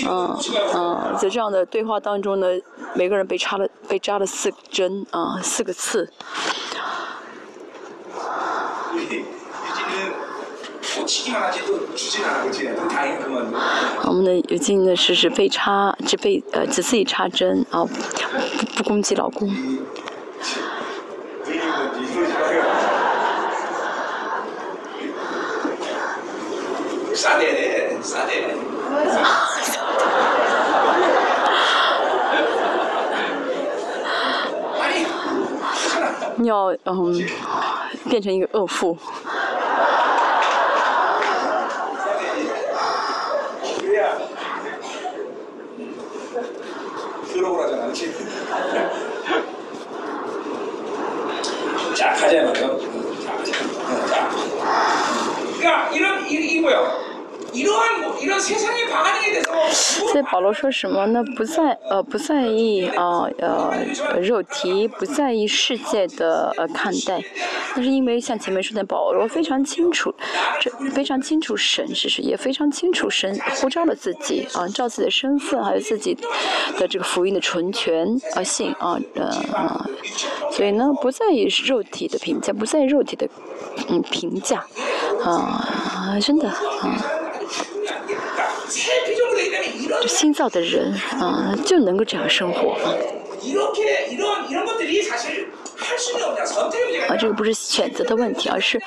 [0.07, 0.37] 嗯
[0.73, 2.47] 嗯在这样的对话当中呢
[2.93, 6.09] 每个人被插了被扎了四针啊四个刺。
[14.03, 19.47] 我们的有经的是实被插只被呃只自己插针啊不不攻击老公
[27.14, 28.54] 싸대 싸대.
[34.80, 35.06] 아니
[36.36, 37.26] 你要嗯
[38.08, 38.96] 变成一个恶妇，
[43.80, 44.16] 그래야
[47.32, 48.12] 들어오라잖아 그치?
[51.94, 52.78] 자 가자 말이요
[53.22, 53.52] 자 가자
[53.86, 55.13] 어, 자
[55.64, 57.10] 그러니까 이런 이, 이 뭐야
[57.52, 59.50] 이러한 뭐 이런 세상의 반응에 대해서
[60.12, 61.20] 所以保罗说什么呢？
[61.36, 63.72] 不在呃不在意啊呃
[64.12, 67.20] 呃肉体，不在意世界的呃看待，
[67.74, 70.14] 那是因为像前面说的，保罗非常清楚，
[70.60, 76.16] 这非常清楚神是谁，也非常清楚神呼召了自己啊，照自己的身份，还有自己
[76.78, 78.06] 的这个福音的纯全
[78.36, 79.84] 啊性啊呃啊，
[80.52, 83.28] 所以呢不在意肉体的评价，不在意肉体的
[83.88, 84.64] 嗯评价
[85.31, 86.55] 啊，真的啊。
[90.07, 92.91] 新造的人啊，就能够这样生活啊。
[97.07, 98.81] 啊，这个不是选择的问题，而是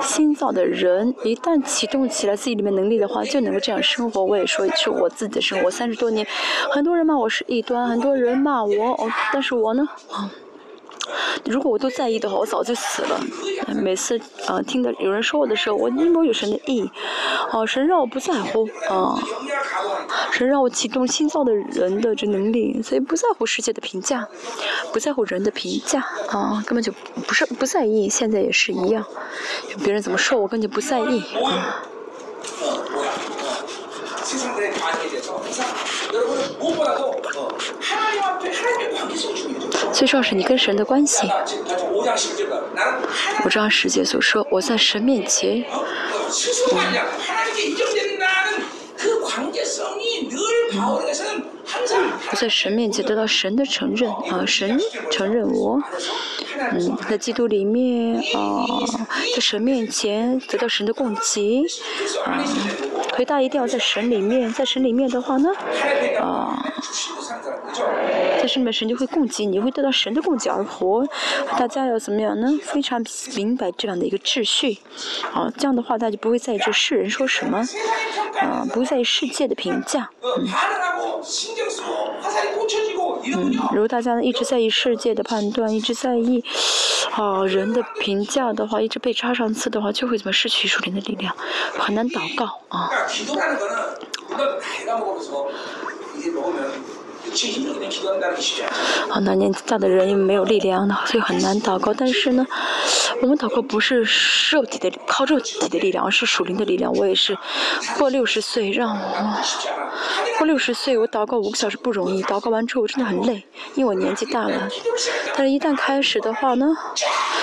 [0.00, 4.24] 新造的人一旦启动起来自己里面能力的话，就能够这样生活。
[4.24, 6.26] 我也说，是我自己的生活，三十多年，
[6.70, 10.30] 很多人骂我是异端，很多人骂我，哦，但是我呢，啊、哦。
[11.44, 13.20] 如果我都在意的话，我早就死了。
[13.74, 16.90] 每次啊，听到有人说我的时候，我阴谋有神的意，
[17.50, 19.18] 啊，神让我不在乎，啊，
[20.32, 24.26] 神让我启动心脏的人的这能力，所以不在乎世界的评价，
[24.92, 26.92] 不在乎人的评价，啊，根本就
[27.26, 29.04] 不是不在意，现在也是一样，
[29.82, 31.82] 别人怎么说我根本就不在意，啊。
[40.04, 41.26] 最重要是你跟神的关系。
[43.42, 45.80] 我这样世界所说，我在神面前，嗯，
[52.30, 54.78] 我在神面前得到神的承认啊，神
[55.10, 55.80] 承认我，
[56.58, 58.66] 嗯，在基督里面啊，
[59.34, 61.62] 在神面前得到神的供给
[62.26, 62.44] 啊。
[63.16, 65.48] 回答一定要在神里面，在神里面的话呢，
[66.20, 66.64] 啊、
[67.76, 71.06] 呃，在神里面神就会供给，你会得到神的供给而活。
[71.56, 72.48] 大家要怎么样呢？
[72.62, 73.00] 非常
[73.36, 74.78] 明白这样的一个秩序，
[75.32, 77.64] 啊，这样的话大家就不会在意这世人说什么，
[78.40, 80.10] 啊，不会在意世界的评价。
[80.22, 80.48] 嗯。
[83.26, 86.44] 嗯，如果大家呢一直在意世界的判断，一直在意
[87.12, 91.34] 啊人的评价的话，一直被插上刺的话，就会怎么失去属灵的力量，
[91.78, 92.90] 很难祷告啊。
[99.08, 101.92] 好，那年纪大的人因为没有力量，所以很难祷告。
[101.92, 102.46] 但是呢，
[103.20, 104.06] 我们祷告不是
[104.52, 106.92] 肉体的靠肉体的力量，而是属灵的力量。
[106.92, 107.36] 我也是
[107.98, 109.42] 过六十岁，让我
[110.38, 112.22] 过六十岁，我祷告五个小时不容易。
[112.22, 113.42] 祷告完之后，我真的很累，
[113.74, 114.68] 因为我年纪大了。
[115.36, 116.66] 但是，一旦开始的话呢，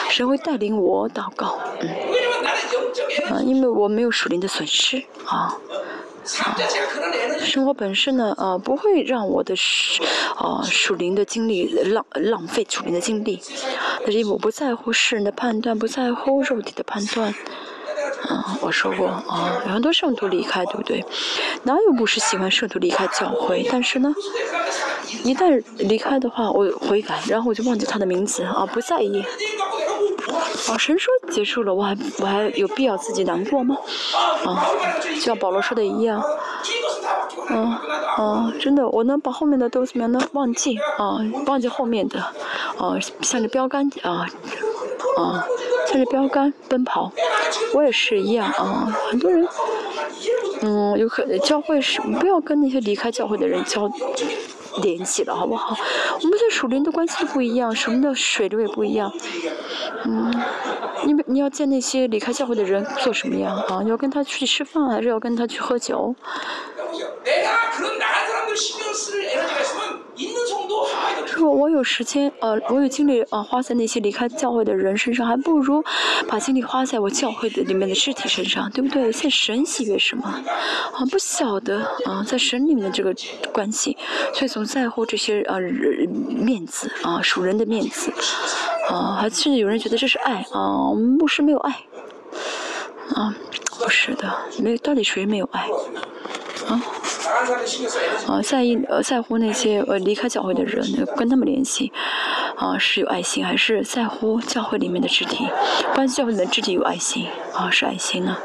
[0.09, 1.59] 神会带领我祷告。
[1.79, 1.89] 嗯，
[3.29, 5.55] 啊，因为我没有属灵的损失啊。
[7.39, 10.01] 生活本身呢，呃，不会让我的是，
[10.37, 13.39] 呃，属灵的精力浪浪费属灵的精力，
[14.03, 17.33] 但是我不在乎世人的判断，不在乎肉体的判断。
[18.29, 21.03] 嗯我说过啊好像都试图离开对不对？
[21.63, 23.67] 哪有不是喜欢试图离开教会？
[23.71, 24.13] 但是呢
[25.23, 29.23] 一旦离开的话我悔改然后我就忘记他的名字啊不在意。
[30.69, 33.75] 啊神说结束了我还我还有必要自己难过吗？
[34.45, 34.65] 啊
[35.01, 36.23] 就像保罗说的一样。
[37.49, 37.77] 嗯
[38.17, 42.19] 嗯真的我能把后面的都怎么样呢忘记啊忘记后面的
[42.77, 44.27] 啊向着标杆啊
[45.17, 45.45] 啊
[45.87, 47.11] 向着标杆奔跑。
[47.73, 49.47] 我也是一样啊很多人
[50.61, 53.89] 嗯有可能教会是不要跟那些离开教会的人交
[54.81, 55.75] 联系了，好不好？
[56.21, 59.11] 我们在属灵的关系不一样，什么的水流也不一样。
[60.05, 60.33] 嗯，
[61.05, 63.83] 你你要见那些离开教会的人做什么呀啊？
[63.83, 66.15] 要跟他去吃饭，还是要跟他去喝酒？
[71.35, 75.83] 如果我有时间，呃，我有精力，呃，花在那些离开教会的人身上，还不如
[76.27, 79.11] 把精力花在我教会的里面的肢体身上，对不对？
[79.11, 80.23] 在神喜悦什么？
[80.93, 83.15] 啊，不晓得啊，在神里面的这个
[83.53, 83.97] 关系，
[84.33, 85.57] 所以总在乎这些啊，
[86.27, 88.11] 面子啊，属人的面子
[88.89, 91.71] 啊，还甚至有人觉得这是爱啊，牧师没有爱
[93.15, 93.33] 啊。
[93.83, 95.67] 不是的，没有到底谁没有爱？
[96.67, 96.81] 啊
[98.27, 100.85] 啊，在意呃在乎那些呃离开教会的人，
[101.17, 101.91] 跟他们联系，
[102.55, 105.47] 啊是有爱心还是在乎教会里面的肢体，
[105.93, 108.39] 关系教会里面的肢体有爱心，啊是爱心啊。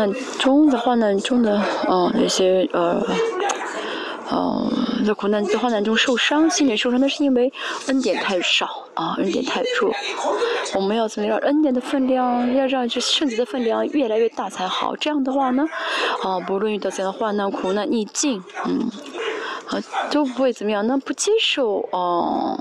[0.00, 3.06] 那中的患难中的嗯那些呃
[4.30, 4.72] 呃
[5.04, 7.52] 在苦难的患难中受伤心理受伤那是因为
[7.88, 9.92] 恩典太少啊恩典太弱
[10.74, 15.68] 我们要怎么让恩典的分量要让这圣子的分量越来越大才好这样的话呢
[16.22, 18.90] 啊不论遇到怎样的患难苦难逆境嗯
[19.66, 19.78] 啊
[20.10, 22.58] 都不会怎么样那不接受嗯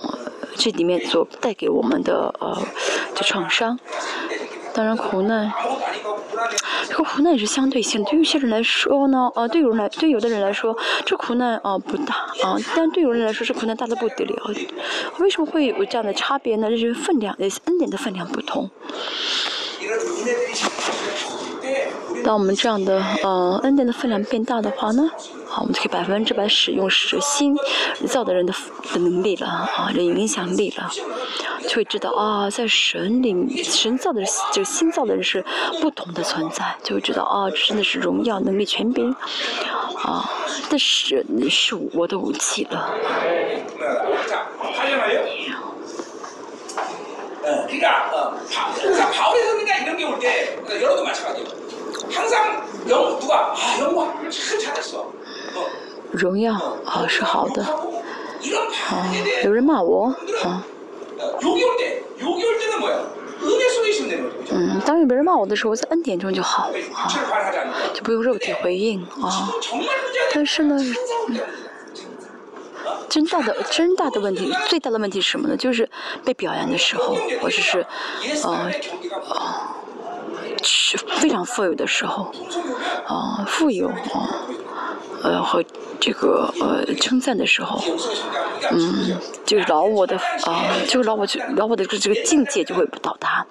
[0.57, 2.61] 这里面所带给我们的呃
[3.16, 3.80] 这创伤。
[4.80, 5.51] 当然，苦难
[6.88, 8.10] 这个苦难也是相对性的。
[8.10, 10.73] 对于有些人来说呢，啊，对有人来，对有的人来说，
[11.06, 12.15] 这苦难啊不大
[12.45, 14.41] 啊，但对有人来说，这苦难大的不得了。
[15.18, 16.69] 为什么会有这样的差别呢？
[16.69, 17.35] 就是分量，
[17.65, 18.69] 恩典的分量不同。
[22.30, 25.10] 当我们这样的呃恩典的分量变大的话呢，
[25.47, 27.57] 好，我们就可以百分之百使用使心
[28.07, 28.53] 造的人的
[28.93, 30.91] 的能力了啊，的影响力了，
[31.68, 34.22] 就会知道啊，在神里神造的
[34.53, 35.43] 这个新造的人是
[35.81, 39.11] 不同的存在，就会知道啊，真的是荣耀、能力、全柄
[40.03, 40.30] 啊，
[40.69, 42.93] 这是是我的武器了。
[52.18, 54.98] 항상 영 누가 아 영광 참 잘했어.
[55.55, 55.66] 어,
[56.12, 56.55] 荣耀
[56.85, 58.02] 啊是好的 욕하고
[58.43, 60.64] 이런 啊 반응에 ， 대해 有人骂我 분들은 啊，
[61.18, 63.14] 어, 욕이 올 때, 욕이 올 때는 뭐야?
[63.43, 64.39] 은혜 속에 있으면 되는 거죠.
[64.39, 64.55] 그죠?
[64.55, 69.51] 嗯，当有别人骂我的时候，在恩典中就好啊， 육체를 발하지 않는 就不用肉体回应啊。
[69.60, 71.44] 정말 문제가 但是呢， 항상 올 때는
[72.85, 73.09] 어?
[73.09, 75.56] 真大的真大的问题，最大的问题是什么呢？
[75.56, 75.89] 就是
[76.24, 77.86] 被表扬的时候，或者是呃
[78.22, 79.31] 예수님의 경기가 是
[80.64, 82.31] 是非常富有的时候，
[83.06, 84.45] 啊、富有啊、
[85.23, 85.63] 呃和
[85.99, 87.81] 这个呃称赞的时候，
[88.71, 90.15] 嗯，就老我的
[90.45, 93.45] 啊，就老我就老我的这个境界就会不到达，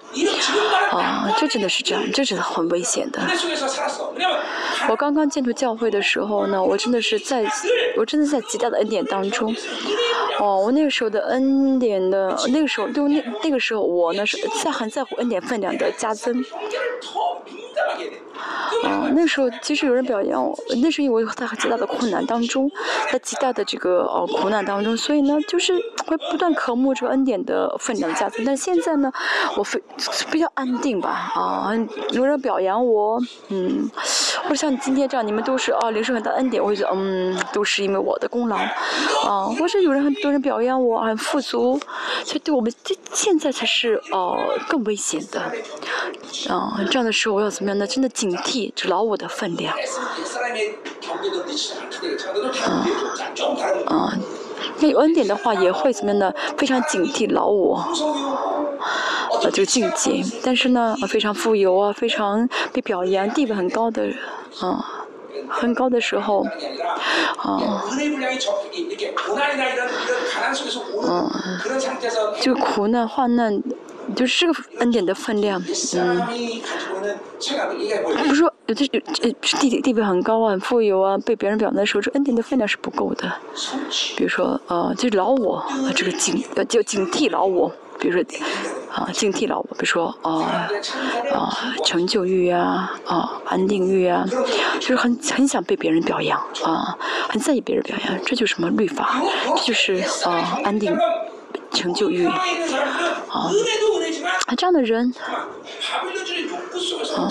[0.91, 3.21] 啊，这真的是这样，这真的很危险的。
[4.89, 7.45] 我刚刚进入教会的时候呢，我真的是在，
[7.97, 9.55] 我真的在极大的恩典当中，
[10.39, 16.43] 哦，我那个时候的恩典的，那个时候对那那个时候我呢是在很在乎恩典分量的加增。
[18.83, 22.71] 啊，那时候其实有人表扬我，那是因为我在极大的困难当中，
[23.11, 25.73] 在极大的这个呃苦难当中，所以呢，就是
[26.07, 28.45] 会不断渴慕这个恩典的分量家增。
[28.45, 29.11] 但现在呢，
[29.57, 29.81] 我非
[30.31, 31.71] 比较安定吧，啊，
[32.11, 33.89] 有人表扬我，嗯，
[34.43, 41.77] 或者像今天这样，你们都是啊，领受很大恩典，我就觉得嗯，都是因为我的功劳，啊，或者有人很多人表扬我很富足，
[42.23, 44.37] 所以对我们这现在才是呃
[44.69, 45.41] 更危险的，
[46.49, 47.68] 啊，这样的时候我要怎么？
[47.87, 49.75] 真的警惕这老五的分量。
[52.63, 52.85] 啊
[53.87, 54.13] 啊
[54.81, 56.33] 那恩典的话也会怎么样呢？
[56.57, 57.89] 非常警惕老五啊
[59.51, 60.23] 就境界。
[60.43, 64.17] 但是呢非常富有啊非常被表扬地位很高的人
[64.61, 65.07] 啊
[65.47, 66.43] 很高的时候，
[67.37, 67.83] 啊，
[71.03, 71.59] 嗯、
[72.41, 73.61] 就苦难患难，
[74.15, 75.61] 就是个恩典的分量，
[75.95, 76.21] 嗯，
[78.05, 78.99] 不是说有的有
[79.59, 83.31] 地地位很高啊，很富有啊，被别人表扬的时候，这恩典的分量是不够的。
[84.17, 85.63] 比如说，呃、啊，就是老我，
[85.95, 87.71] 这个警呃叫警惕老我。
[87.99, 88.23] 比如说
[88.91, 90.69] 啊警惕了婆比如说啊
[91.33, 94.25] 啊成就欲啊啊安定欲啊
[94.79, 96.97] 就是很很想被别人表扬啊
[97.29, 99.21] 很在意别人表扬这就是什么律法？
[99.57, 99.95] 这就是
[100.25, 100.97] 啊安定
[101.71, 102.41] 成就欲啊。
[104.47, 105.13] 啊这样的人
[107.15, 107.29] 啊。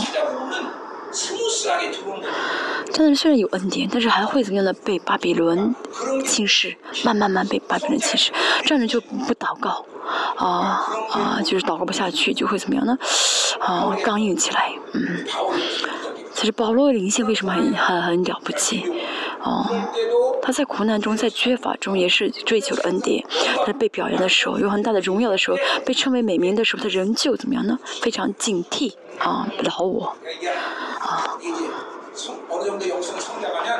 [2.90, 5.74] 这样的人虽然有恩典但是还会怎样的被巴比伦
[6.24, 8.30] 轻视慢慢慢被巴比伦轻视
[8.64, 9.84] 这样人就不祷告。
[10.36, 10.80] 啊
[11.10, 12.96] 啊就是祷告不下去就会怎么样呢？
[13.60, 15.24] 啊刚硬起来嗯。
[16.34, 18.84] 其实保罗的灵性为什么很很很了不起？
[19.42, 19.66] 哦
[20.40, 23.22] 他在苦难中在缺乏中也是追求了恩典。
[23.66, 27.78] 他被表扬的时候有很大的荣耀的时候被称为美名的时候他仍旧怎么样呢？
[28.00, 30.16] 非常警惕啊老我。
[31.00, 31.36] 啊。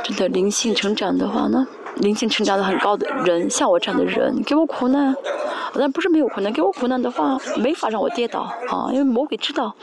[0.03, 5.15] 真的灵性成长的话呢灵性成长的很高的人像我这样的人给我苦难。
[5.79, 9.75] 但不是没有苦难，给我苦难的话，没法让我跌倒啊，因为魔鬼知道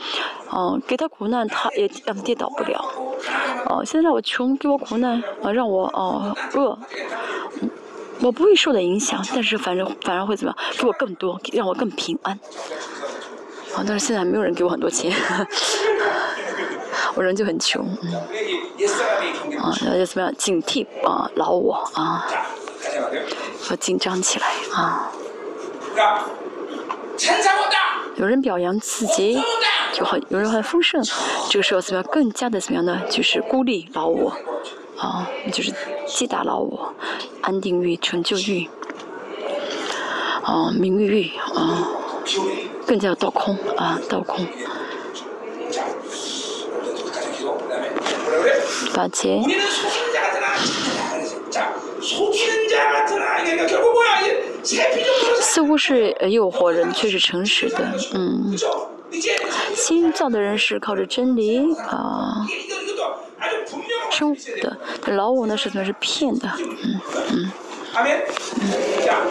[0.50, 2.84] 啊，给他苦难他也让他跌倒不了
[3.66, 3.82] 啊。
[3.84, 6.78] 现在我穷，给我苦难啊，让我啊饿，
[8.20, 10.74] 我不会受到影响，但是反正反而会怎么样？
[10.78, 12.38] 比我更多，让我更平安
[13.74, 13.84] 啊。
[13.86, 15.12] 但是现在没有人给我很多钱，
[17.14, 17.86] 我人就很穷。
[18.02, 18.14] 嗯，
[19.58, 21.30] 啊，要怎么样警惕啊？
[21.36, 22.26] 老我啊，
[23.70, 25.10] 要紧张起来啊。
[28.16, 29.38] 有人表扬自己，
[29.92, 31.02] 就很有人很丰盛，
[31.50, 32.10] 这个时候怎么样？
[32.10, 33.02] 更加的怎么样呢？
[33.10, 34.32] 就是孤立老我，
[34.98, 35.72] 啊，就是
[36.06, 36.94] 击打老我，
[37.42, 38.68] 安定欲、成就欲，
[40.42, 41.88] 啊，名誉欲，啊，
[42.86, 44.46] 更加倒空啊，倒空，
[48.94, 49.42] 把钱。
[55.40, 58.56] 似乎是诱惑人，却是诚实的，嗯。
[59.74, 62.44] 信教的人是靠着真理啊，
[64.10, 64.76] 生活的。
[65.14, 67.00] 老五那是算是骗的，嗯
[67.32, 67.52] 嗯。
[67.95, 68.25] 아멘.
[69.05, 69.27] 자,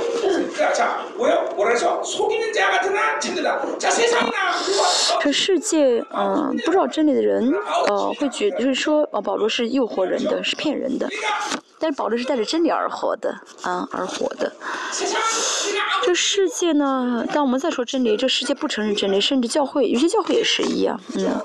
[0.56, 1.40] 자, 자, 뭐야?
[1.56, 3.78] 뭐라 해서 속이는 자 같으나 참되다.
[3.78, 4.36] 자, 세상이나
[4.68, 7.52] 우리와 这世界，嗯、不知道真理的人，
[7.88, 14.52] 呃，会觉就是说，呃，保罗是诱惑人的，是骗人的， 우리가 但是保罗是带着真理而活的，啊，而活的。
[14.92, 21.40] 세상 우리가 아무 这世界呢，当我们再说真理，这世界不承认真理，甚至教会有些教会也是一样，嗯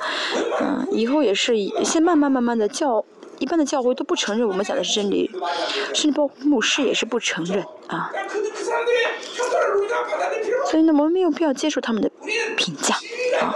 [0.60, 3.06] 嗯，以后也是一，现在慢慢慢慢的教。
[3.41, 5.29] 一般的教会都不承认我们讲的是真理，
[5.95, 8.13] 甚至包括牧师也是不承认啊。
[10.71, 12.11] 所以呢，我们没有必要接受他们的
[12.57, 12.95] 评价
[13.41, 13.53] 啊。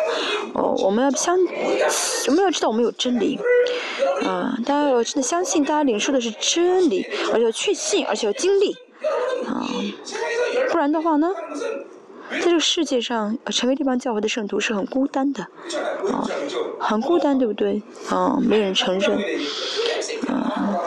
[0.54, 1.38] 哦，我们要相，
[2.28, 3.38] 我们要知道我们有真理
[4.24, 4.56] 啊。
[4.64, 8.72] 大家要真的相信大家领受的是真理，而且要确信，而且要经历
[9.46, 9.68] 啊。
[10.70, 11.30] 不然的话呢？
[12.34, 15.42] 在这个世界上成为这帮教会的圣徒是很孤单的
[16.12, 16.26] 啊
[16.78, 17.82] 很孤单对不对？
[18.10, 19.18] 啊没人承认
[20.28, 20.78] 啊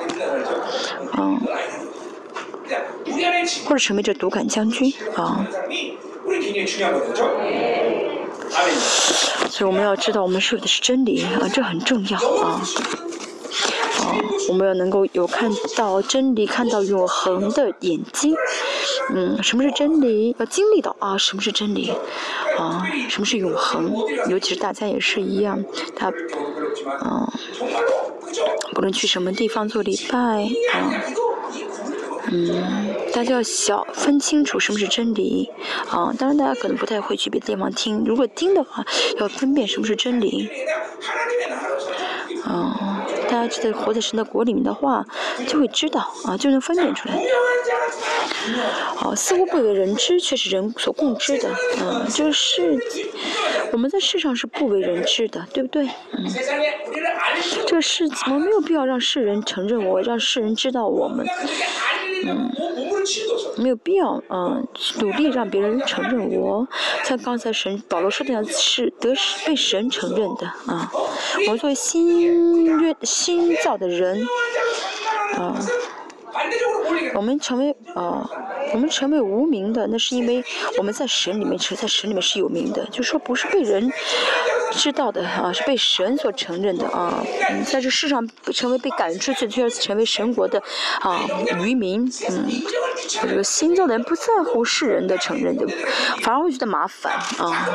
[1.13, 1.39] 啊
[3.65, 5.45] 或者成为这独杆将军啊
[9.49, 12.61] 所以我们要知道我们说的是真理啊这很重要啊
[13.99, 14.15] 啊
[14.49, 18.33] 我们要能够有看到真理看到永恒的眼睛？
[19.13, 20.35] 嗯什么是真理？
[20.39, 21.91] 要经历到啊什么是真理？
[22.57, 23.91] 啊什么是永恒？
[24.29, 25.63] 尤其是大家也是一样
[25.95, 26.11] 他
[27.03, 27.27] 嗯
[28.73, 30.93] 不论去什么地方做礼拜啊
[32.29, 35.49] 嗯大家要小分清楚什么是真理。
[35.89, 38.85] 啊当然大家可能不太会去别的地方听如果听的话
[39.19, 40.49] 要分辨什么是真理。
[42.43, 42.96] 啊
[43.29, 45.05] 大家就在活在神的国里面的话，
[45.47, 47.15] 就会知道啊，就能分辨出来。
[48.95, 51.49] 好，似乎不为人知，却是人所共知的。
[51.81, 52.79] 嗯，这个世，
[53.71, 55.85] 我们在世上是不为人知的，对不对？
[56.13, 56.25] 嗯，
[57.65, 61.25] 这个世，我没有必要让世人承认我，让世人知道我们。
[62.25, 62.51] 嗯，
[63.57, 64.67] 没有必要嗯，
[64.99, 66.67] 努力让别人承认我。
[67.03, 69.13] 像刚才神保罗说的样，是得
[69.45, 70.89] 被神承认的啊。
[71.45, 72.95] 我们作为新约。
[73.19, 74.23] 新造的人，
[75.37, 75.57] 啊，
[77.15, 78.29] 我们成为啊，
[78.73, 80.43] 我们成为无名的，那是因为
[80.77, 83.91] 我们在神里面成，在神里面是有名的，就说不是被人
[84.71, 87.23] 知道的啊，是被神所承认的啊。
[87.65, 90.61] 在这世上成为被赶出去，第二成为神国的
[91.01, 91.25] 啊，
[91.59, 92.45] 渔民，嗯，
[93.09, 95.67] 这个新造的人不在乎世人的承认就，
[96.21, 97.67] 反而会觉得麻烦啊。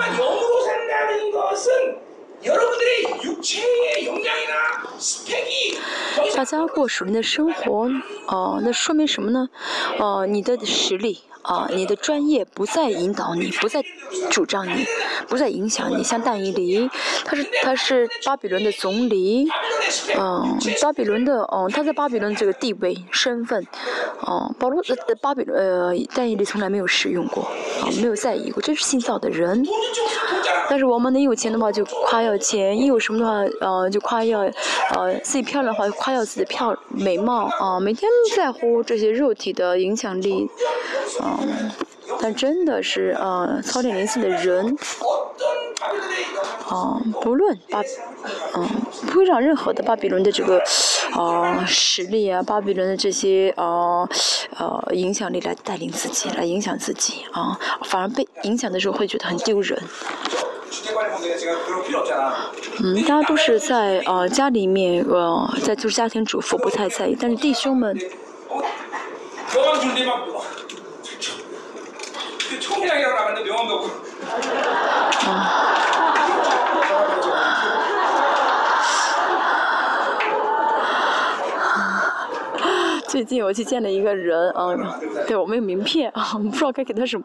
[6.35, 7.89] 大家过什么样的生活
[8.27, 9.49] 哦那说明什么呢？
[9.99, 13.83] 哦你的实力啊，你的专业不再引导你，不再
[14.31, 14.85] 主张你，
[15.29, 16.03] 不再影响你。
[16.03, 16.89] 像但以理，
[17.25, 19.49] 他是他是巴比伦的总理，
[20.19, 23.67] 嗯，巴比伦的，嗯，他在巴比伦这个地位、身份，
[24.29, 24.83] 嗯，保罗、
[25.21, 27.43] 巴比呃，但以理从来没有使用过，
[27.81, 29.65] 啊，没有在意过，这是新造的人。
[30.71, 34.41] 但是我们能有钱的话就夸耀钱，一有什么的话，呃，就夸耀，
[34.95, 40.49] 呃，自己漂亮的话就夸耀自己漂美貌，啊，每天在乎这些肉体的影响力，
[41.21, 41.32] 啊。
[42.21, 44.77] 但真的是，呃，操练灵性的人，
[46.69, 47.81] 啊，不论巴，
[48.55, 48.69] 嗯，
[49.07, 50.63] 不会让任何的巴比伦的这个，
[51.13, 54.09] 啊，实力啊，巴比伦的这些，啊，
[54.57, 59.77] 呃，影响力来带领自己，来影响自己，啊，反而被影响的时候会觉得很丢人。
[62.85, 67.99] 嗯，大家都是在，呃，家里面，呃，在做家庭主妇，不太在意，但是弟兄们。
[72.52, 73.90] 그 총회장이라고 나갔는데 명함도 없고.
[75.26, 75.68] 아.
[83.08, 84.78] 最近我去见了一个人，嗯，
[85.26, 87.24] 对我没有名片啊，我不知道该给他什么。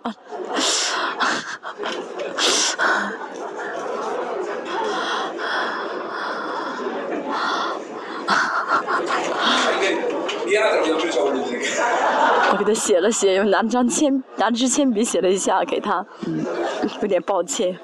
[12.52, 16.44] 我给他写了写，又拿了张铅，拿了支铅笔写了一下给他，嗯，
[17.02, 17.78] 有点抱歉。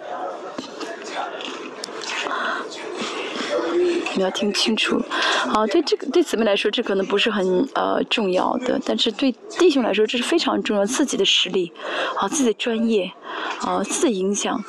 [4.15, 5.01] 你要听清楚，
[5.51, 11.73] 啊，对这个对姊妹来说，这可能不是很呃重要的，但是对弟兄来说，这是非常重要，自己的实力，
[12.17, 13.11] 啊，自己的专业，
[13.61, 14.63] 啊，自己影响，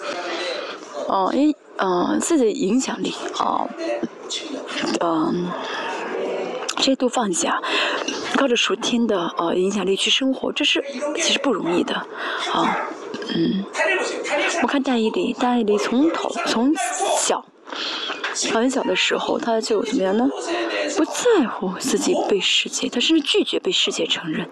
[1.08, 3.68] 哦、因为呃自己的影响力，啊，
[5.00, 5.46] 嗯、
[6.84, 7.58] 这些都放下
[8.36, 10.84] 靠着熟天的呃影响力去生活这是
[11.16, 11.94] 其实不容易的
[12.52, 12.76] 啊
[13.34, 13.64] 嗯。
[14.62, 16.74] 我看戴伊里戴伊里从头从
[17.18, 17.42] 小
[18.52, 20.28] 很小的时候他就怎么样呢？
[20.94, 24.46] 不在乎自己被世界他甚至拒绝被世界承认。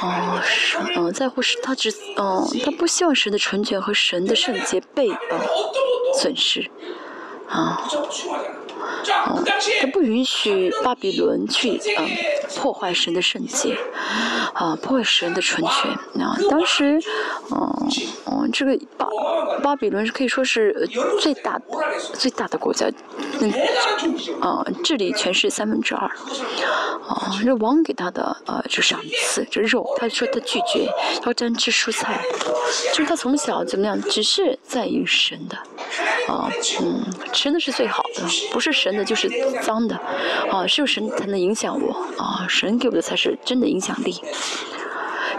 [0.00, 5.40] 哦是嗯在乎是他只嗯他不希望神的成全和神的圣洁被呃
[6.20, 6.70] 损失。
[7.48, 7.82] 啊。
[9.28, 9.44] 嗯，
[9.80, 12.08] 他不允许巴比伦去嗯
[12.56, 13.76] 破坏神的圣洁，
[14.52, 15.90] 啊，破坏神的纯全。
[16.14, 16.98] 那当时，
[17.50, 17.58] 嗯
[18.24, 19.06] 哦，这个巴
[19.62, 20.88] 巴比伦是可以说是
[21.20, 21.64] 最大的
[22.14, 22.90] 最大的国家，
[23.40, 23.58] 那个
[24.40, 26.10] 啊，治理全是三分之二。
[27.08, 30.88] 哦，这王给他的呃就赏赐这肉，他说他拒绝
[31.24, 32.20] 要专吃蔬菜，
[32.92, 35.56] 就是他从小怎么样，只是在于神的，
[36.32, 36.50] 啊
[36.80, 38.22] 嗯，吃的是最好的，
[38.52, 38.75] 不是。
[38.76, 39.30] 神的就是
[39.62, 39.96] 脏的。
[40.50, 44.22] 啊只有神才能影响我啊神给我的才是真的影响力。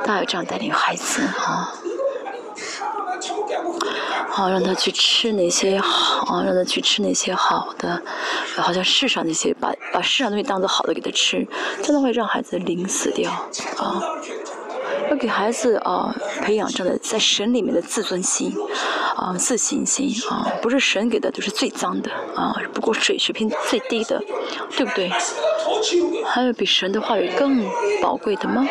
[0.03, 1.73] 大要这样带领孩子啊。
[4.29, 7.99] 好让他去吃那些好啊让他去吃那些好的
[8.55, 11.45] 好像世上那些把把世上东西当做好的给他吃
[11.81, 13.31] 真的会让孩子淋死掉
[13.77, 14.01] 啊。
[15.09, 18.53] 要给孩子啊培养真的在神里面的自尊心，
[19.15, 24.21] 啊自信心啊不是神给的都是最脏的啊不过水水平最低的，
[24.75, 25.09] 对不对？
[26.25, 27.65] 还有比神的话语更
[28.01, 28.65] 宝贵的吗？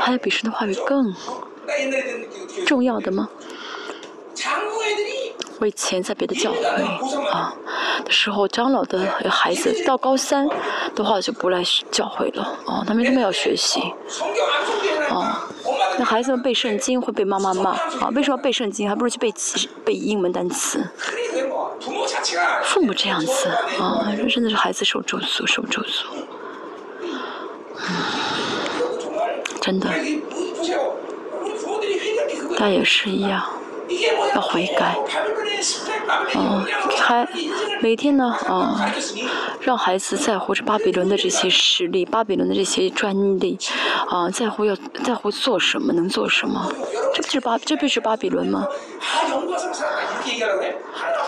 [0.00, 1.12] 还有比神的话语更
[2.66, 3.28] 重要的吗？
[5.60, 6.58] 我以前在别的教会
[7.30, 7.54] 啊
[8.04, 10.48] 的时候，长老的孩子到高三
[10.94, 13.80] 的话就不来教会了啊，他们因为要学习
[15.08, 15.48] 啊。
[16.04, 18.10] 孩子们背圣经会被妈妈骂啊？
[18.14, 19.32] 为什么背圣经，还不如去背
[19.84, 20.86] 背英文单词？
[22.62, 23.48] 父母这样子
[23.80, 26.04] 啊，真的是孩子受咒诅，受咒诅、
[27.76, 27.84] 嗯，
[29.60, 29.88] 真的。
[32.56, 33.44] 他也是一样，
[34.34, 34.96] 要悔改。
[36.34, 36.64] 哦，
[36.98, 37.28] 还
[37.80, 38.78] 每天呢，哦，
[39.62, 43.56] 让孩子在乎着巴比伦的这些实力，巴比伦的这些专利，
[44.08, 46.70] 啊，在乎要在乎做什么，能做什么？
[47.14, 48.66] 这不就是巴，这不就是巴比伦吗？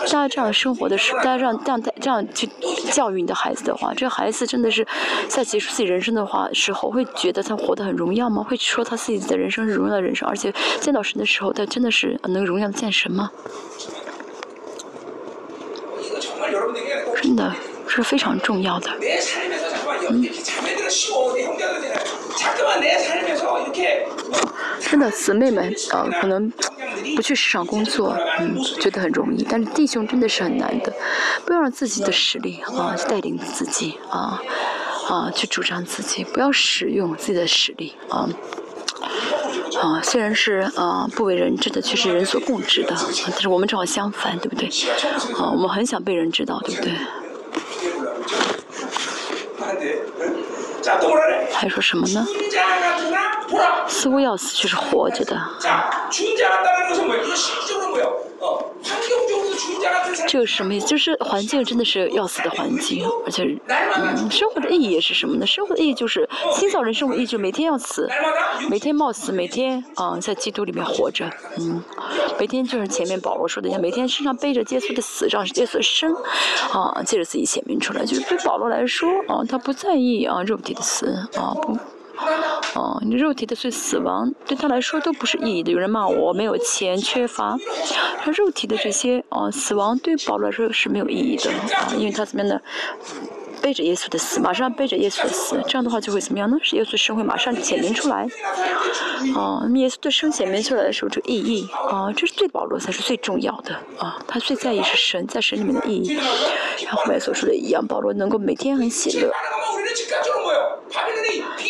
[0.01, 2.47] 大家这样生活的时，大家让这样、这样去
[2.91, 4.85] 教育你的孩子的话，这孩子真的是
[5.27, 8.43] 在结束自己人生的话时候，会觉得他活得很荣耀吗？
[8.43, 13.31] 会说他自己的人生是荣耀的人生，而且见到神的时候，他真的是能荣耀见神吗？
[17.21, 17.51] 真的。
[17.95, 18.89] 是非常重要的。
[20.09, 20.25] 嗯。
[24.79, 26.51] 真的，姊妹们啊，可能
[27.15, 30.93] 不去市场工作，嗯，觉得很容易，但是弟兄真的是很难的。
[31.45, 34.39] 不要让自己的实力啊，去带领自己啊
[35.09, 38.29] 啊，去主张自己，不要使用自己的实力啊
[39.81, 40.01] 啊。
[40.03, 42.95] 虽然是啊不为人知的，却是人所共知的，
[43.31, 44.69] 但是我们正好相反，对不对？
[45.39, 46.93] 啊，我们很想被人知道，对不对？
[51.51, 52.25] 还说什么呢？
[53.87, 55.39] 似乎要死就是活着的。
[60.27, 60.87] 这个什么意思？
[60.87, 65.45] 就是环境真的是要死的环境，而且，嗯，生活的意义也是什么呢？
[65.45, 68.09] 生活的意义就是新造人生活意义，就是每天要死，
[68.69, 71.81] 每天冒死，每天啊、在基督里面活着，嗯，
[72.39, 76.13] 每天就是前面保罗说的一样，每天身上背着耶稣的死，让耶稣的生，
[76.71, 78.05] 啊，借着自己显明出来。
[78.05, 81.77] 就是对保罗来说，啊，他不在意啊肉体的死，啊不
[82.75, 85.71] 哦，你肉体的是死亡对他来说都不是意义的。
[85.71, 87.57] 有人骂我没有钱、缺乏，
[88.19, 92.61] 他肉体的这些哦死亡对保罗来说是没有意义的啊，因为他怎么样呢？
[93.65, 96.55] 背着耶稣的死，马上背着耶稣的死，这样的话就会怎么样呢？
[96.61, 98.21] 是耶稣生会马上显明出来。
[99.35, 106.15] 啊，那么耶稣的生显明出来的时候，这个意义啊，这是对保罗才是最重要的啊，他最在意是神在神里面的意义。
[106.77, 109.31] 像后面所说的一样，保罗能够每天很喜乐。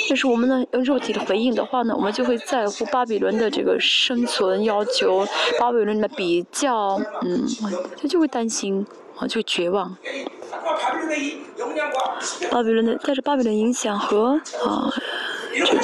[0.10, 5.26] 但是我们呢，用肉体的回应的话呢，我们就会在乎巴比伦的这个生存要求，
[5.58, 7.48] 巴比伦的比较，嗯，
[8.02, 8.86] 他就会担心。
[9.18, 9.96] 我，就绝望。
[12.50, 14.92] 巴比伦的带着巴比伦影响和啊，
[15.54, 15.84] 这个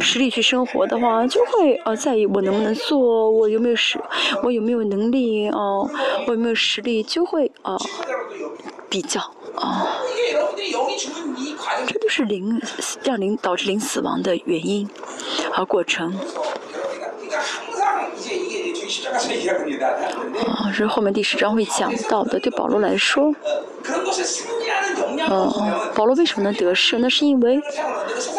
[0.00, 4.00] 实力去生活的话，就会啊，在意我能不能做，我有没有实，
[4.42, 5.58] 我有没有能力啊，
[6.26, 7.76] 我有没有实力，就会啊
[8.88, 9.20] 比较
[9.56, 9.86] 啊。
[11.86, 12.60] 这都是零，
[13.02, 14.88] 让零导致零死亡的原因，
[15.52, 16.14] 和过程。
[20.46, 22.38] 哦，是后面第十章会讲到的。
[22.38, 23.34] 对保罗来说，
[25.28, 27.00] 哦，保罗为什么能得胜？
[27.00, 27.58] 那是因为，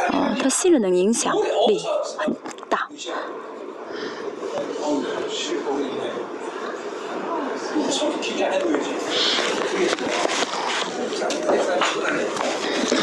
[0.09, 1.33] 哦，他信任的影响
[1.67, 1.81] 力
[2.17, 2.33] 很
[2.69, 2.87] 大。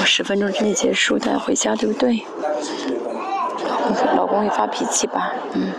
[0.01, 2.25] 我十分钟之内结束，带回家对不对？
[3.67, 5.33] 老公，老公会发脾气吧？
[5.55, 5.73] 嗯。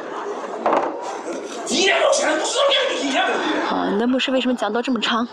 [3.70, 5.26] 啊，你的牧师为什么讲到这么长？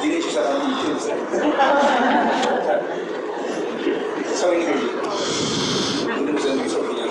[0.00, 1.18] 니네 집사람이 이기는 살.
[4.34, 4.78] 성인들이
[6.00, 7.06] 있는 무슨 소리냐?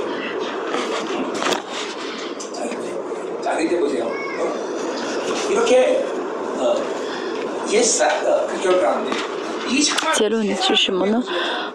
[2.53, 4.05] 자, 자, 이제 보세요.
[4.05, 5.49] 어?
[5.49, 6.05] 이렇게
[6.57, 6.75] 어,
[7.69, 9.40] 옛사 어, 그 결과인데 이 정말
[10.14, 11.22] 结论是什么呢？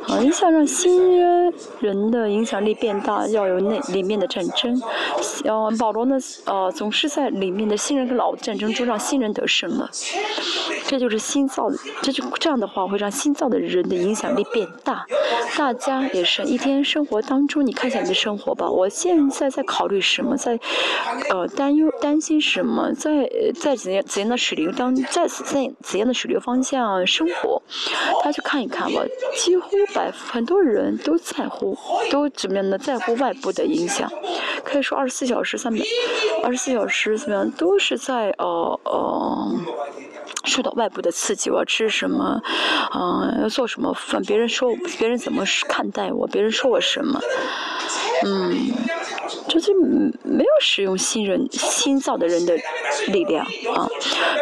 [0.08, 1.20] 啊，你想让新
[1.80, 4.82] 人的影响力变大，要有那里面的战争。
[5.44, 9.90] 呃，保罗呢，呃，总是在里面的新人跟老的战争中让新人得胜了。
[10.88, 11.70] 这就是新造，
[12.02, 15.06] 这就这样的话会让新造的人的影响力变大。
[15.58, 18.70] 大家也是一天生活当中，你看一下你的生活吧。
[18.70, 20.58] 我现在在考虑什么，在
[21.30, 27.62] 呃担忧担心什么，在在怎样怎样的水流当在在怎样的水流方向生活，
[28.24, 29.02] 大家去看一看吧。
[29.36, 31.78] 几乎百很多人都在乎，
[32.12, 32.78] 都怎么样呢？
[32.78, 34.12] 在乎外部的影响。
[34.64, 35.80] 可以说二十四小时三百
[36.44, 39.60] 二十四小时怎么样，都是在呃呃。
[40.44, 42.42] 受到外部的刺激，我要吃什么，
[42.96, 47.20] 嗯、要做什么饭，别人说别人怎么看待我，别人说我什么，
[48.24, 48.72] 嗯，
[49.48, 49.74] 就是
[50.24, 52.58] 没有使用新人新造的人的
[53.08, 53.88] 力量啊。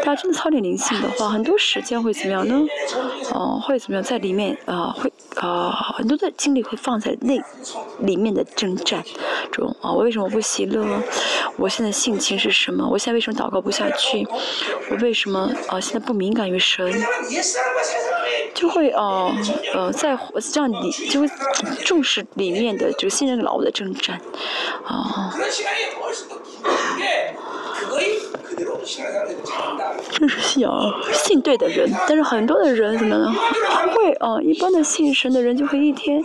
[0.04, 2.62] 大家真的操练灵性的话，很多时间会怎么样呢？
[3.32, 4.04] 哦、会怎么样？
[4.04, 7.42] 在里面啊、会啊、很多的精力会放在那
[8.00, 9.04] 里面的征战
[9.52, 9.92] 中啊。
[9.92, 10.86] 我为什么不喜乐？
[11.58, 12.88] 我现在性情是什么？
[12.88, 14.28] 我现在为什么祷告不下去？
[14.92, 16.94] 我为什么啊、现在不敏感于神？
[18.56, 19.32] 就会哦
[19.74, 21.30] 呃在火车里就会
[21.84, 24.20] 重视里面的就信任老的征战
[24.86, 25.32] 啊。
[30.12, 33.34] 就是想信对的人，但是很多的人怎么呢
[33.94, 34.40] 会啊？
[34.42, 36.24] 一般的信神的人就会一天，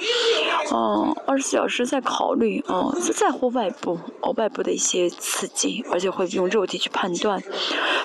[0.70, 7.42] 啊，二十四小时在考虑啊，在乎外部哦，外部的一些刺激，而且会用肉体去判断，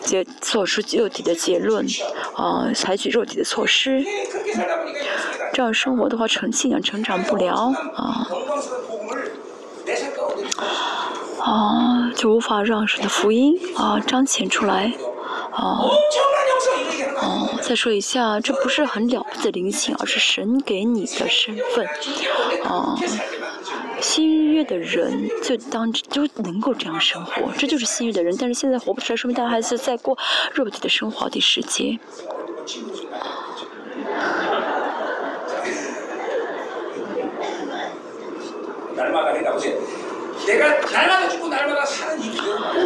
[0.02, 1.86] 结做出肉体的结论
[2.36, 4.04] 啊，采取肉体的措施。
[5.54, 8.28] 这样生活的话，成信仰成长不了啊。
[11.46, 14.92] 啊就无法让神的福音啊彰显出来
[15.52, 15.86] 啊。
[17.22, 21.88] 哦再说一下这不是很了不起的灵性而是神给你的身份
[22.64, 22.96] 啊。
[24.02, 30.18] 新约的人就当就能够这样生活这就是新约的人但是现在活不出来说明他还是在过
[30.54, 31.98] 肉体的生活的世界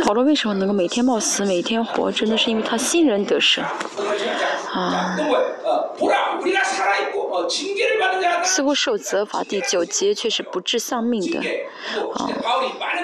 [0.05, 2.11] 保罗为什么能够每天冒死，每天活？
[2.11, 3.63] 真的是因为他信任得胜。
[4.73, 5.15] 아.
[8.43, 11.41] 似乎受责罚第九节却是不治丧命的。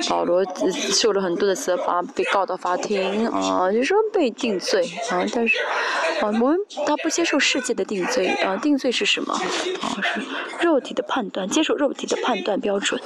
[0.09, 0.43] 保罗
[0.91, 5.57] 受了很多的责罚被告到法庭啊就说被定罪啊但是
[6.21, 9.33] 啊我们他不接受世界的定罪啊定罪是什么？
[9.33, 9.41] 啊
[10.01, 10.21] 是
[10.65, 13.01] 肉体的判断接受肉体的判断标准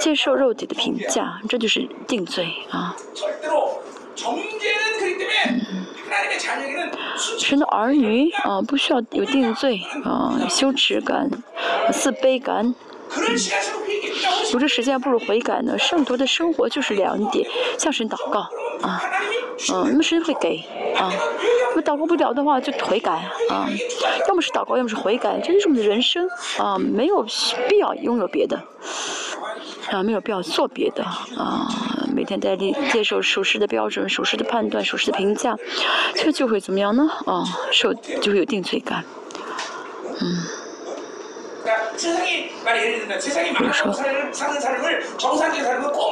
[0.00, 2.94] 接受肉体的评价这就是定罪啊。
[7.38, 11.30] 神的儿女啊，不需要有定罪啊，羞耻感、
[11.92, 12.74] 自卑感。
[14.50, 15.76] 读这时间不如悔改呢。
[15.78, 17.48] 圣徒的生活就是两点：
[17.78, 18.40] 向神祷告
[18.82, 19.02] 啊，
[19.72, 20.62] 嗯、那么神会给
[20.96, 21.12] 啊。
[21.70, 23.12] 那么祷告不了的话，就悔改
[23.50, 23.68] 啊。
[24.28, 26.28] 要么是祷告，要么是悔改，这就是我们的人生
[26.58, 27.24] 啊，没有
[27.68, 28.58] 必要拥有别的
[29.90, 31.68] 啊，没有必要做别的啊。
[32.14, 35.54] 每天在接接受属实的标准、属实的判断、属实的评价，
[36.14, 37.06] 这就会怎么样呢？
[37.26, 39.04] 啊，受就会有定罪感，
[40.20, 40.65] 嗯。
[41.96, 43.92] 比如说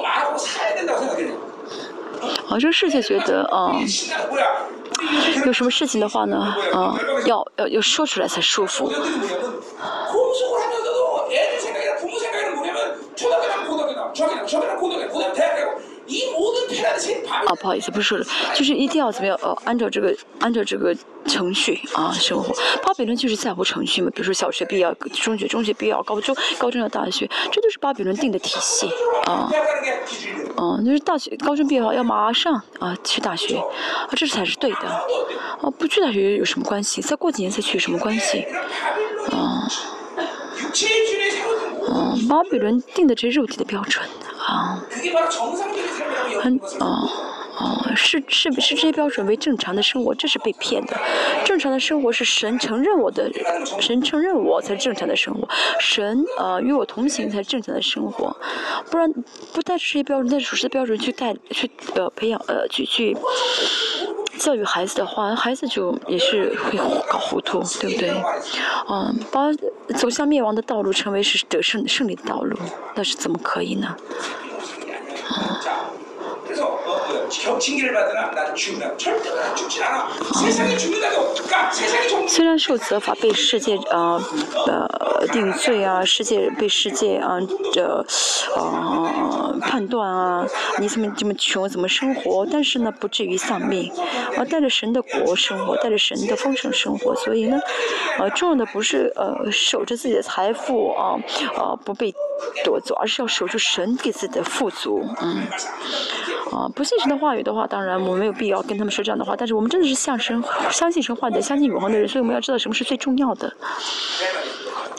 [0.02, 0.24] 말,
[2.46, 3.80] 好像世界觉得，嗯，
[5.44, 6.96] 有什么事情的话呢，嗯，
[7.26, 8.90] 要要要说出来才舒服。
[17.46, 19.38] 啊，不好意思，不是了，就是一定要怎么样？
[19.42, 20.94] 哦、按照这个，按照这个
[21.26, 22.54] 程序啊，生活。
[22.82, 28.86] 巴比伦就是在乎程序嘛，比如说小学毕业、中学、中学毕业、高中、高中的大学，这就是巴比伦定的体系
[29.24, 29.50] 啊。
[30.56, 34.76] 哦、啊，就是大学、高中毕业后要马上啊去大学，啊，这才是对的。
[35.60, 37.00] 哦、啊，不去大学有什么关系？
[37.00, 38.46] 再过几年再去有什么关系？
[39.32, 39.66] 啊。
[41.86, 44.04] 哦，摩比伦定的这些肉体的标准
[44.38, 44.82] 啊，
[46.40, 47.08] 很哦
[47.58, 50.96] 哦，是是是这些标准为正常的生活，这是被骗的。
[51.44, 53.30] 正常的生活是神承认我的，
[53.80, 55.48] 神承认我才是正常的生活，
[55.78, 58.36] 神呃与我同行才是正常的生活，
[58.90, 59.12] 不然
[59.52, 63.16] 不带着这些标准，带着属神的标准去带去呃培养呃去去。
[64.38, 66.78] 教育孩子的话，孩子就也是会
[67.08, 68.10] 搞糊涂，对不对？
[68.88, 69.52] 嗯，把
[69.96, 72.56] 走向灭亡的道路成为是得胜胜利的道路，
[72.94, 73.96] 那是怎么可以呢？
[82.28, 84.22] 虽然受责罚被世界呃
[84.66, 87.38] 呃定罪啊，世界被世界啊
[87.72, 88.04] 这
[88.56, 90.46] 呃判断啊，
[90.78, 92.46] 你怎么这么穷，怎么生活？
[92.50, 93.90] 但是呢，不至于丧命，
[94.36, 97.14] 啊，带着神的国生活，带着神的丰盛生活。
[97.16, 97.58] 所以呢，
[98.18, 101.18] 呃，重要的不是呃守着自己的财富啊，
[101.56, 102.14] 呃不被
[102.64, 105.42] 夺走，而是要守住神给自己的富足，嗯。
[106.52, 109.34] 啊不现实的话语的话当然我们没有必要跟他们说这样的话。
[109.36, 113.52] 但是我们真的是相神相信神话的相信永恒的人所以我们要知道什么是最重要的。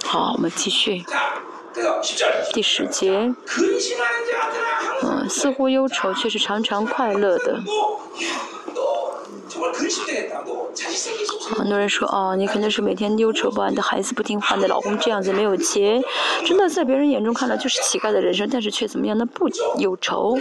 [0.04, 1.04] 好我们继续。
[2.54, 3.34] 第十节。
[5.04, 7.60] 嗯似乎忧愁却是常常快乐的。
[11.56, 13.69] 很多人说啊，你肯定是每天忧愁吧？
[13.69, 16.02] 你的孩子不听话，你的老公这样子没有钱，
[16.45, 19.18] 真的在别人眼中看来就是乞丐的人生，但是却怎么样？
[19.18, 20.38] 那不忧愁，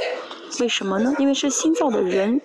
[0.60, 1.14] 为什么呢？
[1.18, 2.40] 因为是新造的人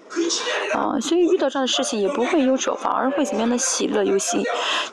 [0.73, 4.43] 啊，所以遇到这样的事情也不会忧愁，反而会怎么样的喜乐忧心，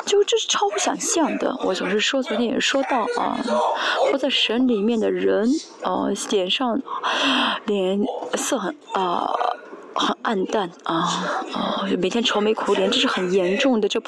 [0.07, 1.55] 就这是超乎想象的。
[1.65, 3.39] 我总是说，昨天也说到啊，
[4.11, 5.49] 活在神里面的人，
[5.83, 6.81] 啊，脸上
[7.67, 8.03] 脸
[8.35, 9.31] 色很啊。
[9.99, 14.01] 很暗淡啊，哦，每天愁眉苦脸，这是很严重的，这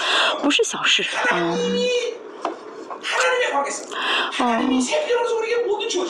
[0.43, 1.57] 不是小事啊。
[4.39, 4.61] 啊，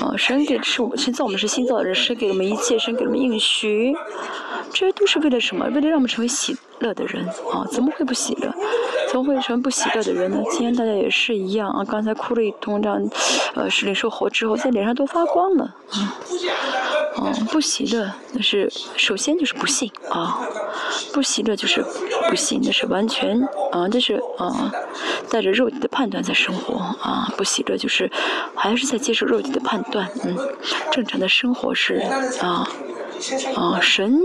[0.01, 3.95] 啊，神给的是我们，现在我们是新造的人，神给我们一切，神给我们应许，
[4.73, 5.67] 这些都是为了什么？
[5.67, 8.53] 为了让我们成为喜乐的人啊，怎么会不喜乐？
[9.11, 10.43] 从会成不喜乐的人呢？
[10.51, 11.85] 今天大家也是一样啊！
[11.85, 13.11] 刚才哭了一通，这样
[13.55, 15.75] 呃，是领受活之后，在脸上都发光了。
[17.21, 20.39] 嗯，不喜乐，那是首先就是不信啊！
[21.13, 21.85] 不喜乐就是
[22.29, 24.71] 不信，那是完全啊，这是啊，
[25.29, 27.33] 带着肉体的判断在生活啊！
[27.37, 28.11] 不喜乐就是
[28.55, 30.37] 还是在接受肉体的判断，嗯，
[30.93, 31.95] 正常的生活是
[32.41, 32.69] 啊
[33.57, 34.21] 啊，神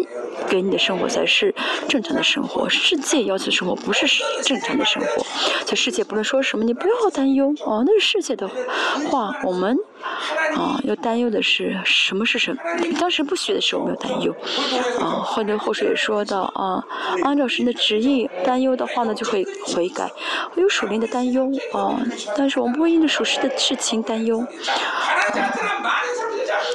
[0.48, 1.54] 给你的生活才是
[1.90, 4.06] 正常的生活，世界要求生活不是
[4.44, 4.73] 正常。
[4.78, 5.26] 的生活
[5.66, 8.48] 这世界不论说什么你不要担忧哦那是世界的
[9.10, 9.78] 话我们
[10.56, 12.62] 啊要担忧的是什么是什么
[13.00, 14.36] 当时不学的时候没有担忧
[15.00, 16.84] 啊或者或者也说到啊
[17.24, 20.10] 按照神的旨意担忧的话呢就会悔改。
[20.56, 22.00] 我有属灵的担忧啊
[22.38, 24.46] 但是我们不会因为属实的事情担忧。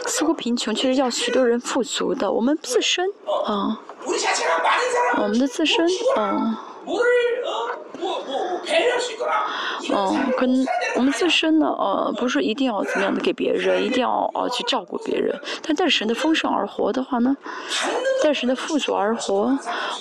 [0.06, 3.04] 似乎贫穷确实要许多人富足的我们自身
[3.46, 3.80] 啊
[5.16, 6.64] 我们的自身啊
[9.90, 10.66] 嗯，可能
[10.96, 15.34] 我们自身呢，呃，不是说一定要怎么样的给别人，一定要啊去照顾别人。
[15.62, 17.36] 但在神的丰盛而活的话呢，
[18.22, 19.56] 在神的富足而活，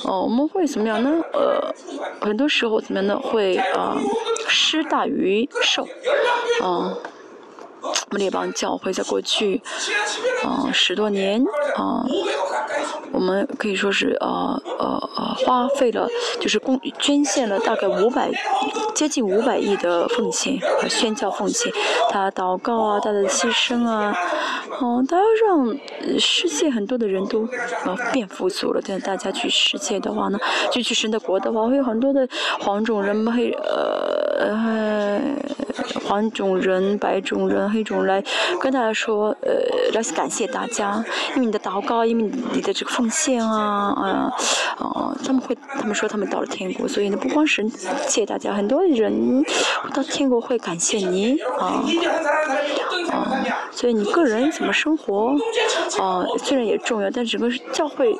[0.05, 1.09] 呃，我们会怎么样呢？
[1.33, 1.73] 呃，
[2.19, 3.17] 很多时候怎么样呢？
[3.17, 3.97] 会呃
[4.47, 5.87] 施大于受。
[6.63, 6.95] 嗯，
[7.81, 9.61] 我们列邦教会在过去
[10.45, 11.43] 嗯十多年。
[13.17, 16.07] 我们可以说是呃呃呃花费了，
[16.39, 18.29] 就是公捐献了大概五百
[18.93, 21.73] 接近五百亿的奉献和宣教奉献，
[22.11, 24.15] 他祷告啊，他的牺牲啊，
[24.79, 25.75] 嗯、他要让
[26.19, 27.49] 世界很多的人都
[27.85, 28.79] 呃变富足了。
[28.87, 30.37] 但大家去世界的话呢，
[30.71, 32.29] 就去神的国的话，会有很多的
[32.59, 35.19] 黄种人黑呃呃
[36.05, 38.23] 黄种人、白种人、黑种人来
[38.61, 39.53] 跟大家说，呃，
[39.93, 41.03] 来感谢大家，
[41.35, 44.33] 因为你的祷告，因为你的这个奉谢啊，啊，
[44.77, 47.67] 哦，他们会，他们说他们到了天国，所以呢，不光是
[48.07, 49.43] 谢大家，很多人
[49.93, 51.83] 到天国会感谢你啊，
[53.11, 55.35] 啊，所以你个人怎么生活，
[55.99, 58.15] 啊，虽然也重要，但整个教会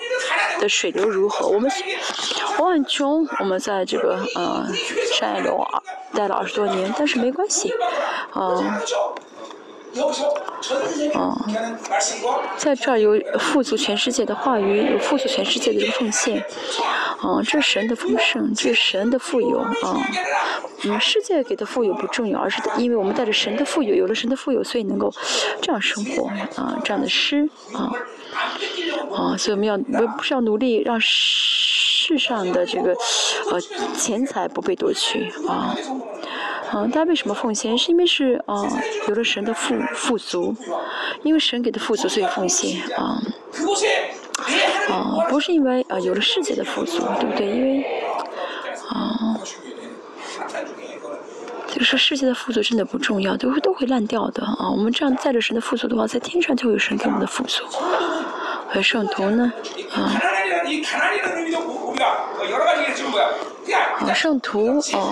[0.59, 1.72] 的水流如何，我们
[2.59, 4.65] 我很穷，我们在这个嗯
[5.14, 5.81] 山野流啊
[6.14, 7.73] 待了二十多年，但是没关系，
[8.34, 8.81] 啊。
[11.14, 11.38] 哦，
[12.57, 16.44] 在这儿有富足全世界的话语，有富足全世界的这个奉献。
[17.22, 19.74] 哦，这是神的丰盛，这是神的富有啊、
[20.84, 25.11] 嗯，世界给的富有不重要，而是因为我们带着神的富有，有了神的富有，所以能够
[25.60, 27.91] 这样生活啊，这样的诗啊。
[29.15, 32.95] 啊，所以我们要不不是要努力让世上的这个
[33.52, 33.60] 呃
[33.95, 35.76] 钱财不被夺取啊。
[36.72, 37.77] 啊，大家为什么奉献？
[37.77, 38.64] 是因为是啊，
[39.07, 40.56] 有了神的富富足，
[41.23, 43.22] 因为神给的富足，所以奉献啊。
[44.89, 47.48] 啊，不是因为啊，有了世界的富足，对不对？
[47.48, 47.85] 因为
[48.89, 49.39] 啊，
[51.68, 54.69] 就是世界的富足真的不重要，都会都会烂掉的啊。
[54.69, 57.64] 我们这样带着神的富足的话，在天上就会有神给我们的富足。
[58.69, 59.53] 和圣徒呢？
[59.94, 60.11] 啊。
[63.73, 65.03] 啊上图啊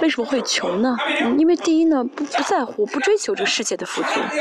[0.00, 0.96] 为什么会穷呢？
[1.38, 4.20] 因为第一呢不不在乎不追求这个世界的富足。
[4.20, 4.40] 啊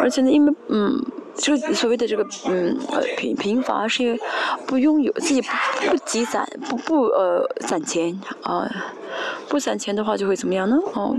[0.00, 1.04] 而且呢因为嗯
[1.36, 4.18] 这个所谓的这个嗯呃平平凡是因为
[4.66, 5.48] 不拥有自己不
[5.90, 8.68] 不积攒不不呃攒钱啊
[9.48, 10.76] 不攒钱的话就会怎么样呢？
[10.94, 11.16] 哦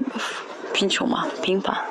[0.74, 1.86] 贫穷嘛贫乏。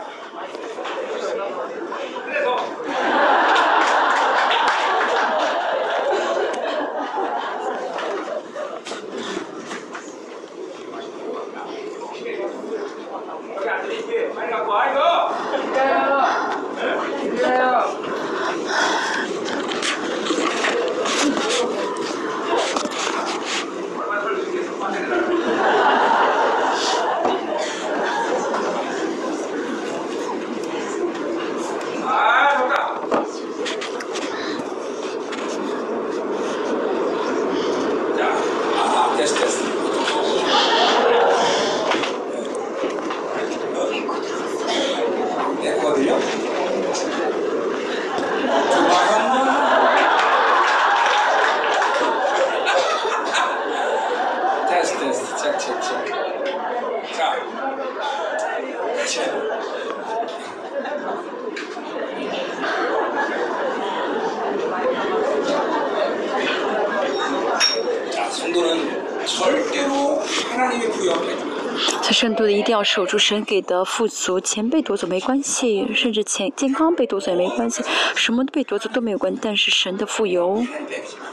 [72.86, 77.82] 守住神给的富足，钱被夺走没关系，甚至钱健康被夺走也没关系，
[78.14, 80.64] 什么都被夺走都没有关，但是神的富有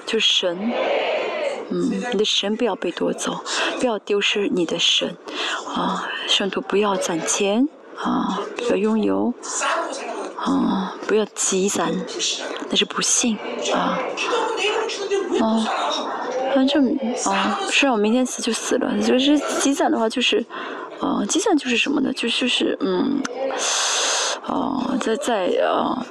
[0.03, 0.73] 就是神。
[1.69, 3.39] 嗯，你的神不要被夺走，
[3.79, 5.15] 不要丢失你的神。
[5.67, 9.31] 啊，圣徒不要攒钱，啊，不要拥有，
[10.37, 11.91] 啊，不要积攒，
[12.69, 13.37] 那是不幸。
[13.71, 13.99] 啊，
[15.39, 15.45] 啊，
[16.55, 20.43] 反正，啊，是然我明天死就死了，就是积攒的话就是。
[21.03, 22.13] 哦，积善就是什么呢？
[22.13, 23.21] 就就是嗯，
[24.47, 26.05] 哦，在在呃，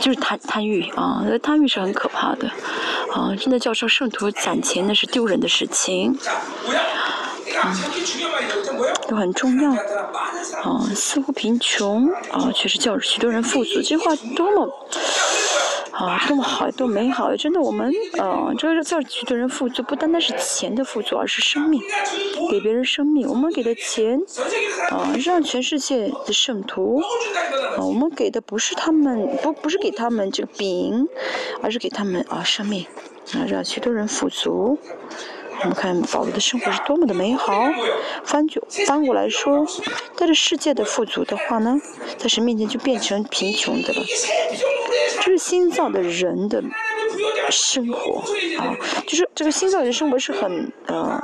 [0.00, 2.48] 就是贪贪欲啊，那贪欲是很可怕的，
[3.12, 6.18] 啊，现在教圣徒攒钱那是丢人的事情，
[7.60, 7.76] 啊，
[9.06, 9.70] 都很重要，
[10.62, 14.88] 啊，似乎贫穷啊，却是教许多人富足，这话多么。
[15.96, 21.80] 啊多么好多美好真的我们呃这个叫许多人富足不单单是钱的富足而是生命
[22.50, 23.26] 给别人生命。
[23.26, 24.20] 我们给的钱
[24.90, 27.00] 啊让全世界的圣徒
[27.78, 31.08] 啊我们给的不是他们不不是给他们这个饼
[31.62, 32.84] 而是给他们啊生命。
[33.32, 34.78] 啊让许多人富足
[35.62, 37.70] 我们看宝宝的生活是多么的美好。
[38.22, 39.66] 翻就翻过来说
[40.16, 41.80] 带着世界的富足的话呢
[42.18, 44.02] 在神面前就变成贫穷的了。
[45.26, 46.62] 是心脏的人的。
[47.50, 48.22] 生活
[48.58, 48.74] 啊，
[49.06, 51.20] 就是这个新造人生活是很呃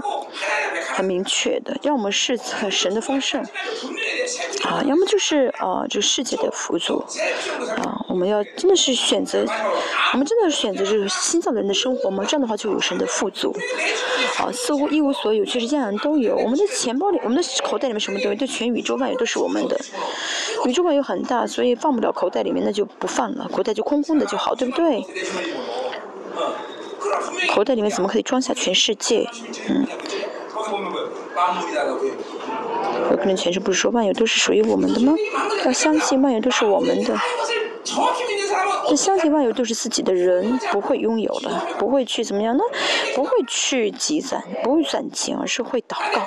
[0.95, 3.43] 很明确的，要么是很神的丰盛
[4.65, 7.05] 啊，要么就是啊就世界的富足
[7.77, 8.05] 啊。
[8.09, 9.45] 我们要真的是选择，
[10.13, 13.55] 我们真的是选择这个新造的人的生活，我们这样的话就有神的富足
[14.39, 14.53] 啊。
[14.53, 16.37] 似乎一无所有，其实样样都有。
[16.37, 18.37] 我们的钱包里，我们的口袋里面什么东西？
[18.37, 19.79] 对，全宇宙万有都是我们的。
[20.67, 25.05] 宇宙万有很大，所以放不了口袋里面，那就不放了，口袋就空空的就好，对不对？
[27.55, 29.29] 口袋里面怎么可以装下全世界？
[29.69, 29.87] 嗯。
[33.11, 35.15] 有可能全是不是说万有都是属于我们的吗？
[35.65, 37.15] 要相信万有都是我们的。
[38.89, 42.63] 那相信万有都是自己的人不会拥有了不会去怎么样呢
[43.15, 46.23] 不会去积攒不会攒钱而是会祷告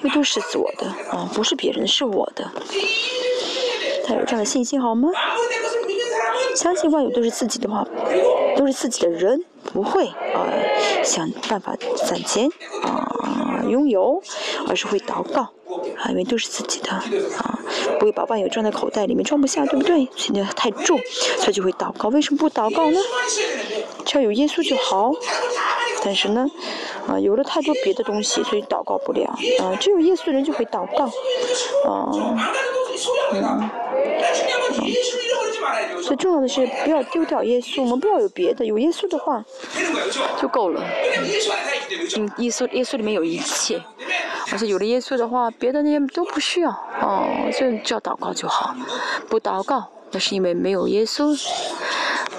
[0.00, 2.50] 因为都是我的啊不是别人是我的。
[4.06, 5.08] 他有这样的信心好吗？
[6.56, 7.86] 相信万有都是自己的话
[8.58, 10.50] 都是自己的人，不会啊
[11.04, 11.76] 想办法
[12.08, 12.50] 攒钱
[12.82, 14.20] 啊拥有，
[14.68, 15.42] 而是会祷告
[15.96, 17.04] 啊，因为都是自己的啊，
[18.00, 20.08] 不会把万有装在口袋里面，装不下，对不对？
[20.16, 20.98] 现在太重，
[21.38, 22.08] 所以就会祷告。
[22.08, 22.98] 为什么不祷告呢？
[24.04, 25.12] 只要有耶稣就好。
[26.02, 26.46] 但是呢，
[27.06, 29.30] 啊，有了太多别的东西，所以祷告不了
[29.60, 29.76] 啊。
[29.78, 31.04] 只有耶稣的人就会祷告
[31.88, 32.10] 啊。
[36.02, 39.44] 最重要的是不要丢掉耶稣，我们不要有别的，有耶稣的话
[40.40, 40.82] 就够了。
[42.16, 43.82] 嗯，耶稣耶稣里面有一切，
[44.52, 46.70] 而且有了耶稣的话，别的那些都不需要。
[47.00, 48.74] 哦，就只要祷告就好，
[49.28, 51.38] 不祷告那是因为没有耶稣。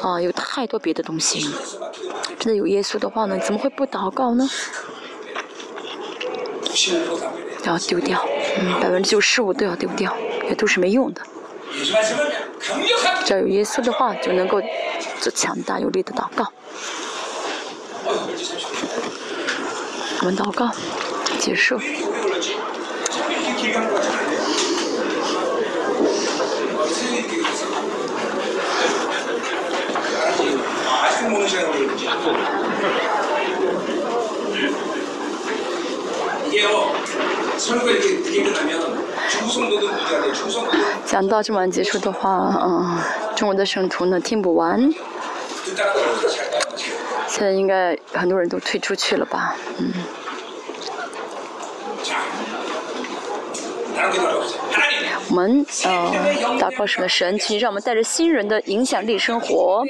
[0.01, 1.49] 啊，有太多别的东西。
[2.39, 4.49] 真的有耶稣的话呢，怎么会不祷告呢？
[7.65, 8.23] 要丢掉，
[8.60, 10.15] 嗯，百分之九十五都要丢掉，
[10.47, 11.22] 也都是没用的。
[13.26, 14.62] 只要有一次的话，就能够
[15.20, 16.52] 做强大有力的祷告。
[20.22, 20.70] 我们祷告
[21.40, 21.80] 结束。
[41.06, 42.98] 讲到这么晚结束的话，嗯，
[43.36, 44.19] 中国的省图呢？
[44.19, 44.90] 听不完。
[47.27, 49.56] 现在应该很多人都退出去了吧？
[49.77, 49.91] 嗯。
[55.30, 56.11] 我们呃
[56.59, 59.84] 祷告什么神，请让我们带着新人的影响力生活，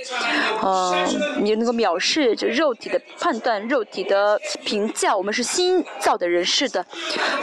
[0.61, 1.07] 呃，
[1.41, 6.85] 你能够藐视这肉体的判断、肉体的评价，我们是新造的人，是的，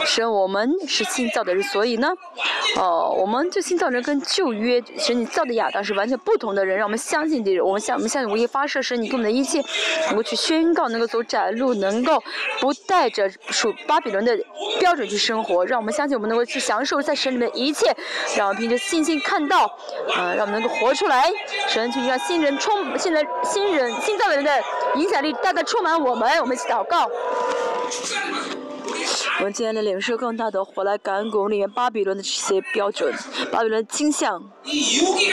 [0.05, 2.09] 神，我们是新造的人，所以呢，
[2.75, 9.59] 呃，我们这新造人跟旧约神你造的亚当是完全不同的人，让我们相信这，我们相我们相信无意发射神你给我们的一切，
[10.07, 12.21] 能够去宣告，能够走窄路，能够
[12.59, 14.37] 不带着属巴比伦的
[14.79, 17.95] 标准去生活，让我们相信我们能够享受在神里面一切，
[18.35, 19.65] 让我们凭着信心看到，
[20.15, 21.31] 啊、让我们能够活出来。
[21.67, 24.51] 神，请让新人充，现在新人新造的人的
[24.95, 27.09] 影响力大概充满我们，我们一起祷告。
[29.39, 33.13] 我们今天的领受更大的活来感恩里面巴比伦的这些标准，
[33.51, 34.41] 巴比伦倾向，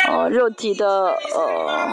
[0.08, 0.86] 呃，肉体的
[1.34, 1.88] 呃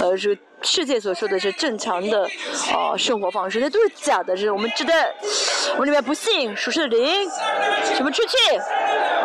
[0.00, 0.38] 呃是。
[0.62, 2.28] 世界所说的是正常的
[2.72, 4.92] 呃生活方式，那都是假的，是我们值得
[5.74, 7.28] 我们里面不信属实的灵，
[7.84, 8.36] 全部出去，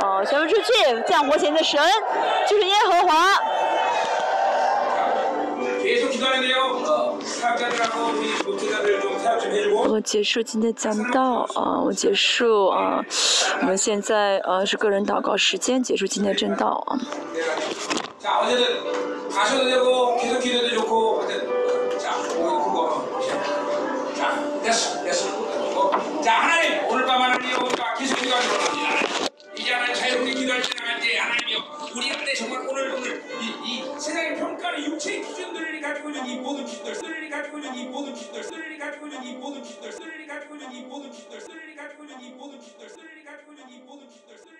[0.01, 0.73] 呃，全部出去，
[1.05, 1.79] 这样活前的神
[2.47, 3.41] 就是耶和华。
[9.84, 13.04] 我结束今天讲道啊，我结束啊，
[13.60, 16.98] 我们现在呃是个人祷告时间，结束今天正道啊。
[18.18, 23.04] 자, 어제는 가셔도 되고 계속 기도도 좋고 하여튼 자, 오늘 그거
[24.16, 25.28] 자, 됐어, 됐어.
[25.74, 25.90] 어,
[26.22, 29.28] 자, 하나님 오늘 밤 하나님 우리가 계속 기도하기로 합니다.
[29.58, 31.58] 이제 하나님 자유롭게 기도할 때 나갈 때 하나님이여
[31.96, 37.29] 우리 안에 정말 오늘 오늘 이, 이 세상의 평가를 육체의 기준들을 категорию не получится, сырый
[37.29, 42.89] категорию не получится, сырый категорию не получится, сырый категорию не получится, сырый категорию не получится,
[42.89, 44.56] сырый категорию не получится, сырый